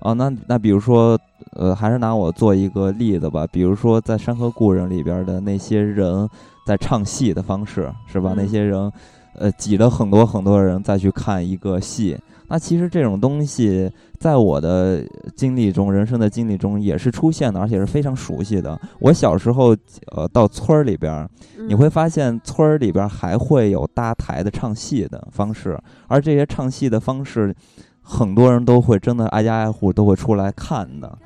[0.01, 1.19] 啊，那那比如说，
[1.53, 6.29] 呃，还是拿我做一个例子吧，比如说在《山河故人》里边的那些人
[6.63, 8.35] 在唱戏的方式，是吧？
[8.37, 8.91] 那些人，
[9.33, 12.15] 呃挤了很多很多人再去看一个戏。
[12.47, 15.03] 那其实这种东西，在我的
[15.35, 18.79] 经历中，人生的经历中也是出现的，而且是非常熟悉的。
[18.99, 19.75] 我小时候，
[20.15, 21.27] 呃，到村儿里边，
[21.67, 25.77] 你会发现村儿里边还会有搭台的唱戏的方式，
[26.07, 27.53] 而这些唱戏的方式，
[28.01, 31.17] 很多人都会真的挨家挨户都会出来看的。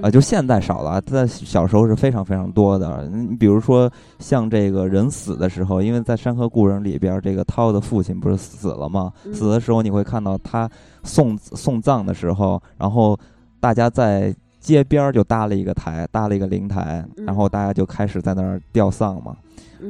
[0.00, 3.06] 啊，就现在少了，在小时候是非常非常多的。
[3.08, 9.12] 你比如说，像这个人死的时候，因为在《山河故人》里边，这个涛的父亲不是死了吗？
[9.32, 10.68] 死的时候，你会看到他
[11.02, 13.18] 送送葬的时候，然后
[13.60, 19.36] 大家在街边就搭了一个台，搭了一个灵台，然后大家就开始在那儿吊丧嘛。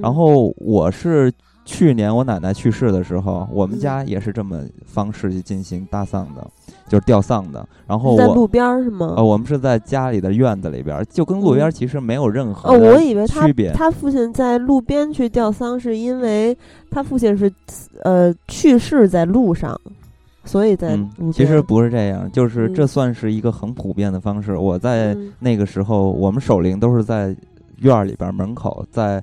[0.03, 1.33] 然后我是。
[1.67, 6.47] 去年我奶奶去世的时候，我们家也是这么方式去进行搭丧的，
[6.89, 7.67] 就是吊丧的。
[7.87, 9.15] 然后在路边是吗？
[9.17, 16.57] 呃，我们是在家里的院子里边，就跟路边其实没有任何哦，我以为他他父亲在路边去吊丧，是因为
[16.91, 17.53] 他父亲是
[18.03, 19.79] 呃去世在路上，
[20.45, 20.99] 所以在。
[21.33, 24.57] 其实不是这样，就是这算是一个很普遍的方式。
[24.57, 27.37] 我在那个时候，我们守灵都是在
[27.81, 29.23] 院里边门口在。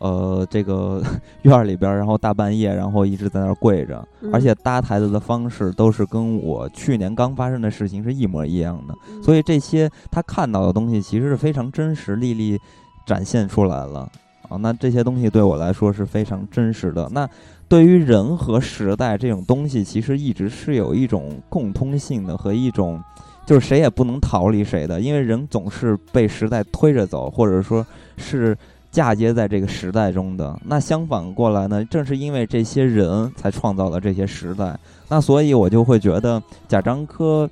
[0.00, 1.02] 呃，这个
[1.42, 12.56] 院儿里边，然后大半夜，然后一直在那儿跪着，而且搭台子的方式都是跟我去年刚发生的事情是一模一样的，所以这些他看到的东西其实是非常真实、历历
[13.04, 14.08] 展现出来了
[14.48, 14.56] 啊。
[14.58, 17.08] 那这些东西对我来说是非常真实的。
[17.12, 17.28] 那
[17.68, 23.02] 对于人和时代这种东西，其实一直是有一种共通性的和一种，
[23.44, 27.84] 就是谁也不能逃离谁的，因为人总是被时代推着走，或者说
[28.16, 28.56] 是。
[28.90, 34.78] 嫁接在这个时代中的那相反过来呢，正是因为这些人才创造了这些时代。
[35.08, 37.48] 那所以我就会觉得贾樟柯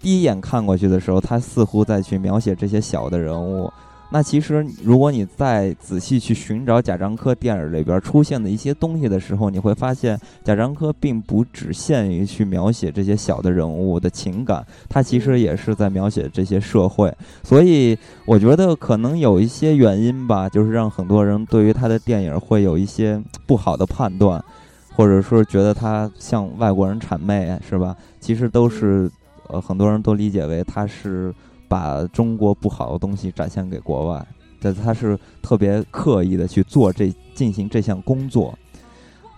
[0.00, 3.70] 第一眼看过去的时候，他似乎在去描写这些小的人物。
[4.10, 17.14] 那其实，如果你再仔细去寻找贾樟柯电影里边出现的一些东西的时候，你会发现贾樟柯并不只限于去描写这些小的人物的情感，他其实也是在描写这些社会。
[17.42, 24.42] 所以，我觉得可能有一些原因吧，就是让很多人对于他的电影会有一些不好的判断，
[24.96, 27.94] 或者说觉得他像外国人谄媚，是吧？
[28.20, 29.10] 其实都是，
[29.48, 31.30] 呃，很多人都理解为他是。
[31.68, 34.26] 把中国不好的东西展现给国外，
[34.58, 38.58] 这他是特别刻意的去做这进行这项工作，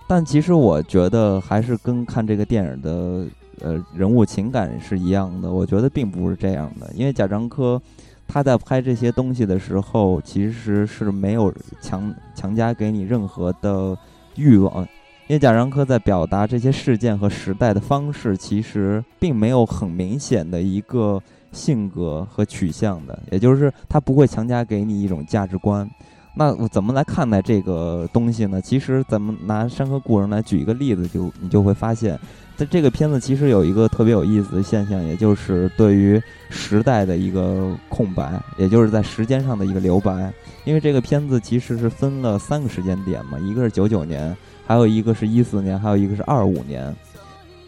[0.08, 3.26] 但其实我觉得还是跟看这个电影的
[3.60, 5.52] 呃人物情感是一样的。
[5.52, 7.82] 我觉得并不是这样的，因为贾樟柯
[8.26, 11.52] 他在拍这些东西的时候，其实是没有
[11.82, 13.96] 强强加给你任何的
[14.36, 14.82] 欲望，
[15.26, 21.20] 因为贾樟柯在表达这些事件和时代的方式，其实并没有很明显的一个。
[21.52, 25.88] 性格和取向的，也就是他不会强加给你一种价值观。
[26.32, 28.60] 那我怎么来看待这个东西呢？
[28.62, 32.16] 其实咱们拿《山河故人》来举一个例子，就你就会发现，
[32.56, 40.32] 在这个片子其实有一个特别有意思的现象，也就是对于时代的一个空白，也就是在时间上的一个留白。
[40.64, 44.34] 因为这个片子其实是分了三个时间点嘛，一个是九九年，
[44.64, 46.94] 还有一个是一四年，还有一个是二五年。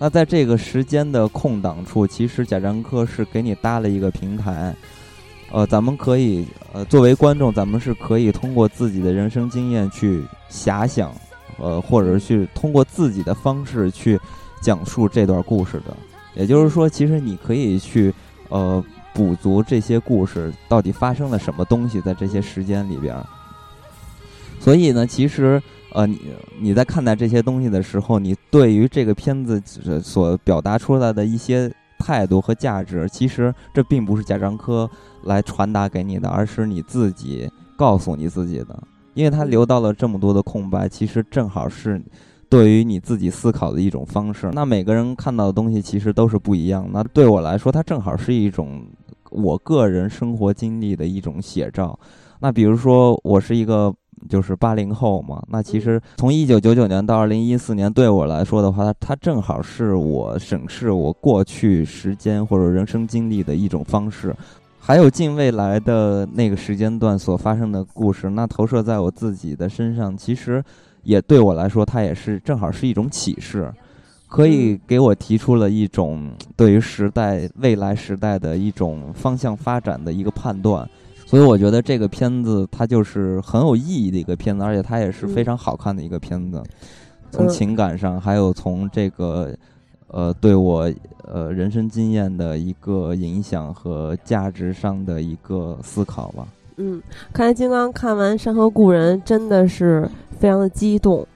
[0.02, 4.74] 那在这个时间的空档处，其实贾樟柯是给你搭了一个平台，
[5.52, 11.14] 呃，咱们可以呃作为观众，咱们是可以通过自己的人生经验去遐想，
[11.56, 14.18] 呃，或者是去通过自己的方式去
[14.60, 15.96] 讲述这段故事的。
[16.34, 18.12] 也就是说，其实你可以去
[18.48, 18.84] 呃
[19.14, 23.16] 补足这些故事到底发生了什么东西在这些时间里边。
[24.58, 25.62] 所以呢，其实。
[25.94, 26.18] 呃，你
[26.58, 29.62] 你在看待这些东西的时候，你对于这个片子
[30.00, 34.88] 所表达出来的一些态度和价值，其实这并不是贾樟柯
[35.24, 38.82] 来传达给你的，而是你自己告诉你自己的。
[39.14, 42.02] 因为他留到了这么多的空白，其实正好是
[42.48, 44.50] 对于你自己思考的一种方式。
[44.52, 46.88] 那每个人看到的东西其实都是不一样。
[46.92, 48.86] 那对我来说，它正好是一种
[49.30, 51.98] 我个人生活经历的一种写照。
[52.40, 53.94] 那比如说，我是一个。
[54.28, 64.34] 就是八零后嘛，那其实从一九九九年到二零一四年，对我来说的话，它正好是我审视我过去时间或者人生经历的一种方式，
[64.78, 70.62] 还有近未来的那个时间段所发生的故事，那投射在我自己的身上，其实
[71.02, 73.72] 也对我来说，它也是正好是一种启示，
[74.28, 80.88] 可以给我提出了一种对于时代未来时代的一种方向发展的一个判断。
[81.32, 86.62] 所以我觉得这个片子它就是很有意义的一个片子，而且它也是非常好看的一个片子。
[87.30, 89.50] 从情感上，还有从这个
[90.08, 90.92] 呃对我
[91.26, 96.46] 呃人生经验的一个影响和价值上的一个思考吧。
[96.76, 97.00] 嗯，
[97.32, 100.06] 看来金刚看完《山河故人》真的是
[100.38, 101.26] 非常的激动。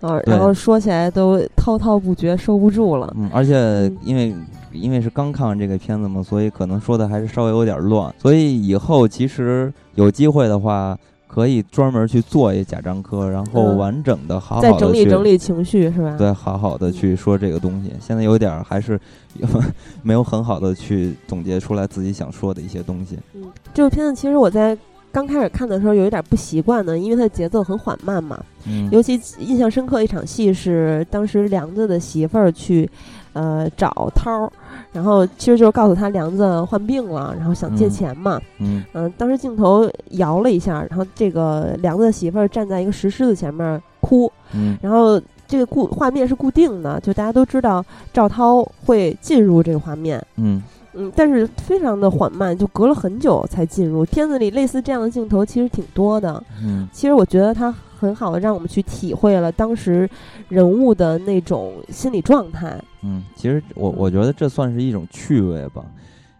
[0.00, 3.12] 啊，然后说起来都滔滔不绝，收不住了。
[3.18, 4.32] 嗯，而且因为
[4.72, 8.14] 因为是刚看完这个片子嘛，所以可能说的还是稍微有点乱。
[8.18, 10.98] 所以以后其实有机会的话。
[11.32, 16.16] 可以专门去做一贾樟柯，然后完整的、好好的再整理整理情绪，是吧？
[16.18, 17.92] 对，好好的去说这个东西。
[18.00, 18.98] 现在有点还是
[20.02, 23.16] 没有很好的去总结出来自己想说的一些东西。
[23.34, 24.76] 嗯，这部片子其实我在
[25.12, 28.44] 刚开始看的时候有一点不习惯呢，因为它的节奏很缓慢嘛。
[28.66, 28.90] 嗯。
[28.90, 32.90] 尤其印象深刻一场戏是当时梁子的媳妇儿去。
[33.32, 34.52] 呃，找涛儿，
[34.92, 38.40] 然后其实就是告诉他梁子患病了，然后想借钱嘛。
[38.58, 44.30] 嗯嗯，当时镜头摇了一下，然后这个梁子的媳妇儿站在一个石狮子前面哭。
[44.52, 50.20] 嗯，然后这个固画面是固定的，就大家都知道赵涛会进入这个画面。
[50.36, 50.62] 嗯
[50.94, 54.04] 嗯，但是非常的缓慢，就隔了很久才进入。
[54.04, 56.42] 片子里类似这样的镜头其实挺多的。
[56.64, 57.72] 嗯，其实我觉得他。
[58.00, 60.08] 很好的，让我们去体会了当时
[60.48, 62.82] 人物的那种心理状态。
[63.02, 65.84] 嗯，其实我我觉得这算是一种趣味吧，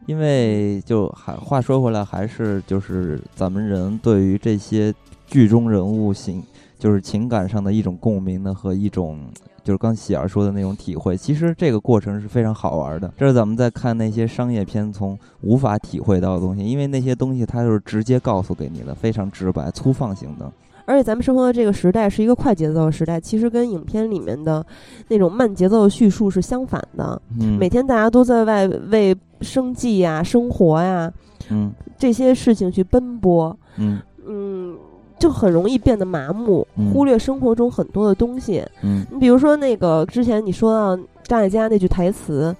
[0.07, 4.93] 因为就还话说回来，还是就是咱们人对于这些
[5.27, 6.43] 剧中人物情，
[6.79, 9.19] 就是情感上的一种共鸣的和一种
[9.63, 11.15] 就是刚喜儿说的那种体会。
[11.15, 13.13] 其实这个过程是非常好玩的。
[13.19, 20.51] 这是咱们在看那些商业片从无法体会到的东西，因为那些东西它就是直接告诉给你的，非常直白、粗放型的。
[20.91, 24.67] 而且咱们生活的这个时代是一个快节奏的时代，其实跟影片里面的
[25.07, 27.23] 那种慢节奏的叙述是相反的。
[27.41, 31.13] 嗯，每天大家都在外为生计呀、生活呀，
[31.49, 33.57] 嗯，这些事情去奔波。
[33.77, 34.77] 嗯嗯，
[35.17, 38.65] 就很容易变得麻木，忽略生活中很多的东西。
[38.83, 42.53] 嗯，你比如说那个之前你说到张艾嘉那句台词，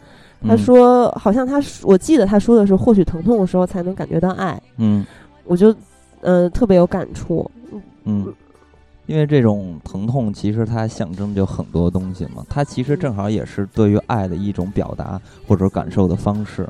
[0.47, 4.61] 他说好像他我记得他说的是或许疼痛的时候才能感觉到爱。
[4.77, 5.05] 嗯，
[5.45, 5.75] 我就
[6.21, 7.51] 呃特别有感触。
[8.05, 8.33] 嗯，
[9.07, 16.69] 因为这种疼痛其实它象征就很多东西嘛，它其实正好也是对于爱的一种表达或者感受的方式，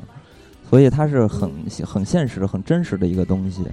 [0.69, 1.51] 所以它是很
[1.85, 3.63] 很现实、很真实的一个东西。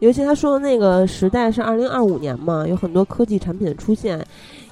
[0.00, 4.24] 尤其他说的那个时代是二零二五年嘛，有很多科技产品的出现，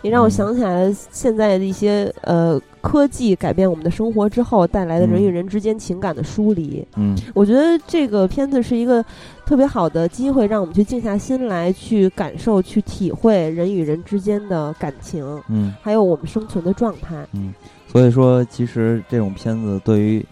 [0.02, 6.86] 也让我想起来了现在的一些呃科技改变我们的生活之后带来的人与人之间情感的疏离。
[6.96, 9.04] 嗯，我觉得这个片子是一个
[9.44, 15.24] 特别好的机会，让我们去静下心来，去感受、去体会人与人之间的感情。
[15.48, 17.26] 嗯，还有我们生存的状态。
[17.32, 17.52] 嗯，
[17.88, 20.24] 所以说其实这种片子对于。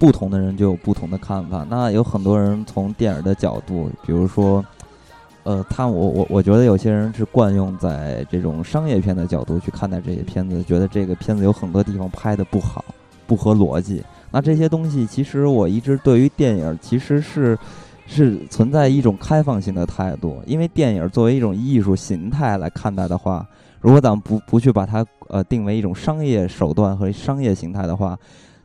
[0.00, 1.66] 不同的人就有不同的看法。
[1.68, 4.64] 那有很多人从电影的角度，比如说，
[5.42, 12.82] 呃，他我我我觉得有些人是惯用在这种商业片的角度去看待这些片子，觉得这个片子有很多地方拍的不好，
[13.26, 14.02] 不合逻辑。
[14.30, 17.58] 那这些东西，其实我一直对于电影其实是
[18.06, 23.46] 是存在一种开放性的态度，因为电影作为一种艺术形态来看待的话，
[23.82, 28.18] 如果咱们不不去把它呃定为一种商业手段和商业形态的话。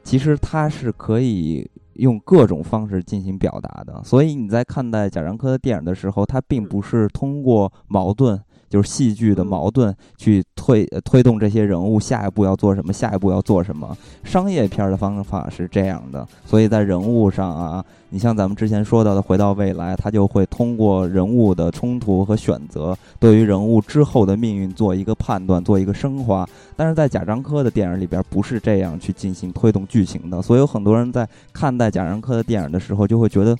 [0.06, 8.40] 其实它是可以用各种方式进行表达的，所以你在看待贾樟柯的电影的时候，他并不是通过矛盾。
[8.70, 13.96] 就是戏剧的矛盾去推推动这些人物下一步要做什么，下一步要做什么。
[14.24, 26.48] 商业片的方法是这样的，所以在人物上啊，你像咱们之前说到的《回到未来》，他就会通过人物的冲突和选择，对于人物之后的命运做一个判断，做一个升华。
[26.76, 33.56] 但是在贾樟柯的电影里边，不是这样去进行推动剧情的，所以有很多人在看待贾樟柯的电影的时候，就会觉得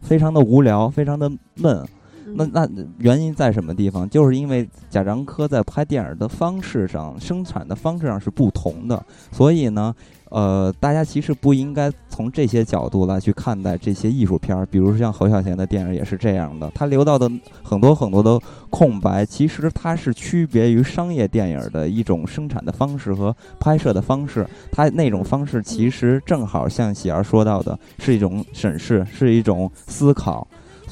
[0.00, 1.86] 非常的无聊，非常的闷。
[2.34, 2.68] 那那
[2.98, 4.08] 原因在什么地方？
[4.08, 9.94] 就是因为贾樟柯在拍电影的方式上、生产的方式上是不同的，所以呢，
[10.30, 14.66] 呃，大家其实不应该从这些角度来去看待这些艺术片儿。
[14.66, 17.30] 比如像侯孝贤的电影也是这样的，他留到的
[17.62, 24.46] 很多很多的空白，其实它是区别于商业电影的一种生产的方式和拍摄的方式。
[24.72, 30.46] 他那种方式其实正好像喜儿说到的，是一种审视，是一种思考。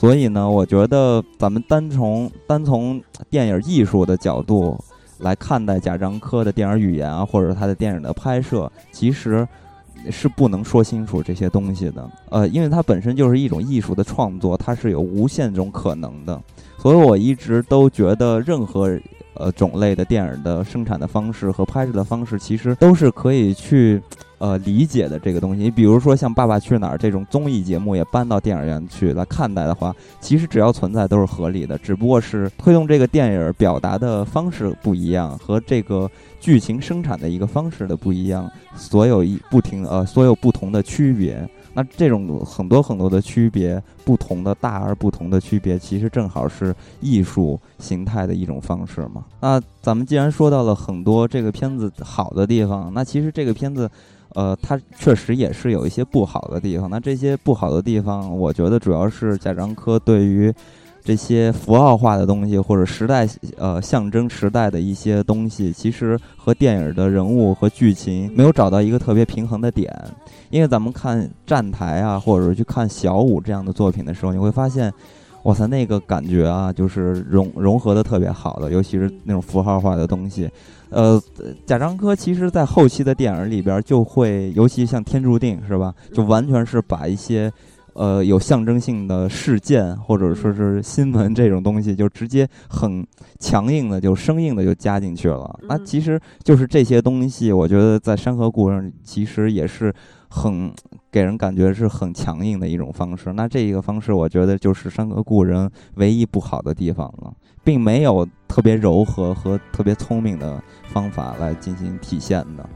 [0.05, 4.79] 所以呢，我觉得咱们单从单从电影艺术的角度
[5.21, 9.49] 来看待贾樟柯的电影语言啊，或者他的电影的拍摄，其实
[10.11, 12.07] 是不能说清楚这些东西的。
[12.29, 16.39] 呃，因为它本身就是一种艺术的创作，它是有无限种可能的。
[16.77, 19.01] 所以我一直都觉得，任何
[19.35, 24.03] 呃种类的电影的生产的方式和拍摄的方式，其实都是可以去。
[24.39, 41.49] 呃，理解的这个东西，你比如说像《爸爸去哪儿》这种综艺节目，也搬到电影院去来看待的话，其实只要存在都是合理的，只不过是推动这个电影表达的方式不一样，和这个剧情生产的一个方式的不一样，所有一不停呃，所有不同的区别。
[41.75, 49.25] 那这种很多很多的区别，不同的大而不同的区别，其实正好是艺术形态的一种方式嘛。
[49.41, 53.91] 那咱们既然说到了很多这个片子好的地方，那其实这个片子，
[54.35, 56.89] 呃，它确实也是有一些不好的地方。
[56.89, 60.55] 那这些不好的地方，我觉得主要是贾樟柯对于。
[61.05, 63.29] 这些符号化的东西，或者时代
[63.59, 69.95] 呃象征时代的一些东西，其实和电影的人物和剧情没有找到一个特别平衡的点。
[70.49, 74.91] 因为咱们看站台啊，或者去看小五这样的作品的时候，你会发现，
[75.43, 80.49] 哇塞，那个感觉啊，就是融 融合的特别好的，尤其是那种符号化的东西。
[80.89, 81.21] 呃，
[81.67, 87.53] 贾樟柯其实在后期的电影里边就会，尤其像《天注定》是吧，就完全是把一些。
[87.95, 93.07] 呃，有象征性的事件或者说是新闻这种东西，就直接很
[93.39, 95.59] 强硬的就生硬的就加进去了。
[95.63, 99.95] 那其实就是这些东西，我觉得在《山河故人》其实也是
[100.29, 100.73] 很
[101.11, 103.33] 给人感觉是很强硬的一种方式。
[103.33, 112.69] 那这一个方式，我觉得就是《山河故人》唯一不好的地方了，并没有特别柔和和特别聪明的方法来进行体现的。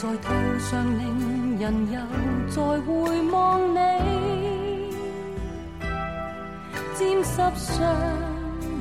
[0.00, 0.28] 在途
[0.58, 2.00] 上令人又
[2.48, 2.90] 再回
[3.30, 3.76] 望你，
[6.94, 7.76] 沾湿双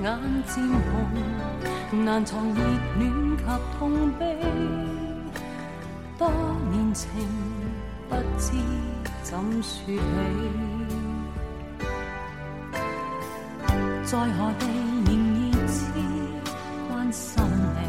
[0.02, 0.18] 眼
[0.48, 0.64] 渐
[1.92, 2.64] 红，难藏热
[2.98, 3.44] 恋及
[3.78, 4.24] 痛悲。
[6.18, 6.32] 多
[6.72, 7.10] 年情
[8.08, 8.54] 不知
[9.22, 10.00] 怎说起，
[14.06, 14.66] 在何地
[15.06, 15.84] 仍热切
[16.88, 17.89] 关心你。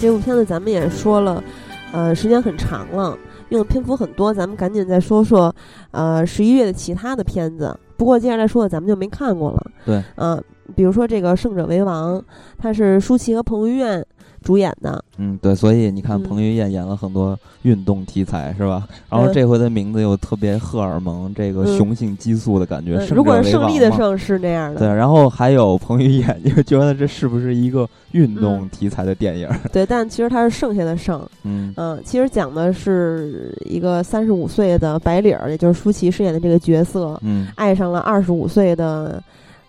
[0.00, 1.44] 这部片子咱们也说了，
[1.92, 3.16] 呃，时间很长了，
[3.50, 5.54] 用的篇幅很多，咱们赶紧再说说，
[5.90, 7.78] 呃，十一月的其他的片子。
[7.98, 9.70] 不过接下来说的咱们就没看过了。
[9.84, 10.42] 对，嗯，
[10.74, 12.18] 比如说这个《胜者为王》，
[12.56, 14.02] 它是舒淇和彭于晏。
[14.42, 18.88] 主演的，嗯，对，所以你看彭于晏演了很多运动题材，是吧？
[19.08, 22.96] 然后这回的名字又特别荷尔蒙，这个雄性激素的感觉。
[23.14, 24.88] 如果是胜利的胜是那样的，对。
[24.88, 29.48] 然后还有彭于晏，你就觉得这是不是一个运动题材的电影？
[29.72, 39.22] 对，但其实它是剩下的胜，嗯嗯，其实讲的是一个三十五岁的白领儿，也就是舒淇饰演的这个角色，嗯，爱上了二十五岁的。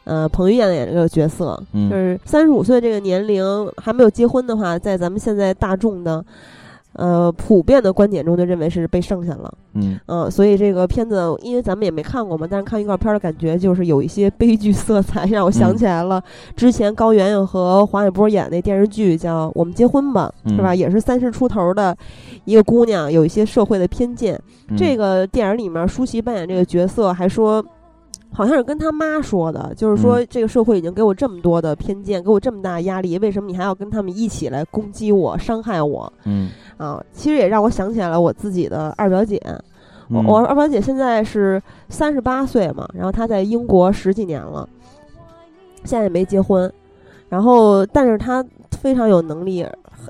[0.04, 3.44] 呃，彭于晏演这个角色，就是三十五岁这个年龄
[3.78, 6.26] 还没有结婚的话，在咱们现在大众的
[6.94, 9.54] 呃普遍的观点中，就认为是被剩下了。
[9.74, 16.22] 嗯嗯，所以这个片子，因为咱们也没看过嘛，但是看预告片的感觉就是有一些悲剧色彩，让我想起来了
[16.56, 20.74] 之前高圆圆和黄海波演那电视剧叫《我们结婚吧》，是吧？
[20.74, 21.96] 也是三十出头的
[22.46, 24.38] 一个姑娘，有一些社会的偏见。
[24.76, 27.64] 这个电影里面，舒淇扮演这个角色还说。
[28.34, 36.12] 好像是跟他妈说的，就是说这个社会已经给我这么多的偏见，给我这么大压力，为什么你还要跟他们一起来攻击我、伤害我？
[36.24, 39.38] 嗯，啊，其实也让我想起来了我自己的二表姐，
[40.08, 44.68] 我我二表姐现在是三十八岁嘛，然后她在英国十几年了，
[45.84, 46.72] 现在也没结婚，
[47.28, 48.44] 然后但是她
[48.80, 49.66] 非常有能力。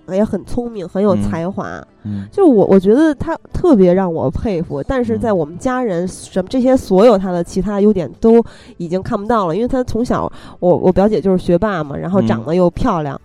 [0.08, 1.86] 也很聪明，很有才华。
[2.04, 4.82] 嗯，就我我觉得他特别让我佩服。
[4.82, 8.42] 但是在我们家人什么这些所有他的其他优点都
[8.78, 13.20] 已经看不到了，因为他从小我我表姐就是学霸嘛，然后长得又漂亮，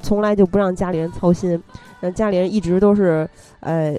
[0.00, 1.60] 从来就不让家里人操心，
[2.00, 3.28] 那家里人一直都是
[3.60, 3.96] 呃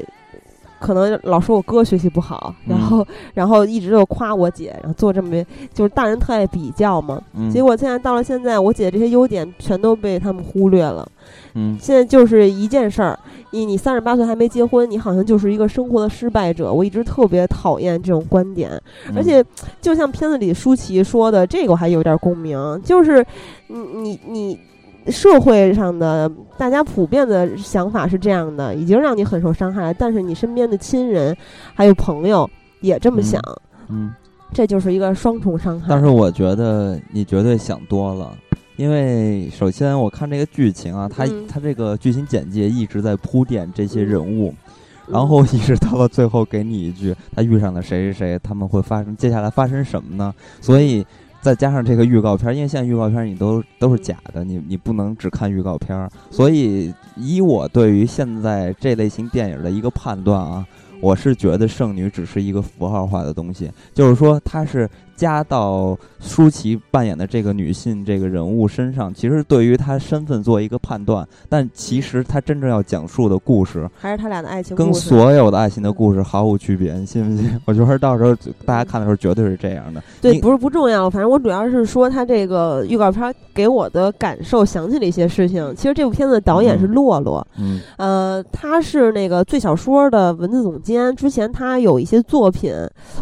[0.83, 5.41] 可能老说我哥学习不好，然后然后一直就夸我姐，然后做这么
[5.73, 7.21] 就是大人特爱比较嘛。
[7.33, 11.07] 嗯结果现在到了现在，我姐这些优点全都被他们忽略了。
[11.53, 13.17] 嗯现在就是一件事儿，
[13.51, 16.73] 你你三十八岁还没结婚，你好像就是一个生活的失败者。
[16.73, 18.69] 我一直特别讨厌这种观点，
[19.07, 19.41] 嗯而且
[19.79, 23.25] 就像片子里舒淇说的，这个我还有点共鸣，就是
[23.67, 24.59] 你你你。
[25.07, 29.93] 社会上的大家普遍的想法是这样的，已经让你很受伤害了。
[29.93, 31.35] 但是你身边的亲人
[31.73, 32.49] 还有朋友
[32.81, 33.41] 也这么想，
[33.89, 34.13] 嗯，
[34.53, 35.87] 这就是一个双重伤害。
[35.89, 38.35] 但是我觉得你绝对想多了，
[38.77, 44.73] 因为首先我看这个剧情啊，它嗯它这个剧情简介一直在铺垫这些人物，嗯
[45.05, 50.33] 然后一直到了最后给你一句他遇上了谁谁谁，他们会发生接下来发生什么呢？
[50.61, 51.05] 所以
[51.43, 60.65] 再加上这个预告片，因为现在预告片你都都是假的，你你不能只看预告片儿，所以以我对于现在这类型电影的一个判断啊，
[61.01, 75.09] 我是觉得剩女只是一个符号化的东西，就是说它是加到舒淇扮演的这个女性这个人物身上，其实对于她身份做一个判断，但其实她真正要讲述的故事还是他俩的爱情跟故事。
[75.09, 77.49] 所有的爱情的故事毫无区别，你信不信？
[77.65, 78.35] 我觉得到时候
[78.65, 80.01] 大家看的时候绝对是这样的。
[80.21, 85.73] 对，不是不重要，反正我主要是说他这个预告片给我的感受，想起了一些事情。
[85.75, 91.15] 其实这部片子的导演是嗯洛洛，嗯呃，他是那个最小说的文字总监。
[91.15, 92.73] 之前他有一些作品，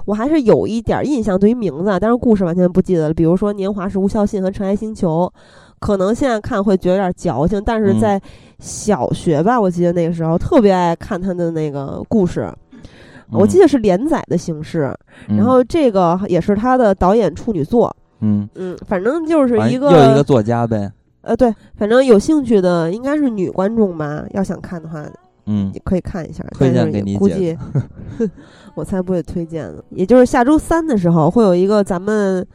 [0.06, 3.14] 我还是有一点印象，对于名字啊，但是故事完全不记得了。
[3.14, 5.32] 比如说《年华是无效信》和《尘埃星球》，
[5.80, 8.22] 可能现在看会觉得有点矫情，但是嗯在
[8.60, 12.52] 小学吧，我记得那个时候特别爱看他的那个故事。
[13.32, 14.94] 我记得是连载的形式，
[15.30, 20.92] 嗯然后这个也是他的导演处女作，嗯，嗯，反正就是一个又一个作家呗。
[21.22, 25.06] 呃，对，反正有兴趣的应该是女观众吧，要想看的话
[25.46, 26.44] 嗯也可以看一下。
[26.52, 27.58] 推荐给你估计
[28.76, 29.84] 我才不会推荐呢。
[29.90, 32.46] 也就是下周三的时候会有一个咱们。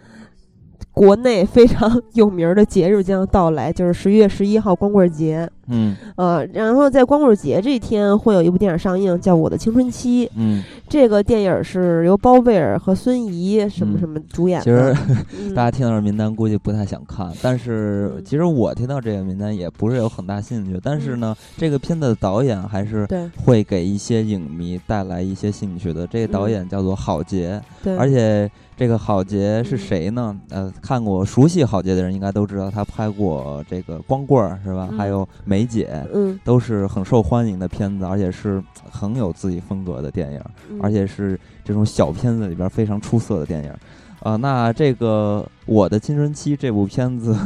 [0.97, 5.47] 国内非常有名儿的节日将要到来，就是十一月十一号光棍节。
[5.68, 10.27] 嗯呃，然后在光棍节这一天会有一部电影上映，叫《我的青春期》。
[10.36, 14.97] 嗯，这个电影是由包贝尔和孙怡什么嗯什么主演其实。
[15.39, 20.81] 嗯大家听到这名单估计不太想看，但是嗯其实我听到这个名单也不是有很大兴趣。
[20.82, 23.06] 但是呢，这个片子的导演还是
[23.36, 26.06] 会给一些影迷带来一些兴趣的。
[26.06, 30.39] 这个导嗯演叫做郝杰，对，而且这个郝杰是嗯谁呢？
[30.51, 34.89] 呃，看过熟悉郝杰的人应该都知道，他拍过这个《光棍儿》是吧？
[34.90, 40.40] 嗯还有《梅姐》，嗯，都是很受欢迎的片子，而且是很有自己风格的电影，
[40.70, 43.73] 嗯而且是这种小片子里边非常出色的电影。
[44.20, 47.36] 啊、那这个《我的青春期》这部片子，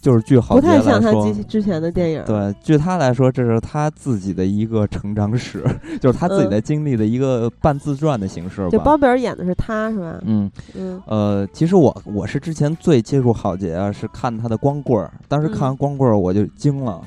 [0.00, 2.22] 就是据郝不杰来太像他说之，之前的电影。
[2.24, 5.62] 对，据他来说，这是他自己的一个成长史，
[6.00, 8.68] 就是他自己嗯的经历的一个半自传的形式吧。
[8.70, 10.18] 就包贝尔演的是他是吧？
[10.24, 17.00] 嗯，嗯呃，其实我我是之前最接触郝杰啊，是看他的《光棍儿》，当时看完嗯《光棍儿》我就惊了，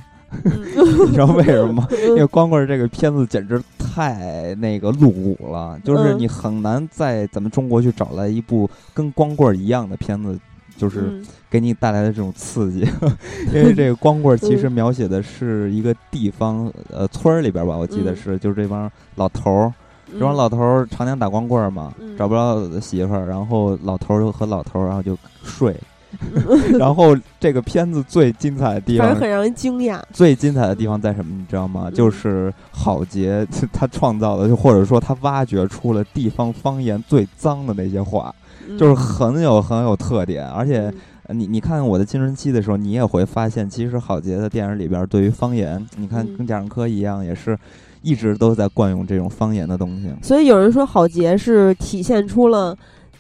[0.43, 0.51] 嗯
[1.07, 1.87] 你知道为什么吗？
[2.07, 10.37] 因为嗯《光棍儿》这个片子简直太那个露骨了，就是嗯你很难在咱们中国去找来一部跟《光棍儿》一样的片子，
[10.81, 12.79] 就是嗯给你带来的这种刺激。
[13.53, 19.73] 因为这个《光棍》其实嗯描写的是一个地方，呃，村儿里边吧，我记得嗯是，就是这帮老头儿，
[20.11, 25.75] 这帮嗯老头儿常年打光棍儿嘛，嗯找不着媳妇儿，然后老头儿就和老头儿，然后就睡。
[26.77, 29.97] 然后这个片子最精彩的地方很让人惊讶。
[30.11, 31.33] 最精彩的地方在什么？
[31.37, 31.83] 你知道吗？
[31.85, 38.33] 嗯就是郝杰 他创造的，就或者说他挖掘出了地方方言最脏的那些话，
[38.77, 40.47] 就是很有很有特点。
[40.47, 40.91] 而且
[41.29, 46.37] 你你看我的青春期的时候，你也会发现，其实郝杰的电影里边对于方言，你看嗯。
[46.37, 47.57] 跟贾樟柯一样，也是
[48.01, 50.07] 一直都在惯用这种方言的东西。
[50.21, 52.75] 所以有人说郝杰是体现出了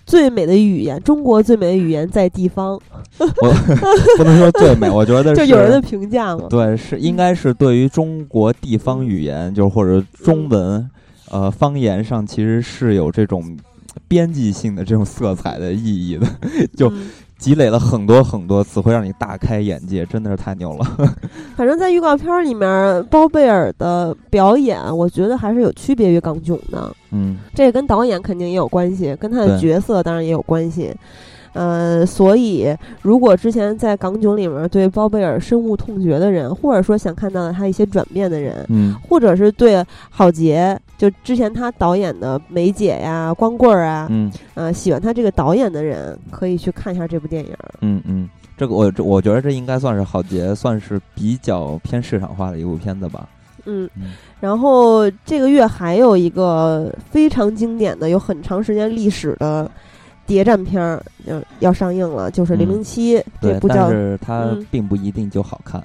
[0.05, 2.73] 最美的语言，中国最美的语言在地方，
[3.19, 3.27] 我
[4.17, 6.47] 不能说最美，我觉得 就是有人的评价嘛。
[6.49, 10.89] 对，是应该是对于中国地方语言，就是或者中文，
[11.29, 13.55] 呃，方言上其实是有这种
[14.07, 16.27] 编辑性的这种色彩的意义的，
[16.75, 20.85] 就嗯积累了很多很多词汇，让你大开眼界，真的是太牛了。
[21.57, 26.95] 反正，在预告片里面，包贝尔的表演，我觉得还是有区别于港囧的。
[27.11, 30.93] 嗯这个跟导演肯定也有关系，跟他的角色当然也有关系。
[31.53, 47.51] 呃，所以如果之前在港囧里面对包贝尔深恶痛绝的人，或者说想看到他一些转变的人，嗯或者是对郝杰，就之前他导演的《梅姐》呀、《光棍儿》啊，嗯呃，喜欢他这个导演的人，可以去看一下这部电影。
[47.79, 53.27] 嗯嗯，这个我这我觉得这应该算是郝杰算是比较偏市场化的一部片子吧。
[53.65, 59.71] 嗯，嗯然后这个月还有一个非常经典的、有很长时间历史的
[60.27, 65.81] 谍战片儿，要要上映了，就是《零零七》这对，部叫但是它嗯并不一定就好看。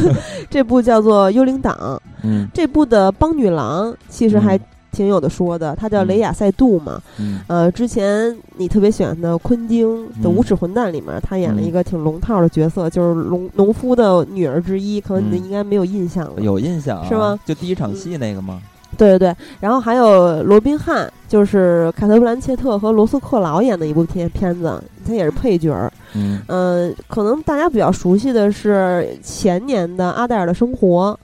[0.50, 1.74] 这部叫做《幽灵党》。
[2.22, 7.00] 嗯这部的邦女郎其实还嗯挺有的说的，她叫嗯雷雅塞杜嘛。
[7.18, 16.40] 嗯呃，之前你特别喜欢的昆汀的《嗯无耻混蛋》里面，她演了嗯一个挺龙套的角色，就是农农夫的女儿之一，可能你嗯应该没有印象了。
[16.40, 17.38] 有印象、啊、是吗？
[17.44, 18.60] 就第一场戏那个吗？
[18.96, 25.92] 对对对，然后还有罗宾汉，就是凯特·布兰切特和罗斯克劳演的一部片片子，他也是配角儿。
[26.14, 31.16] 嗯嗯、可能大家比较熟悉的是前年的《阿黛尔的生活》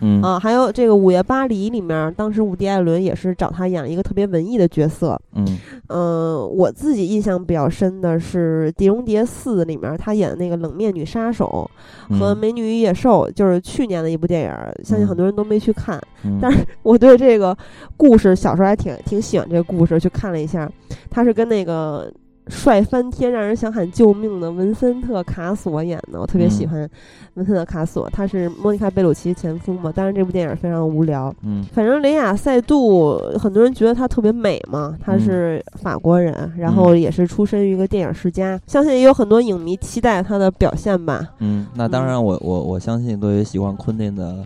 [0.00, 5.20] 嗯啊，还有这个《午夜巴黎》里面，当时伍迪·艾伦也是找他演了一个特别文艺的角色。
[5.34, 5.58] 嗯
[5.88, 11.68] 嗯、我自己印象比较深的是《碟中谍四》里面他演的那个冷面女杀手
[12.08, 16.00] 和《嗯美女与野兽》，就是去年的一部电影儿，相信很多人都没去看。
[16.24, 17.56] 嗯 但是我对这个
[17.96, 20.70] 故事小时候还挺挺喜欢这个故事，去看了一下，
[21.10, 22.12] 他是跟那个
[22.50, 26.90] 帅翻天、让人想喊救命的文森特·卡索演的，我特别喜嗯欢
[27.34, 29.90] 文森特·卡索，他是莫妮卡·贝鲁奇前夫嘛。
[29.90, 31.64] 当然这部电影非常无聊，嗯。
[31.72, 41.26] 反正雷雅塞杜很多人觉得她特别美嘛，她嗯是法国人，然后也是出身于一个电影世家，相信也有很多影迷期待她的表现吧。
[41.38, 44.44] 嗯，那当然我，我我相信，对于喜欢昆汀的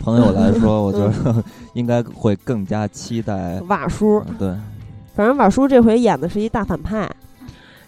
[0.00, 3.60] 朋友来说， 我觉得应该会更加期待。
[3.68, 4.54] 瓦叔，嗯对，
[5.14, 7.08] 反正瓦叔这回演的是一大反派，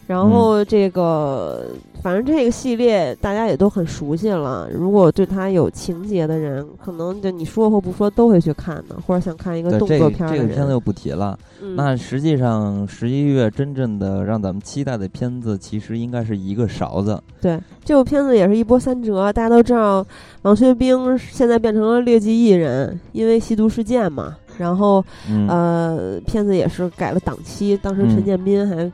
[0.07, 1.67] 然后这个、
[2.03, 4.69] 反正这个系列大家也都很熟悉了。
[4.71, 10.49] 如果对他有情节的人，可能就你说或不说都会去看的，或者想看一个动作片儿的人。
[10.49, 11.39] 个片子就不提了。
[11.63, 17.19] 嗯、那实际上十一月真正的让咱们期待的片子，其实应该是一个勺子。
[17.41, 19.33] 对这部片子也是一波三折。
[19.33, 20.07] 大家都知道，
[20.43, 24.37] 王学兵现在变成了劣迹艺人，因为吸毒事件嘛。
[24.57, 28.93] 然后嗯，呃，片子也是改了档期，当时嗯陈建斌还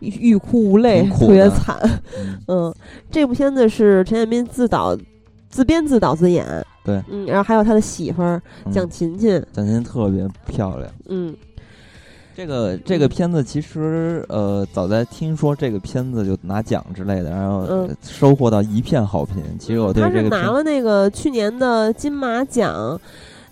[0.00, 1.78] 欲欲哭无泪，特别惨。
[2.18, 2.74] 嗯嗯，
[3.10, 4.96] 这部片子是陈建斌自导、
[5.48, 6.44] 自编、自导自演。
[6.84, 8.22] 对，嗯，然后还有他的媳妇
[8.72, 9.40] 蒋勤勤。
[9.52, 10.90] 蒋勤勤特别漂亮。
[11.08, 11.34] 嗯
[12.34, 19.42] 这个这个片子其实呃，早在听说这个片子就拿奖之类的，然后收获到一片好评。
[19.58, 22.98] 其实我对他这个片是拿了那个去年的金马奖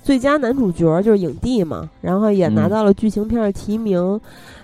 [0.03, 4.19] 最佳男主角，就是影帝嘛，然后也拿嗯到了剧情片的提名。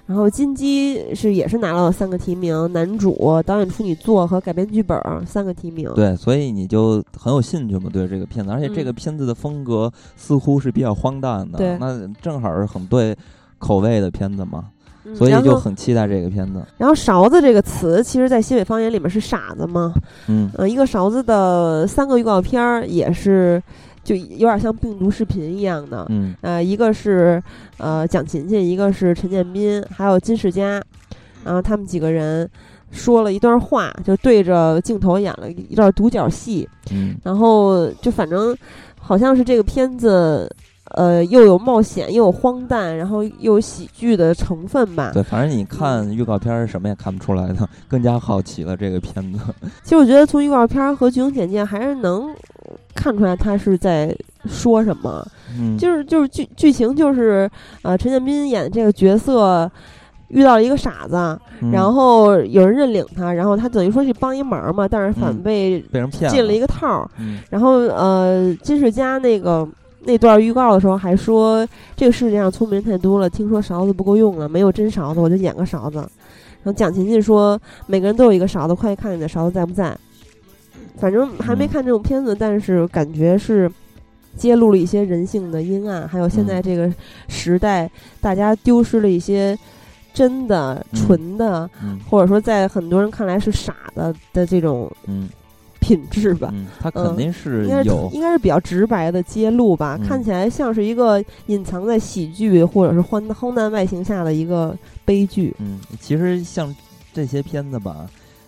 [0.07, 5.91] 然后金鸡是也是拿到了三个提名，男主、导演处女作和改编剧本儿三个提名。
[5.95, 13.17] 对，所以你就很有兴趣嘛，对这个片子，而且这嗯个片子的风格似乎是比较荒诞的，对那正好是很对
[13.59, 14.67] 口味的片子嘛，
[15.05, 16.63] 嗯，所以就很期待这个片子。
[16.77, 19.95] 然后勺子这个词，其实在西北方言里面是傻子嘛。
[20.29, 23.63] 嗯呃，一个勺子的三个预告片儿也是，
[24.05, 26.07] 就有点像病毒视频一样的。
[26.11, 27.43] 嗯呃，一个是
[27.79, 30.83] 呃蒋勤勤，一个是陈建斌，还有金世佳，
[31.43, 32.49] 然后他们几个人
[32.93, 38.57] 说了一段话，就对着镜头演了一段独角戏，嗯然后就反正
[39.01, 40.49] 好像是这个片子。
[40.95, 45.11] 呃，又有冒险，又有荒诞，然后又有喜剧的成分吧。
[45.12, 49.39] 对，反正你看预告片儿什么也看不出来的，更加好奇了这个片子。
[49.83, 52.35] 其实我觉得从预告片儿和剧情简介还是能
[52.95, 54.15] 看出来他是在
[54.47, 55.27] 说什么。
[55.59, 57.49] 嗯，就是就是剧剧情就是，
[57.83, 59.71] 呃，陈建斌演的这个角色
[60.29, 61.16] 遇到了一个傻子，
[61.61, 67.11] 嗯然后有人认领他，然后他等于说去帮一忙嘛，但是反嗯被被人骗进了一个，个套儿。
[67.19, 69.69] 嗯然后呃，金世佳那个
[70.05, 71.67] 那段预告的时候还说，
[71.97, 75.97] 这个世界上聪明人太多了，听说勺子不够用了，没有真勺子，我就演个勺子。
[75.97, 79.97] 然后蒋勤勤说，每个人都有一个勺子，快去看你的勺子在不在。
[80.97, 81.69] 反正还没嗯。
[81.69, 83.71] 看这种片子，但是感觉是
[84.37, 86.63] 揭露了一些人性的阴暗，还有现在嗯。
[86.63, 86.93] 这个
[87.29, 87.91] 时代，
[88.21, 89.59] 大家丢失了一些
[90.13, 91.01] 真的、嗯。
[91.01, 91.99] 纯的，嗯。
[92.09, 95.29] 或者说在很多人看来是傻的的这种嗯
[95.85, 96.48] 品质吧。
[96.52, 104.74] 嗯，他肯嗯定是应该是有应该是比较直白的揭露吧，嗯看起来像是一个隐藏在喜剧或者是荒荒诞外形下的一个
[105.05, 105.55] 悲剧。
[105.59, 106.74] 嗯，其实像
[107.12, 108.06] 这些片子吧，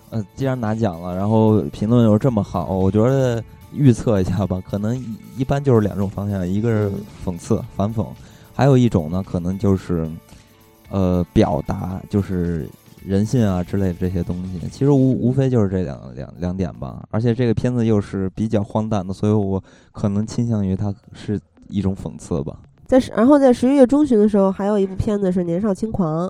[0.09, 5.05] 呃，既然拿奖了，然后评论又这么好，我觉得预测一下吧，可能一
[5.39, 6.91] 一般就是两种方向，一个是
[7.25, 8.07] 讽刺、反讽，
[8.55, 10.09] 还有一种呢，可能就是
[10.89, 12.67] 呃表达，就是
[13.07, 14.59] 人性啊之类的这些东西。
[14.69, 19.63] 其实无无非就是这两两两点吧，而且这个片子又是比较荒诞的，所以我
[19.93, 22.59] 可能倾向于它是一种讽刺吧。
[22.87, 26.27] 在十然后在十一月中旬的时候，还有一部片子是《年少轻狂》，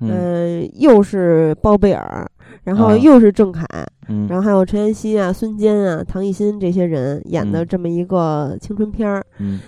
[0.00, 0.10] 嗯。
[0.10, 2.28] 呃，又是包贝尔，
[2.64, 2.96] 然后啊。
[2.96, 3.64] 又是郑恺，
[4.08, 4.26] 嗯。
[4.28, 7.66] 然后还有陈妍希啊、孙坚啊、唐艺昕这些人演的嗯。
[7.68, 9.60] 这么一个青春片儿，嗯，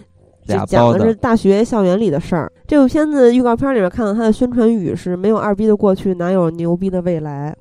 [0.46, 2.50] 就讲的是大学校园里的事儿。
[2.66, 7.54] 这部片子预告片里面看到它的宣传语是“没有二逼的过去，哪有牛逼的未来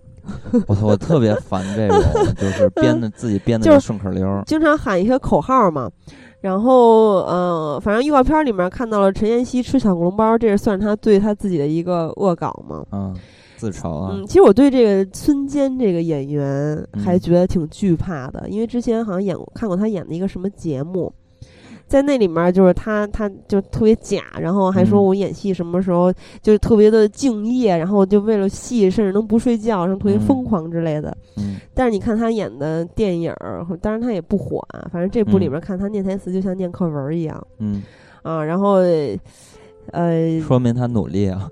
[0.68, 1.99] 我操，我特别烦这种，
[2.36, 4.28] 就是 编的自己编的就是顺口溜”，。
[4.45, 5.90] 经常喊一些口号嘛。
[6.41, 12.86] 然后，呃，反正预告片里面看到了陈妍希吃小笼包，这是算是他对他自己的一个恶搞嘛。
[12.91, 13.16] 嗯，
[13.57, 21.12] 自嘲啊，嗯，其实我对这个孙坚这个演员还嗯觉得挺惧怕的，因为之前好像演过看过他演的一个什么节目，
[21.88, 25.06] 在那里面就是他他就特别假，然后还说嗯。
[25.06, 31.16] 我演戏什么时候就是特别的敬业，然后就为了戏甚至能不睡觉，然后特别嗯疯狂之类的。
[31.38, 31.57] 嗯。
[31.74, 35.52] 但是你看他演的电影儿，当然他也不火啊，反正这部里嗯。
[35.52, 37.48] 面看他念台词就像念课文儿一样。
[37.60, 37.84] 嗯，
[38.24, 38.78] 啊，然后。
[39.91, 41.48] 呃， 说明他努力啊，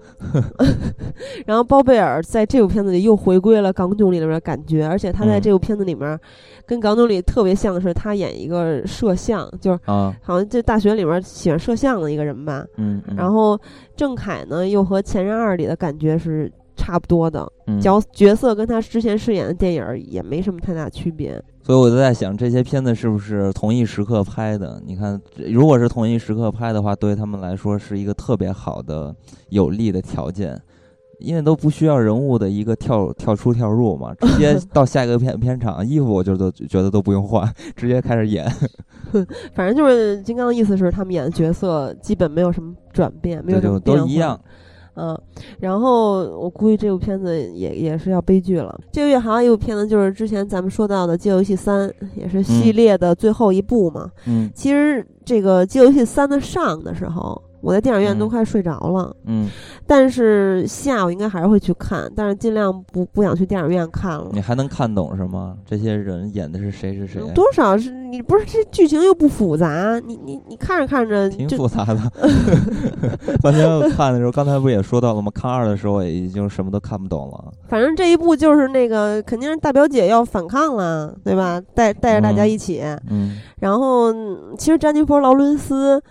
[1.46, 5.42] 然后包贝尔在这部片子里又回归了港囧里面的感觉，而且他在嗯。
[5.42, 6.20] 这部片子里面
[6.65, 12.65] 跟港囧里特别像的是，他演一个摄像，就是啊，好像这大学里面喜欢摄像的一个人吧。
[12.77, 13.60] 嗯，嗯然后
[13.95, 21.41] 郑恺呢，又和《前任二》里的感觉是差不多的，嗯角角色跟他之前饰演的电影也没什么太大区别。
[21.65, 24.81] 所以我就在想，这些片子是不是同一时刻拍的？
[24.85, 25.18] 你看，
[25.49, 29.15] 如果是同一时刻拍的话，对他们来说是一个特别好的、
[29.48, 30.60] 有利的条件，
[31.24, 38.45] 因为都不需要人物的一个跳跳出跳入嘛，直接 到下一个片片场，衣服我就都觉得都不用换， 直接开始演。
[39.56, 44.40] 反正就是金刚的意思是，他们演的角色基本没有什么转变，没有什么变化都一样。
[44.95, 45.20] 嗯，
[45.60, 48.80] 然后我估计这部片子也也是要悲剧了。
[48.91, 54.08] 这个月还有一部片子，就是之前咱们说到的《街游戏三》，也是系列的最后一部嘛。
[54.28, 59.49] 嗯其实这个《街游戏三》的上的时候，我在电影院都嗯快睡着了，嗯，
[59.88, 64.41] 但是下午应该还是会去看，但是尽量不不想去电影院看了你。
[64.41, 65.56] 还能看懂是吗？
[65.65, 67.22] 这些人演的是谁是谁？
[67.22, 71.95] 啊多少是你不是这剧情又不复杂，你你你看着看着挺复杂的。
[73.44, 75.31] 完全看的时候，刚才不也说到了吗？
[75.34, 77.52] 看二的时候也已经什么都看不懂了。
[77.69, 81.61] 反正这一部就是那个肯定是大表姐要反抗了，对吧？
[81.73, 82.84] 带带着大家嗯一起。
[83.10, 86.02] 嗯然后，嗯其实詹妮弗·劳伦斯嗯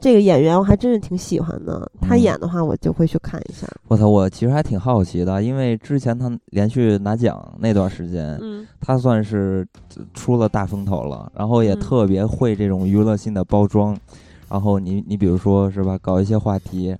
[0.00, 3.66] 这个演员我还真是挺喜欢的，她嗯演的话我就会去看一下。
[3.88, 9.66] 我操，我其实还挺好奇的，因为之前他连续拿奖那段时间，嗯他算是
[10.14, 13.96] 出了大风头了，然后也嗯特别会这种娱乐性的包装。
[14.48, 16.96] 然后你你比如说是吧，搞一些话题，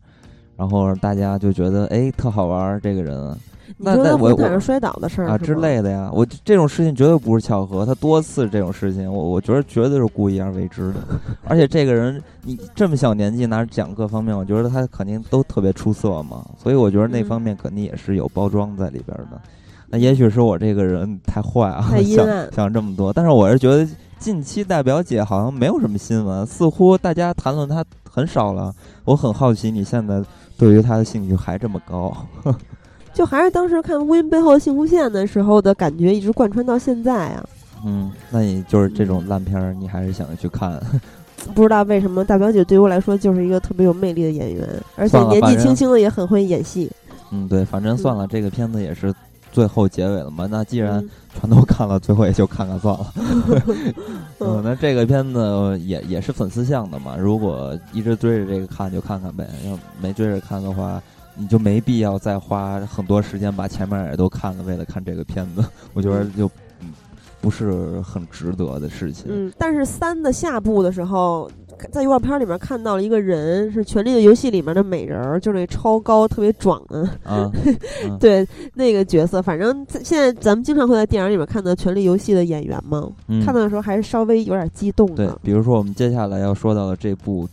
[0.57, 3.35] 然后大家就觉得哎特好玩儿这个人
[3.77, 6.11] 那那我我摔倒的事儿啊之类的呀。
[6.13, 10.95] 我这种事情绝对不是巧合，他多次这种事情，我我觉得绝对是故意而为之的。
[11.45, 19.41] 而且这个人你这么小年纪拿奖各方面，我觉得他肯定都特别出色嘛，所以我觉得那嗯方面肯定也是有包装在里边的。
[19.91, 23.89] 那也许是我这个人太坏啊，想想这么多，但是我是觉得
[24.19, 28.71] 近期大表姐好像没有什么新闻，似乎大家谈论她很少了。
[29.05, 30.23] 我很好奇，你现在
[30.59, 32.15] 对于她的兴趣还这么高？
[33.19, 37.45] 就还是当时看《乌云背后的幸福线》的时候的感觉，一直贯穿到现在啊。
[37.85, 40.81] 嗯，那你就是这种烂片儿，你还是想去看？
[41.53, 44.65] 不知道为什么大表姐对我来说就是一个特别有魅力的演员，
[44.95, 46.89] 而且年纪轻轻的也很会演戏。
[47.33, 49.13] 嗯，对，反正算了，这个片子也是
[49.51, 50.47] 最后结尾了嘛。
[50.49, 53.13] 那既然嗯全都看了，最后也就看看算了。
[53.17, 53.95] 嗯
[54.39, 57.17] 嗯，那这个片子也也是粉丝向的嘛。
[57.17, 61.03] 如果一直追着这个看，就看看呗；要没追着看的话，
[61.39, 65.65] 你就没必要再花很多时间把前面也都看了，为了看这个片子。
[65.95, 66.47] 我觉得就
[66.81, 66.93] 嗯
[67.41, 69.27] 不是很值得的事情。
[69.29, 71.49] 嗯，但是三的下部的时候，
[71.93, 77.49] 在预告片里面看到了一个人，是《权力的游戏》里面的美人儿，就是那超高、特别壮的，啊，
[78.05, 78.45] 嗯对
[78.75, 79.41] 那个角色。
[79.41, 85.39] 反正现在咱们经常会在电影里面看到《权力游戏》的演员嘛，嗯看到的时候还是稍微有点激动对的，。
[85.45, 87.47] 比如说我们接下来要说到的这部《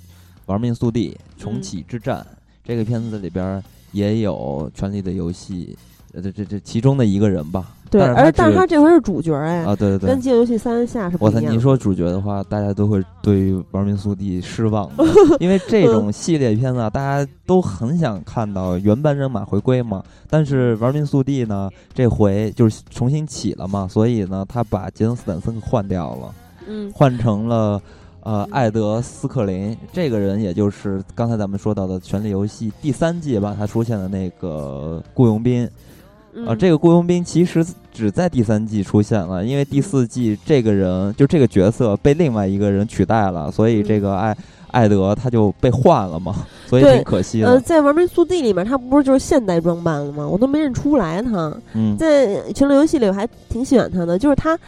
[0.48, 2.18] 玩命速递：重嗯启之战》
[2.64, 3.64] 这个片子里边儿
[3.96, 5.78] 也有《权力的游戏》
[6.16, 7.66] 呃，这这这其中的一个人吧。
[7.90, 10.10] 对，而但是他这回是主角哎，啊，对对对。
[10.10, 11.40] 跟《饥饿游戏三》下是不我操！
[11.40, 11.56] 一样的。
[11.56, 14.90] 你说主角的话，大家都会对于《玩命速递》失望，
[15.40, 20.04] 因为这种系列片子啊，大家都很想看到原班人马回归嘛。
[20.30, 26.34] 但是《玩命速递》呢，这回就是重新起了嘛，所以呢，他把杰森斯坦森换掉了。
[26.68, 27.80] 嗯换成了
[28.26, 35.70] 呃艾德斯克林这个人，也就是刚才咱们说到的《权力游戏》第三季吧，他出现的那个雇佣兵
[36.38, 44.36] 嗯啊、这个雇佣兵其实只在第三季出现了，因为第四季这个人就这个角色被另外一个人取代了，所以这个艾
[44.72, 46.46] 艾德他就被换了嘛。
[46.68, 50.28] 所以挺可惜呃，在《玩命速递》里面，他不是就是现代装扮了吗？
[50.28, 51.56] 我都没认出来他。
[51.74, 54.60] 嗯，在《权力游戏》里，我还挺喜欢他的，就是他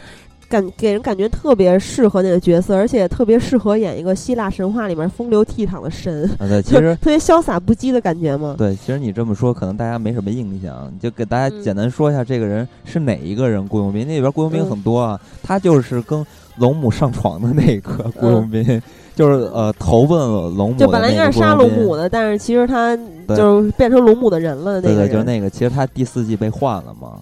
[0.48, 8.54] 感给人感觉特别适合那个角色，而且特别适合演一个希腊神话里面风流倜傥的神，啊对， 其实特别潇洒不羁的感觉嘛。
[8.56, 14.06] 对，其实你这么说，可能大家没什么印象，就给大家嗯简单说一下这个人是哪一个人雇佣兵。
[14.06, 16.24] 那里边雇佣兵嗯很多啊，他就是跟
[16.56, 18.82] 龙母上床的那个雇嗯佣兵，
[19.14, 22.96] 就是呃投奔了龙母的就本来应该是杀龙母的，但是其实他
[23.36, 24.80] 就是变成龙母的人了。
[24.80, 27.18] 那对对，个就是那个，其实他第四季被换了嘛。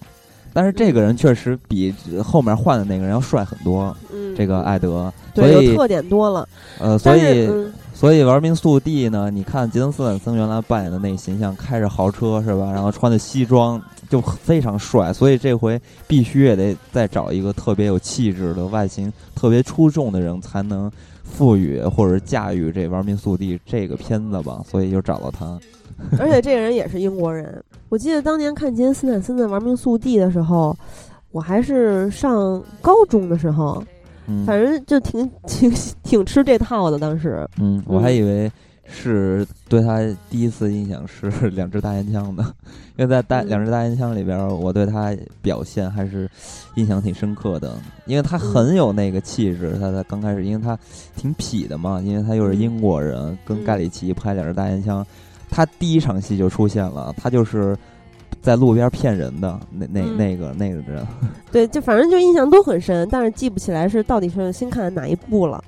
[0.57, 1.93] 但是这个人确实比
[2.23, 6.49] 后面换的那个人要帅很多，嗯，这个艾德，对所以有特点多了。
[6.79, 12.71] 呃，所以嗯所以玩命速递呢，你看杰森斯坦森原来扮演的那形象，开着豪车是吧？
[12.71, 13.79] 然后穿的西装
[14.09, 20.91] 就非常帅，所以这回必须也得再找一个特别有气质的、外形特别出众的人，才能
[21.23, 24.59] 赋予或者驾驭这玩命速递这个片子吧。
[24.67, 25.59] 所以就找到他。
[26.19, 27.63] 而且这个人也是英国人。
[27.89, 30.75] 我记得当年看杰森斯坦森的《玩命速递》的时候，
[31.31, 33.83] 我还是上高中的时候，
[34.27, 35.71] 嗯，反正就挺 挺
[36.03, 36.99] 挺吃这套的。
[36.99, 38.51] 当时，嗯，我还嗯以为
[38.89, 39.99] 是对他
[40.29, 42.43] 第一次印象是 两支大烟枪的，
[42.97, 46.29] 因为在大嗯两支大烟枪里边，我对他表现还是
[46.75, 47.75] 印象挺深刻的，
[48.05, 49.77] 因为他嗯很有那个气质。
[49.79, 50.77] 他在刚开始，因为他
[51.15, 55.05] 挺痞的嘛，因为他又是嗯英国人，跟嗯盖里奇拍两支大烟枪，
[55.49, 57.77] 他第一场戏就出现了，他就是。
[58.39, 61.05] 在路边骗人的那那嗯那个那个人，
[61.51, 65.61] 对，就反正就印象都很深，但是记不起来是到底是新看的哪一部了。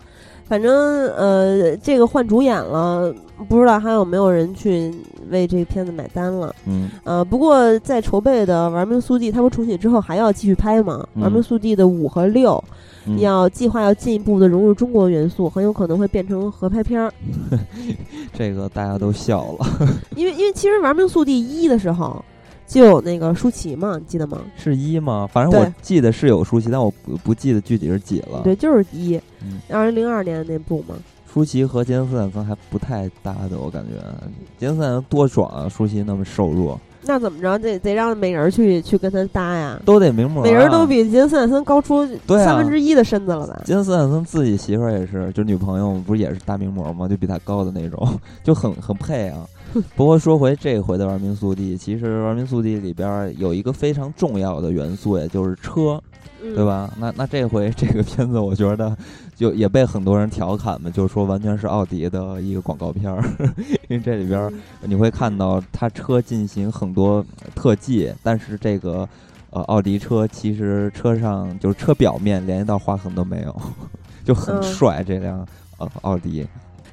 [0.46, 0.72] 反正
[1.16, 3.14] 呃，这个换主演了，
[3.50, 4.94] 不知道还有没有人去
[5.30, 6.56] 为这个片子买单了。
[6.68, 11.06] 嗯呃，不过在筹备的《玩命速递》，他不重启之后还要继续拍吗？
[11.16, 12.64] 嗯玩命速递》的五和六、
[13.10, 17.12] 嗯，要计划要进一步的融入中国元素，很有可能会变成合拍片儿。
[18.34, 19.68] 这个大家都笑了，
[20.16, 22.24] 因为因为其实《玩命速递一》的时候
[22.68, 24.40] 就有那个舒淇嘛，你记得吗？
[24.56, 25.28] 是一吗？
[25.32, 28.42] 反正我对记得是有舒淇，但我不不记得具体是几了。
[28.44, 30.96] 对，就是一嗯，二零零二年那部嘛。
[31.32, 33.94] 舒淇和杰森斯坦森还不太搭的，我感觉
[34.58, 39.80] 杰森斯坦森多壮啊，舒淇那么瘦弱，那怎么着得得让美人儿去去跟他搭呀？
[39.86, 40.44] 都得名模、啊。
[40.44, 43.62] 美人儿都比杰森斯坦森高出三分之一的身子了吧？
[43.66, 47.08] 杰森斯坦森自己媳妇儿也是，就女朋友不是也是大名模吗？
[47.08, 48.08] 就比他高的那种，
[48.44, 49.46] 就很很配啊。
[49.96, 56.02] 不过说回这回的《玩命速递》，其实《玩命速递》里边儿有一个非常重要的元素，也就是车。
[56.44, 56.66] 嗯对？
[56.66, 56.90] 吧？
[56.98, 58.96] 那那这回这个片子，我觉得
[59.36, 63.24] 就也被很多人调侃嘛，就是说完全是奥迪的一个广告片儿，
[63.88, 67.26] 因为这里边儿你会看到它车进行很多
[67.56, 69.08] 特技，但是这个
[69.50, 73.62] 呃奥迪车其实车上就是车表面连一道划痕都没有，
[74.24, 75.46] 就很嗯帅这辆
[75.78, 76.46] 呃奥迪。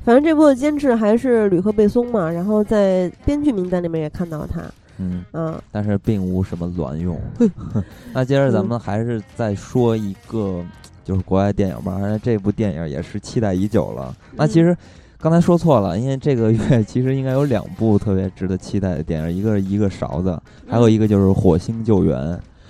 [0.04, 4.62] 反正这部的监制还是吕克贝松嘛，然后在编剧名单里面也看到了他。
[4.98, 7.20] 嗯，嗯但是并无什么卵用。
[8.12, 10.64] 那接着咱们还是再说一个，
[11.04, 14.14] 就是国外电影吧，而且这部电影也是期待已久了。
[14.34, 14.76] 那其实
[15.18, 22.16] 刚才说错了，因为这个月其实应该有两部特别值得期待的电影，一个是一个勺子，还有一个就是《火星救援》。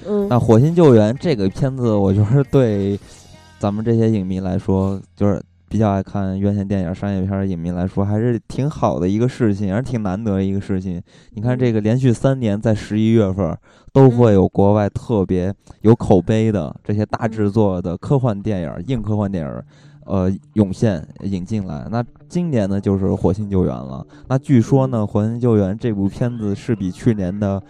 [0.08, 2.98] 嗯那《火星救援》这个片子，我觉得对
[3.58, 11.02] 咱们这些影迷来说，就是比较爱看院线电影、商业片的影迷来说，还是挺好的一个事情，也是挺难得的一个事情。
[11.34, 13.56] 你看，这个连续三年在十一月份
[13.92, 19.62] 都会有国外特别有口碑的这些大制作的科幻电影、硬科幻电影。
[20.08, 24.06] 呃，涌现引进来，那今年呢就是《火星救援》了。
[24.28, 27.60] 那据说呢，《火星救援》这部片子是比去年的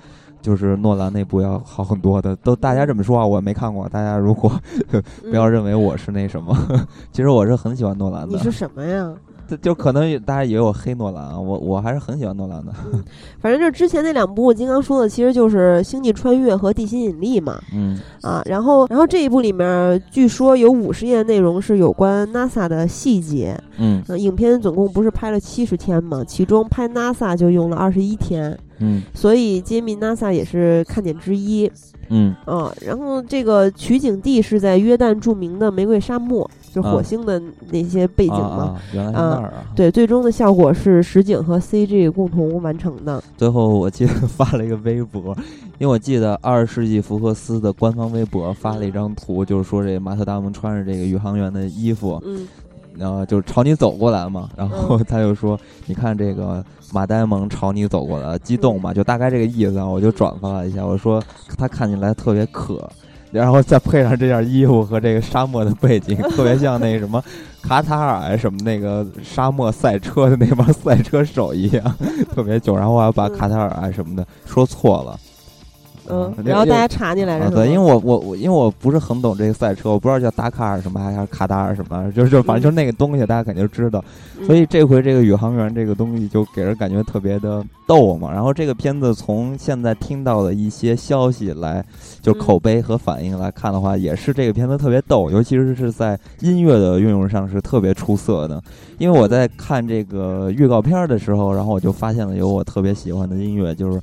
[0.40, 4.52] 就是诺兰那部要好很多的，都大家这么说啊，我没看过，大家如果
[5.22, 6.56] 不要认为我是那什么，
[7.12, 8.36] 其实我是很喜欢诺兰的。
[8.36, 9.12] 你，是什么呀？
[9.48, 12.72] 就就可能大家以为我黑诺兰啊，我我还是很喜欢诺兰的，
[13.38, 17.56] 反正就是之前那两部，我金刚说的其实就是《星际穿越》和《地心引力》嘛。
[17.72, 17.96] 嗯。
[18.22, 23.56] 啊，然后然后这一部里面据说有五十页内容是有关 NASA 的细节。
[23.78, 24.02] 嗯。
[24.08, 31.70] 呃，影片总共不是拍了七十天嘛，其中拍 NASA 就用了二十一天，嗯所以揭秘 NASA 也是看点之一。
[32.08, 37.42] 嗯啊，然后这个取景地是在约旦著名的玫瑰沙漠，就火啊星的
[37.72, 38.62] 那些背景啊嘛。
[38.62, 39.66] 啊，原来是那儿啊。
[39.74, 43.20] 对，最终的效果是实景和 CG 共同完成的。
[43.36, 45.36] 最后我记得发了一个微博，
[45.78, 52.46] 因为我记得二十世纪福克斯的官方微博发了一张图，就是说这马特达蒙穿着这个宇航员的衣服，嗯
[52.98, 61.22] 然后就朝你走过来嘛，然后他就说：“你看这个马呆萌朝你走过来，激动嘛，就大概这个意思啊。”我就转发了一下，我说
[61.58, 62.88] 他看起来特别渴，
[63.30, 67.22] 然后再配上这件衣服和这个沙漠的背景， 特别像那什么
[67.62, 71.94] 卡塔尔什么那个沙漠赛车的那帮赛车手一样，
[72.34, 72.76] 特别囧。
[72.76, 75.18] 然后我还把卡塔尔什么的说错了。
[76.08, 77.50] 嗯，然后大家查进来着。
[77.50, 84.04] 对，因为我我我因为我不是很懂这个赛车，我不知道叫达喀尔什么还是卡达尔什么，就是就反正就是那个东西，大家肯定知道。
[84.46, 88.30] 所以这回这个宇航员这个东西就给人感觉特别的逗嘛。
[88.32, 91.84] 然后这个片子从现在听到的一些消息来，
[92.20, 98.62] 就口碑和反应来看的话，也是这个片子特别逗，尤其是是在音乐的运用上是特别出色的。
[98.98, 104.00] 因为我在看这个预告片的时候，然后我就发现了有我特别喜欢的音乐，就是。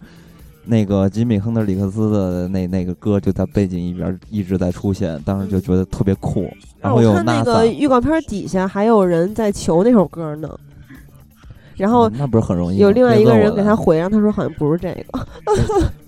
[0.65, 6.49] 那个吉米·亨德里克斯的那那个歌就在背景一边一直在出现，当时就觉得特别酷。
[6.80, 10.49] 然后有那个预告片底下还有人在求那首歌呢，
[11.76, 12.77] 然后那不是很容易？
[12.77, 15.19] 有另外一个人给他回，让他说好像不是这个。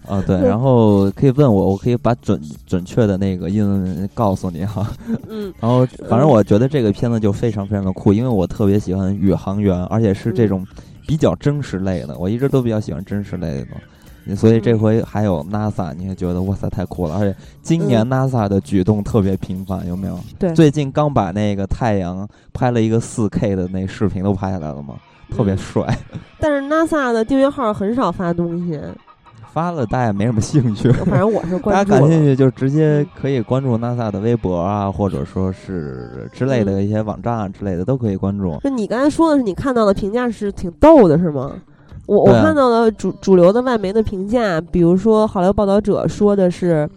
[0.07, 4.87] 啊， 对，然后可以问我，我可以把准准确的那个音告诉你哈。
[5.27, 5.53] 嗯。
[5.59, 10.65] 然后反正我觉得这个片子就非常非常的酷，因为我特别喜欢宇航员，而且是这种
[11.07, 13.67] 比较真实类的，我一直都比较喜欢真实类的。
[14.33, 20.17] 所以这回还有 NASA，你也觉得哇塞太酷了，而且今年 NASA 的举动特别频繁，有没有？
[20.39, 24.95] 对，最近刚把那个太阳拍了一个四 K 的那视频都拍下来了吗？
[25.35, 25.85] 特别帅。
[26.39, 28.79] 但是 NASA 的订阅号很少发东西，
[29.51, 30.91] 发了大家没什么兴趣。
[30.91, 31.69] 反正我是关注。
[31.71, 38.57] 大家感兴趣就直接可以关注 NASA 的微博啊，或者说是之类的一些网站啊之类的都可以关注。
[38.63, 41.53] 就你刚才说的是你看到的评价是挺逗的，是吗？
[42.05, 46.87] 我我看到了主主流的外媒的评价，比如说好莱坞报道者说的是，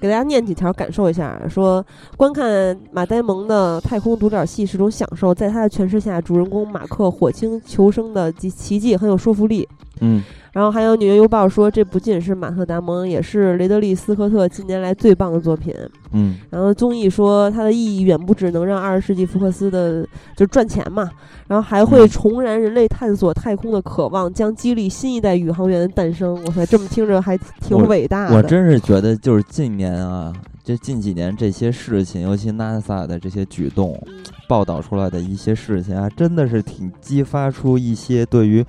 [0.00, 1.84] 给大家念几条感受一下，说
[2.16, 9.66] 观看马呆蒙的太空独角戏是种享受，在他的诠释下，主人公马克火星求生的奇迹很有说服力。
[10.00, 10.22] 嗯。
[10.52, 15.72] 然后还有《纽约邮报》说，这不仅是马特·达蒙，也是雷德利·斯科特近年来最棒的作品。
[16.12, 16.36] 嗯。
[16.50, 20.06] 然后综艺说，它的意义远不止能让二十世纪福克斯的
[20.36, 21.10] 就赚钱嘛，
[21.48, 26.34] 然后还会重燃人类探索太空的渴望，将激励新一代宇航员的诞生。
[26.46, 28.36] 我操，这么听着还挺伟大的。
[28.36, 30.32] 我真是觉得，就是近年啊，
[30.64, 34.00] 这近几年这些事情，尤其 NASA 的这些举动，
[34.48, 38.64] 报道出来的一些事情啊，真的是挺激发出一些对于。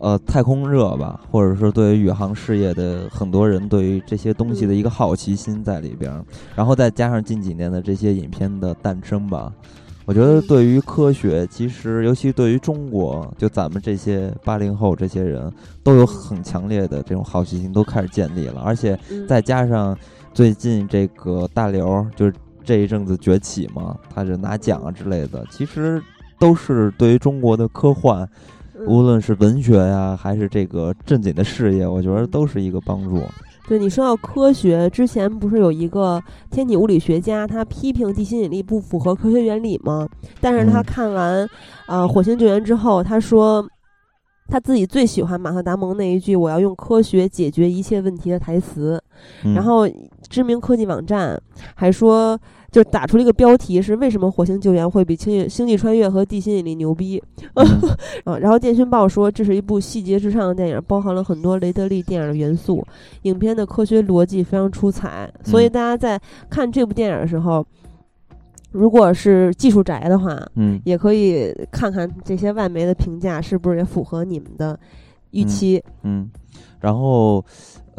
[0.00, 6.10] 呃，太空热吧，或者说对于宇航事业的很多人对于这些东西的一个好奇心在里边，
[6.56, 9.52] 然后再加上近几年的这些影片的诞生吧，
[10.06, 15.52] 我觉得对于科学，其实尤其对于中国，就咱们这些八零后这些人
[15.82, 18.98] 都有很强烈的这种好奇心，都开始建立了，而且
[19.28, 19.94] 再加上
[20.32, 22.32] 最近这个大刘就是
[22.64, 26.02] 这一阵子崛起嘛，他就拿奖啊之类的，其实
[26.38, 28.26] 都是对于中国的科幻。
[28.86, 33.22] 无论是文学呀，还是这个正经的事业，我觉得都是一个帮助。
[33.68, 36.20] 对你说到科学，之前不是有一个
[36.50, 40.08] 天体物理学家，他批评地心引力不符合科学原理吗？
[40.40, 41.48] 但是他看完
[41.86, 43.64] 呃火星救援之后，他说
[44.48, 49.00] 他自己最喜欢马特·达蒙那一句“我要用科学解决一切问题”的台词。
[49.54, 49.88] 然后
[50.28, 51.40] 知名科技网站
[51.74, 52.38] 还说。
[52.70, 57.20] 就打出了一个标题是为什么火星救援会比星星际穿越和地心引力牛逼？
[57.54, 57.64] 啊，
[58.38, 62.86] 然后电讯报说这是一部细节至上的电影，包含了很多雷德利电影的元素，
[63.22, 65.28] 影片的科学逻辑非常出彩。
[65.42, 67.66] 所以大家在看这部电影的时候，
[68.70, 74.78] 如果是技术宅的话，嗯，也可以看看这些外媒的评价是不是也符合你们的
[75.32, 75.82] 预期。
[76.02, 76.30] 嗯，
[76.78, 77.44] 然后。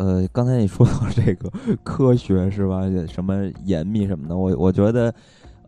[0.01, 1.47] 呃，刚才你说到这个
[1.83, 2.81] 科学是吧？
[3.07, 5.13] 什么严密什么的，我我觉得，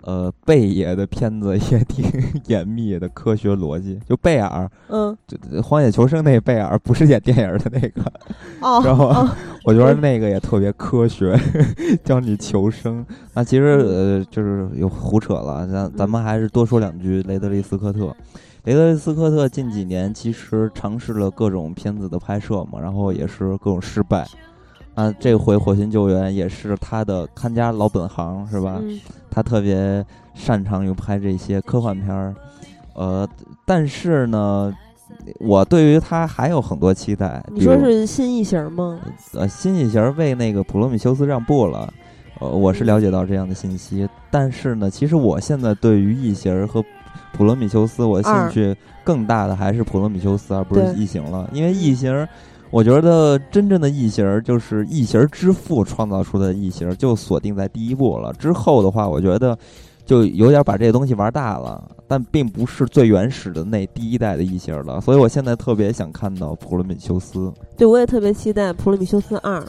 [0.02, 2.04] 呃，贝爷的片子也挺
[2.48, 4.00] 严密的科学逻辑。
[4.10, 8.02] 就贝尔，嗯，就《荒野求生》那贝尔不是演电影的那个，
[8.62, 9.14] 哦，然后
[9.66, 11.40] 我觉得那个也特别科学，
[12.04, 13.06] 教你求生。
[13.36, 18.16] 那其实呃，就是有胡扯了，咱咱们还是多说两句雷德利·斯科特。
[18.64, 24.26] 雷德利·斯科特近几年其实尝试了各种片子的拍摄嘛，然后也是各种失败。
[24.96, 28.80] 啊，这回《火星救援》也是他的看家老本行，是吧？
[29.30, 32.34] 他特别擅长于拍这些科幻片儿。
[32.94, 33.28] 呃，
[33.66, 34.74] 但是呢，
[35.40, 37.44] 我对于他还有很多期待。
[37.52, 38.98] 你说是新异形吗？
[39.34, 41.94] 呃，新异形为那个《普罗米修斯》让步了。
[42.40, 44.08] 呃，我是了解到这样的信息。
[44.32, 46.82] 但是呢，其实我现在对于异形和
[47.34, 51.50] 普罗米修斯，我兴趣更大的还是普罗米修斯，而不是异形了。
[51.54, 52.28] 因为异形，
[52.70, 58.34] 我觉得真正的异形就是异形之父创造出的异形，就锁定在第一部了。
[58.34, 59.58] 之后的话，我觉得
[60.06, 65.02] 就有点把这个东西玩大了，但并不是最原始的那第一代的异形了。
[65.02, 67.52] 所以我现在特别想看到普罗米修斯。
[67.78, 69.64] 对，我也特别期待普罗米修斯二。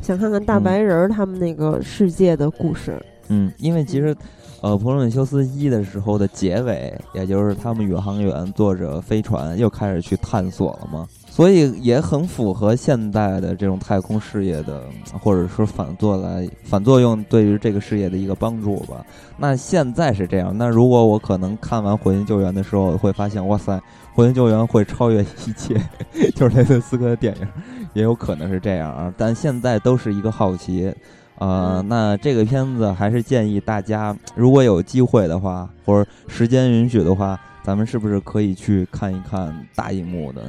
[0.00, 3.00] 想看看大白人他们那个世界的故事。
[3.28, 4.14] 嗯，因为其实，
[4.62, 14.84] 呃，普罗米修斯一的时候的结尾，也就是他们宇航员坐着飞船又开始去探索了嘛，所以也很符合现代的这种太空事业的，
[15.20, 19.04] 或者说反作来反作用对于这个事业的一个帮助吧。
[19.36, 23.76] 那现在是这样，那如果我可能看完《火星救援》的时候，会发现，哇塞，
[24.14, 25.74] 《火星救援》会超越一切，
[26.36, 27.48] 就是雷德斯科的电影，
[27.94, 29.12] 也有可能是这样啊。
[29.18, 30.94] 但现在都是一个好奇。
[31.42, 40.40] 呃，那这个片子还是建议大家，如果有机会的话，或者时间允许的话，咱们是不是可以去看一看大荧幕的？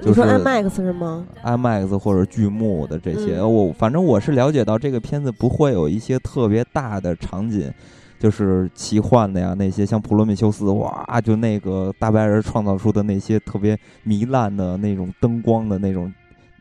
[0.00, 7.70] 你说 IMAX 是吗？IMAX 或者巨幕的这些，嗯我反正我是了解到这个片子不会有一些特别大的场景，
[8.18, 16.10] 就是奇幻的呀，那些像普罗米修斯，哇，就那个大白人创造出的那些特别糜烂的那种灯光的那种。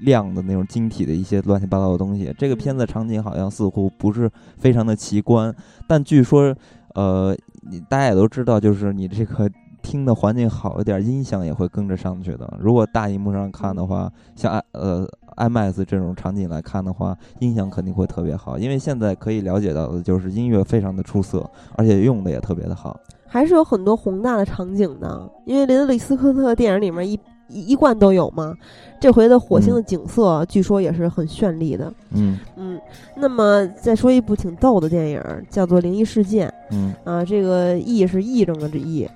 [0.01, 5.53] 亮的那种晶体的一些乱七八糟的东西，这个片子场景好像似乎不是非常的奇观，
[5.87, 6.55] 但据说，
[6.95, 7.35] 呃，
[7.69, 9.49] 你大家也都知道，就是你这个
[9.81, 12.57] 听的环境好一点，音响也会跟着上去的。
[12.59, 15.07] 如果大荧幕上看的话，像呃
[15.37, 22.99] IMAX 这种场景来看的话，音响肯定会特别好，因为现在可以了解到的就是音乐非常的出色，而且用的也特别的好。
[23.25, 27.17] 还是有很多宏大的场景的，因为雷德利·斯科特电影里面一
[27.51, 28.55] 一一贯都有嘛。
[28.99, 31.91] 这回的火星的景色据说也是很绚丽的。
[32.11, 32.79] 嗯嗯，
[33.15, 36.47] 那么再说一部挺逗的电影，叫做《灵异事件》。
[36.71, 39.07] 嗯啊，这个“异”是癔症的这“癔”。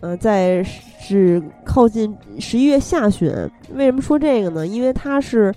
[0.00, 3.32] 呃，在是靠近十一月下旬。
[3.74, 4.66] 为什么说这个呢？
[4.66, 5.54] 因为它是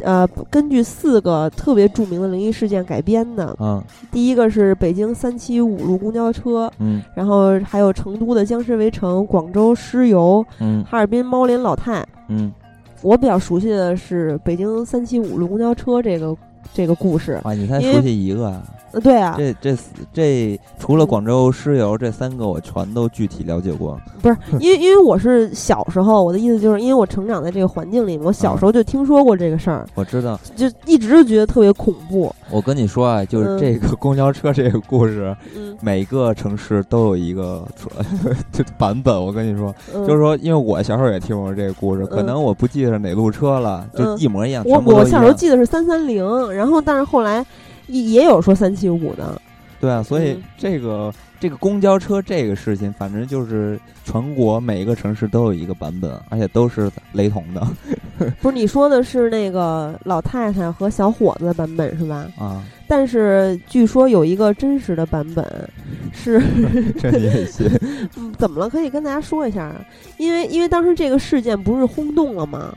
[0.00, 3.56] 呃根据四个特别著名的灵异事件改编的。
[3.60, 3.82] 嗯
[4.12, 12.06] 第一个是北京三七五路公交车，嗯然后还有成都的僵尸围城、广州尸油、嗯哈尔滨猫脸老太。
[12.28, 12.52] 嗯，
[13.02, 16.36] 我比较熟悉的是北京三七五路公交车这个
[16.72, 17.40] 这个故事。
[17.44, 18.62] 啊，你才熟悉一个啊。
[18.92, 19.76] 呃，对啊，这这
[20.12, 23.98] 这除了广州尸油这三个，我全都具体了解过。
[24.22, 32.32] 不是， 因为因为我是小时候，我的意思就是因为我成长在这个环境里面，我小时候就听说过这个事儿，我知道，就一直就觉得特别恐怖。
[32.50, 37.66] 我跟你说啊，就是嗯这个公交车这个故事，嗯，每个城市都有一个
[38.52, 39.20] 这版本。
[39.20, 45.32] 我跟你说，嗯就是说，因为我小时候也听过这个故事，可能我不记得是哪路车了，就嗯一模一样，我我小时候。
[45.36, 46.24] 记得是三三零，
[46.56, 47.44] 然后但是后来
[47.86, 49.40] 也也有说三七五的。
[49.78, 57.66] 对啊，所以嗯这个这个公交车这个事情，反正就是全国每一个城市都有一个版本，而且都是雷同的
[58.40, 62.26] 不是你说的是那个老太太和小伙子的版本是吧？
[62.38, 62.64] 啊。
[62.88, 65.44] 但是据说有一个真实的版本
[66.10, 66.40] 是
[66.98, 67.68] 这你也信？
[68.16, 68.70] 嗯 怎么了？
[68.70, 69.76] 可以跟大家说一下啊，
[70.16, 72.72] 因为因为当时这个事件不是轰动了吗？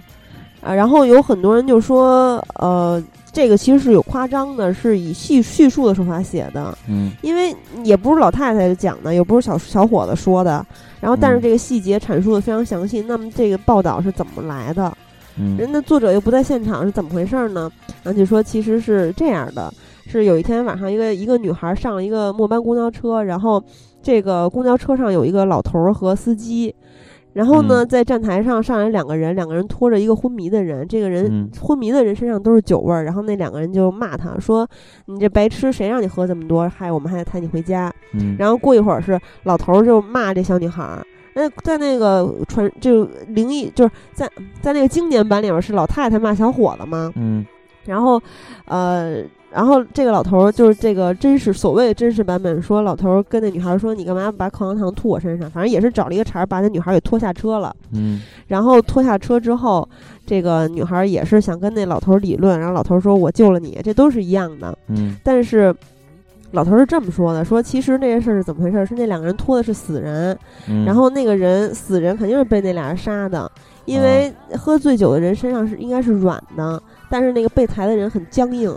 [0.61, 3.01] 啊，然后有很多人就说，呃，
[3.31, 10.65] 这个其实是有夸张的，是以叙叙述的手法写的，嗯因为也不是老太太讲的，也不是小小伙子说的，
[10.99, 13.01] 然后但是嗯这个细节阐述的非常详细。
[13.07, 14.91] 那么这个报道是怎么来的？
[15.37, 17.71] 嗯人家作者又不在现场，是怎么回事呢？
[18.03, 19.71] 然后就说其实是这样的，
[20.07, 23.63] 是有一天晚上，一个一个女孩上了一个末班公交车，然后
[24.01, 26.73] 这个公交车上有一个老头儿和司机，
[27.33, 27.87] 然后呢，嗯。
[27.87, 31.49] 在站台上上来两个人，两个人拖着一个昏迷的人，这个人、嗯。
[31.61, 34.67] 昏迷的人身上都是酒味儿，然后那两个人就骂他说
[35.05, 36.67] ：“你这白痴，谁让你喝这么多？
[36.67, 44.29] 害我们还得抬你回家。”嗯，然后过一会儿是老头儿就骂这小女孩儿，那在那个传就灵异就是在
[44.61, 47.45] 在那个经典版里面是老太太骂小伙子嘛，嗯。
[47.85, 48.21] 然后
[48.65, 57.75] 呃，然后这个老头儿就是这个真实所谓的真实版本说，老头儿跟那女孩儿说：“你干嘛把口香糖吐我身上？”反正也是找了一个茬儿把那女孩儿给拖下车了。
[57.91, 59.87] 嗯然后拖下车之后，
[60.25, 64.77] 这个女孩儿也是想跟那老头儿理论，然后老头儿说：“我救了你。”这都是一样的。
[64.87, 65.75] 嗯但是
[66.51, 68.85] 老头儿是这么说的：说其实那件事儿是怎么回事儿？
[68.85, 73.51] 是那两个人拖的是死人，嗯，然后那个人死人肯定是被那俩人杀的，
[73.85, 78.75] 因为喝醉酒的人身上是应该是软的，但是那个被抬的人很僵硬。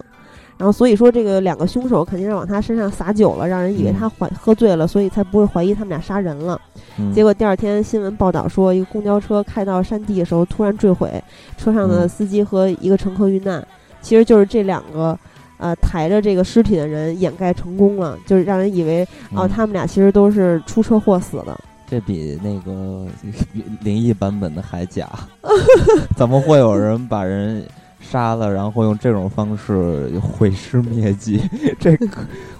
[0.62, 6.60] 然后所以说，这个两个凶手肯定是往他身上撒酒了，让人以为他怀喝醉了，所以才不会怀疑他们俩杀人了。
[7.00, 11.20] 嗯结果第二天新闻报道说，一个公交车开到山地的时候突然坠毁，
[11.56, 13.66] 车上的嗯司机和一个乘客遇难，
[14.00, 15.18] 其实就是这两个。
[15.58, 21.56] 呃，抬着这个尸体的人掩盖成功了，就是让人以为哦，嗯他们俩其实都是出车祸死的。
[21.88, 23.06] 这比那个
[23.80, 25.08] 灵异版本的还假，
[26.16, 27.64] 怎么会有人把人
[28.12, 31.42] 杀了，然后用这种方式毁 尸灭迹？
[31.80, 32.06] 这个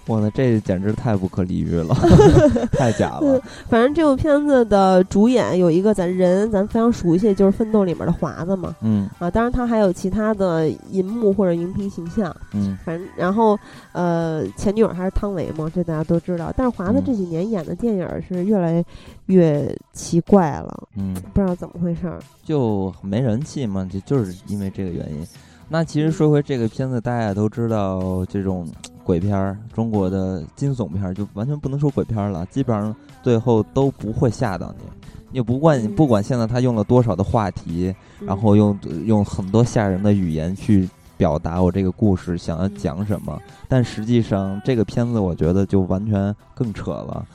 [0.07, 1.95] 我呢这简直太不可理喻了，
[2.73, 3.41] 太假了。
[3.69, 8.75] 反正这部片子的主演有一个咱人，咱非常熟悉，就是《奋斗》里面的华子嘛。
[8.81, 12.35] 嗯啊，当然他还有其他的银幕或者荧屏形象。
[12.53, 13.59] 嗯反正然后
[13.93, 16.53] 呃，前女友还是汤唯嘛，这大家都知道。
[16.57, 18.85] 但是华子嗯这几年演的电影是越来
[19.27, 22.19] 越奇怪了，嗯，不知道怎么回事儿。
[22.45, 25.25] 就没人气嘛，就就是因为这个原因。
[25.69, 28.67] 那其实说回这个片子，大家也都知道，这种
[29.05, 34.85] 鬼片儿，中国的惊悚片儿就完全不能说鬼片儿了，基本上最后都不会吓到你。
[35.31, 47.27] 你不管你不管现在他用了多少的话题，然后用用很多吓人的语言去表达我这个故事想要讲什么，但实际上这个片子我觉得就完全更扯了。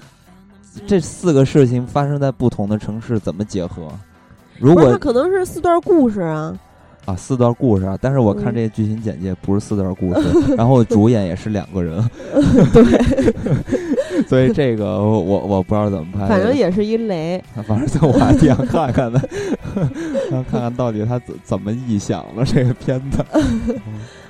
[0.86, 3.92] 这四个事情发生在不同的城市，怎么结合？
[4.60, 6.58] 如果可能是四段故事啊。
[7.06, 10.22] 啊，四段故事啊，但是我看嗯这个剧情简介不是四段故事，
[10.58, 12.04] 然后主演也是两个人，
[12.74, 17.42] 对，所以这个我我我不知道怎么拍，反正也是一雷。
[17.68, 19.22] 反正在我还挺想看看的，
[20.30, 23.24] 看看到底他怎怎么臆想了这个片子。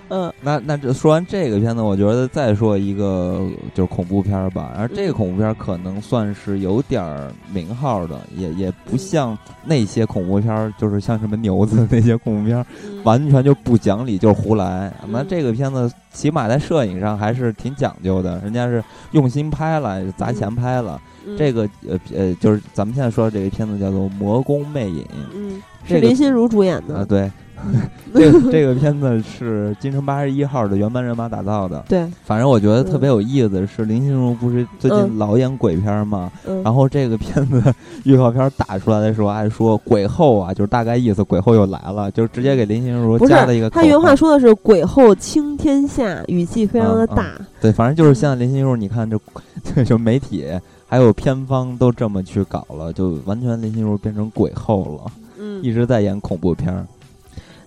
[0.10, 3.42] 嗯那那这说完这个片子，我觉得再说一个
[3.74, 4.72] 就是恐怖片儿吧。
[4.74, 12.66] 然后这个嗯恐怖片儿可能算是有点儿名号的，也也不像那些恐怖片儿，就是像什么牛子那些恐怖片
[13.04, 14.94] 完全就不讲理，就是胡来。
[15.08, 21.00] 那嗯这个片子起码在摄影上还是挺讲究的，人家是用心拍了，砸钱拍了。
[21.26, 25.04] 嗯这个呃呃，就是咱们现在说的这个片子叫做《魔宫魅影》
[25.36, 27.06] 嗯，这个是林心如主演的啊，的。
[27.06, 27.32] 对。
[28.14, 36.32] 这个这个片子是京城八十一号的原班人马打造的，对，反正我觉得特别有意思是，林心如不是最近嗯老演鬼片吗？
[36.46, 37.62] 嗯，然后这个片子
[38.06, 43.70] 预告片打出来的时候还说鬼后啊，就是大概意思鬼后又来了，就是直接给林心如加了一个。
[43.70, 47.26] 他原话说的是“鬼后倾天下”，语气非常的大。
[47.60, 49.20] 对，反正就是现在林心如，你看这
[49.64, 50.46] 这 就媒体
[50.88, 56.86] 还有片方都这么去搞了，就完全林心如变成鬼后了，嗯，一直在演恐怖片儿。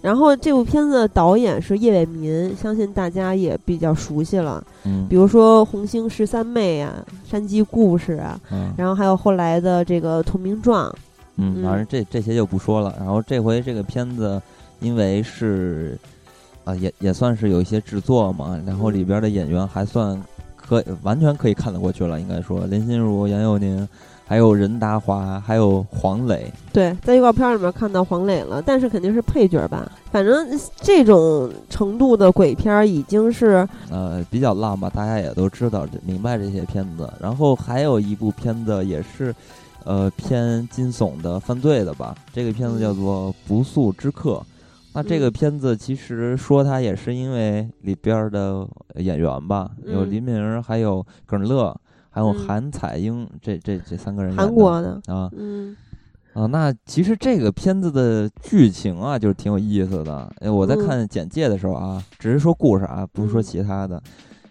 [0.03, 10.89] 然后这部片子的导演是叶伟民，相信大家也比较熟悉了，嗯比如说《红星十三妹》啊，《山鸡故事》啊，嗯然后还有后来的这个《投名状》。
[11.37, 12.95] 嗯，嗯反正这这些就不说了。
[12.99, 14.41] 然后这回这个片子，
[14.81, 15.99] 因为是
[16.65, 20.21] 啊、也也算是有一些制作嘛，然后里边的演员还算
[20.55, 23.89] 可完全可以看得过去了，应该说林心如、杨佑宁，
[24.31, 26.49] 还有任达华，还有黄磊。
[26.73, 29.91] 对，在预告片里面看到黄磊了，但是肯定是配角吧。
[30.13, 30.47] 反正
[30.77, 37.13] 这种程度的鬼片儿已经是，呃，比较浪吧，大家也都知道、明白这些片子。
[37.21, 39.35] 然后还有一部片子也是，
[39.83, 42.15] 呃，偏惊悚的、犯罪的吧。
[42.33, 44.35] 这个片子叫做《不速之客》。
[44.93, 51.77] 那这个嗯片子其实说它也是因为里边儿的演员吧，有嗯黎明儿，还有耿乐，
[52.11, 55.77] 还有嗯韩彩英，这这这三个人韩国的啊嗯
[56.35, 56.47] 啊。
[56.47, 60.31] 那其实这个片子的剧情啊，就是挺有意思的。
[60.41, 64.03] 呃我在嗯看简介的时候啊，只是说故事啊，不是说嗯其他的。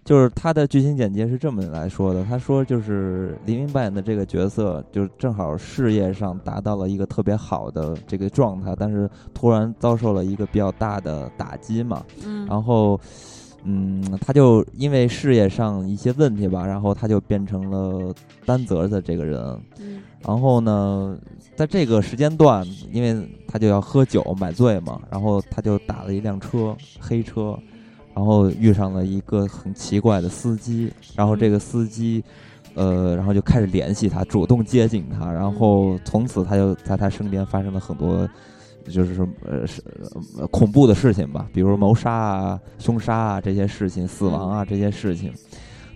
[0.05, 12.99] 就是他的剧情简介是这么来说的，他说就是黎明扮演的这个角色，就正好事业上达到了一个特别好的这个状态，但是突然遭受了一个比较大的打击嘛，嗯，然后，
[13.63, 18.13] 嗯，他就因为事业上一些问题吧，然后他就变成了
[18.45, 19.39] 担责的这个人，
[19.79, 21.17] 嗯然后呢，
[21.55, 27.57] 在这个时间段，因为他就要喝酒买醉嘛，然后他就打了一辆车，黑车，
[28.13, 32.23] 然后遇上了一个很奇怪的司机，然后这个司机，
[32.75, 38.27] 呃，然后就开始联系他，主动接近他，然后从此他就在他身边发生了很多。
[38.89, 39.81] 就是说，呃，是
[40.37, 45.31] 呃恐怖的事情吧，比如谋杀啊、凶杀啊这些事情，死亡啊这些事情。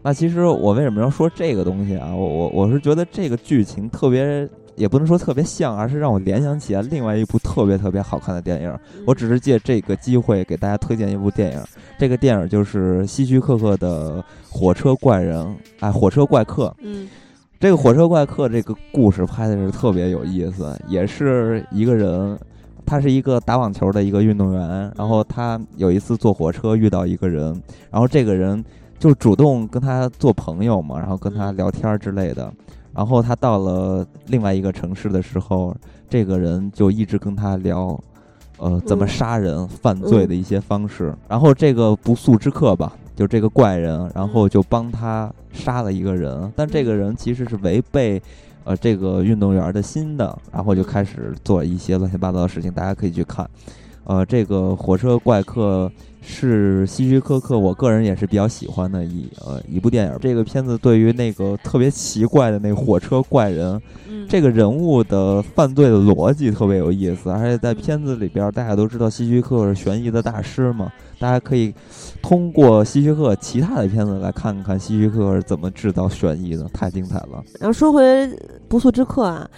[0.01, 2.13] 那其实我为什么要说这个东西啊？
[2.13, 8.69] 我我我是觉得这个剧情特别，也不能说特别像，而是让我联想起来另外一部特别特别好看的电影。
[8.97, 11.61] 嗯我只是借这个机会给大家推荐一部电影，
[11.97, 15.45] 这个电影就是希区柯克的《火车怪人》
[15.79, 16.67] 哎，《火车怪客》。
[16.81, 17.07] 嗯
[17.59, 22.37] 这个《火车怪客》这个故事拍的是特别有意思，也是一个人，
[22.85, 28.63] 他是一个打网球的一个运动员，然后他有一次坐火车遇到一个人，然后这个人
[28.99, 32.51] 就主动跟他做朋友嘛，然后跟他聊天之类的。
[32.93, 35.75] 然后他到了另外一个城市的时候，
[36.09, 37.99] 这个人就一直跟他聊，
[38.57, 41.13] 呃，怎么嗯杀人、犯罪的一些方式。
[41.27, 48.21] 然后这个不速之客吧，就这个怪人，然后就帮他杀了一个人，但这个人其实是违背。
[48.65, 53.49] 呃，这个运动员的心的，然后就开始做一些乱七八糟的事情，大家可以去看。
[54.05, 55.91] 呃，这个火车怪客
[56.25, 60.17] 是希区柯克，我个人也是比较喜欢的一呃一部电影。
[60.21, 71.73] 这个片子对于那个特别奇怪的那个火车怪人，嗯，这个人物的犯罪的逻辑特别有意思，而且在片子里边，大家都知道希区柯克是悬疑的大师嘛，大家可以
[72.21, 77.43] 通过希区柯克其他的片子来看看希区柯克是怎么制造悬疑的，太精彩了。
[77.59, 78.03] 然后说回
[78.69, 79.49] 《不速之客》啊，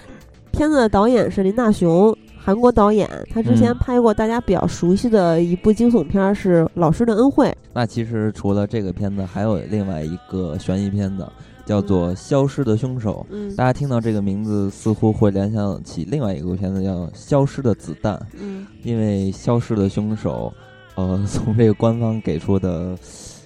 [0.51, 7.47] 片子的导演是林大雄，韩国导演，他之前嗯拍过大家比较熟悉的一部惊悚片儿是《老师的恩惠》。
[7.73, 11.27] 那其实除了这个片子，还有另外一个悬疑片子，
[11.65, 13.25] 叫做《消失的凶手》。
[13.33, 18.13] 嗯大家听到这个名字，似乎会联想起另外一个片子，叫《消失的子弹》。
[18.39, 20.53] 嗯因为消失的凶手，
[20.93, 22.95] 呃，从这个官方给出的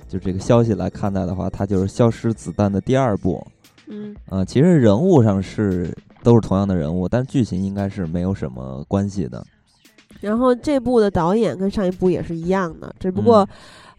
[0.10, 3.42] 就这个消息来看待的话，它就是《消失子弹》的第二部。
[3.90, 5.94] 嗯呃，其实人物上是
[6.24, 9.44] 都是同样的人物，但剧情应该是没有什么关系的。
[10.22, 13.48] 然后这部的导演跟上一部也是一样的，只不过，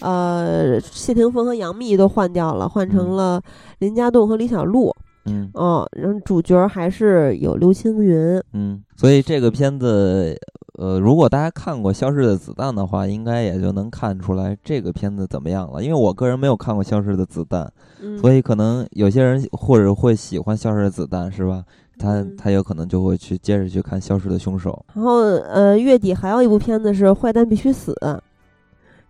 [0.00, 3.42] 呃，谢霆锋和杨幂都换掉了，换成嗯了
[3.78, 4.94] 林家栋和李小璐。
[5.26, 8.42] 嗯哦，然后主角还是有刘青云。
[8.54, 10.34] 嗯，所以这个片子，
[10.80, 15.84] 呃，如果大家看过《消失的子弹》的话，应该也就能看出来这个片子怎么样了。
[15.84, 17.64] 因为我个人没有看过《消失的子弹》，
[18.00, 21.62] 嗯，所以可能有些人或者会喜欢《消失的子弹》，是吧？
[21.98, 27.92] 他嗯他有可能就会去接着去看《消失的凶手然后呃，月底还有一部片子是《坏蛋必须死》，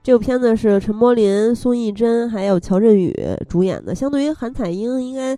[0.02, 3.14] 这部片子是陈柏霖、宋艺珍还有乔振宇
[3.48, 3.94] 主演的。
[3.94, 5.36] 相对于韩彩英，应该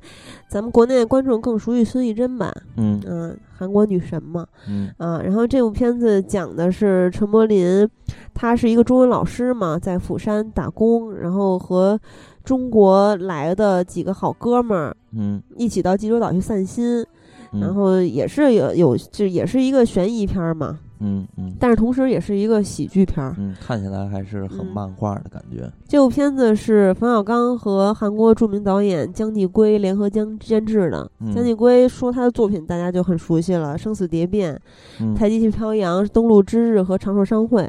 [0.48, 2.52] 咱们国内的观众更熟悉孙艺珍吧？》。
[2.76, 4.46] 嗯嗯、韩国女神嘛。
[4.68, 7.88] 嗯啊，然后这部片子讲的是陈柏霖，
[8.32, 11.98] 他是一个中文老师嘛，在釜山打工，然后和
[12.44, 17.04] 中国来的几个好哥们儿嗯一起到济州岛去散心，
[17.52, 23.34] 嗯，然后也是有有就也是一个悬疑片儿嘛，嗯嗯但是同时也是一个喜剧片儿。
[23.38, 25.70] 嗯，看起来还是很嗯漫画的感觉。
[25.86, 31.10] 这部片子是冯小刚和韩国著名导演姜继圭联合监监制的。
[31.20, 34.54] 嗯姜继圭说他的作品大家就很熟悉了，《生死蝶变》
[35.00, 37.62] 嗯《太极旗飘扬》《登陆之日》和《长寿商会》。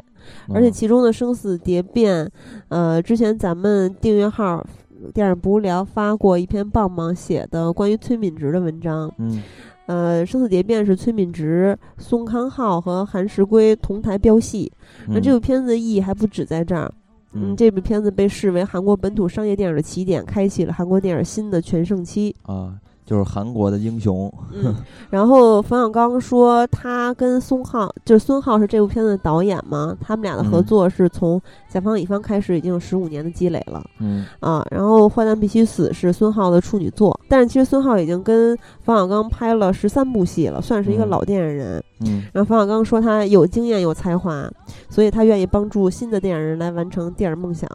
[0.54, 2.24] 而且嗯其中的《生死蝶变》，
[2.68, 4.64] 呃，之前咱们订阅号
[5.12, 9.12] “电影不无聊”发过一篇棒棒写的关于崔敏植的文章。
[9.18, 9.42] 嗯
[9.86, 14.72] 呃，《生死蝶变》是崔敏植、宋康昊和韩石圭同台飙戏。
[15.08, 16.90] 那嗯这部片子的意义还不止在这儿。
[17.32, 22.34] 嗯，这部片子被视为韩国本土商业电影的起点，开启了韩国电影新的全盛期。
[22.42, 22.74] 啊，
[23.06, 24.32] 就是韩国的英雄。
[24.52, 24.74] 嗯，
[25.10, 34.66] 然后冯小刚说，他跟孙浩，就是孙浩是这部片子的导演嘛，他们俩的合嗯作是从甲方乙方开始，已经有十五年的积累了嗯啊。
[34.70, 41.82] 然后《坏蛋必须死》是孙浩的处女作，但是其实孙浩已经跟冯小刚拍了十三部戏了，算是一个嗯老电影人。
[42.00, 44.50] 嗯然后冯小刚说他有经验有才华，
[44.88, 47.68] 所以他愿意帮助新的电影人来完成电影梦想。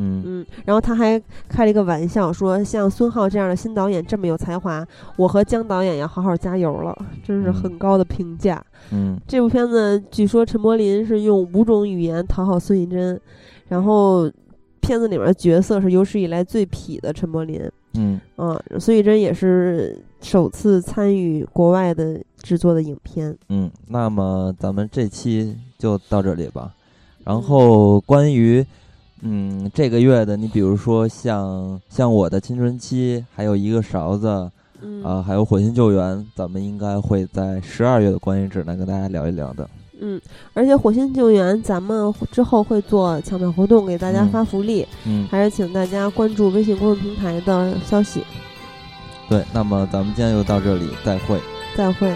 [0.00, 4.86] 嗯嗯，然后他还开了一个玩笑，说像孙浩这样的新导演这么有才华，
[5.16, 8.64] 我和姜导演要好好加油了，真是嗯很高的评价。
[8.92, 13.20] 嗯这部片子据说陈柏霖是用五种语言讨好孙艺珍，
[13.68, 14.30] 然后
[14.80, 23.36] 片子里面的角色是有史以来最痞的陈柏霖，嗯嗯，孙艺珍也是首次参与国外的制作的影片。
[23.50, 26.72] 嗯，那么咱们这期就到这里吧。
[27.22, 28.64] 然后关于
[29.22, 34.50] 嗯这个月的，你比如说像像我的青春期，还有一个勺子
[34.82, 39.68] 嗯啊、还有火星救援，咱们应该会在十二月的观影指南跟大家聊一聊的。
[40.00, 40.18] 嗯，
[40.54, 44.86] 而且火星救援咱们之后会做抢票活动，给大家嗯发福利。
[45.04, 48.22] 嗯，还是请大家关注微信公众平台的消息。
[49.28, 51.38] 对，那么咱们今天就到这里，再会。
[51.76, 52.10] 再会。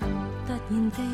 [0.00, 0.52] 突
[1.02, 1.13] 然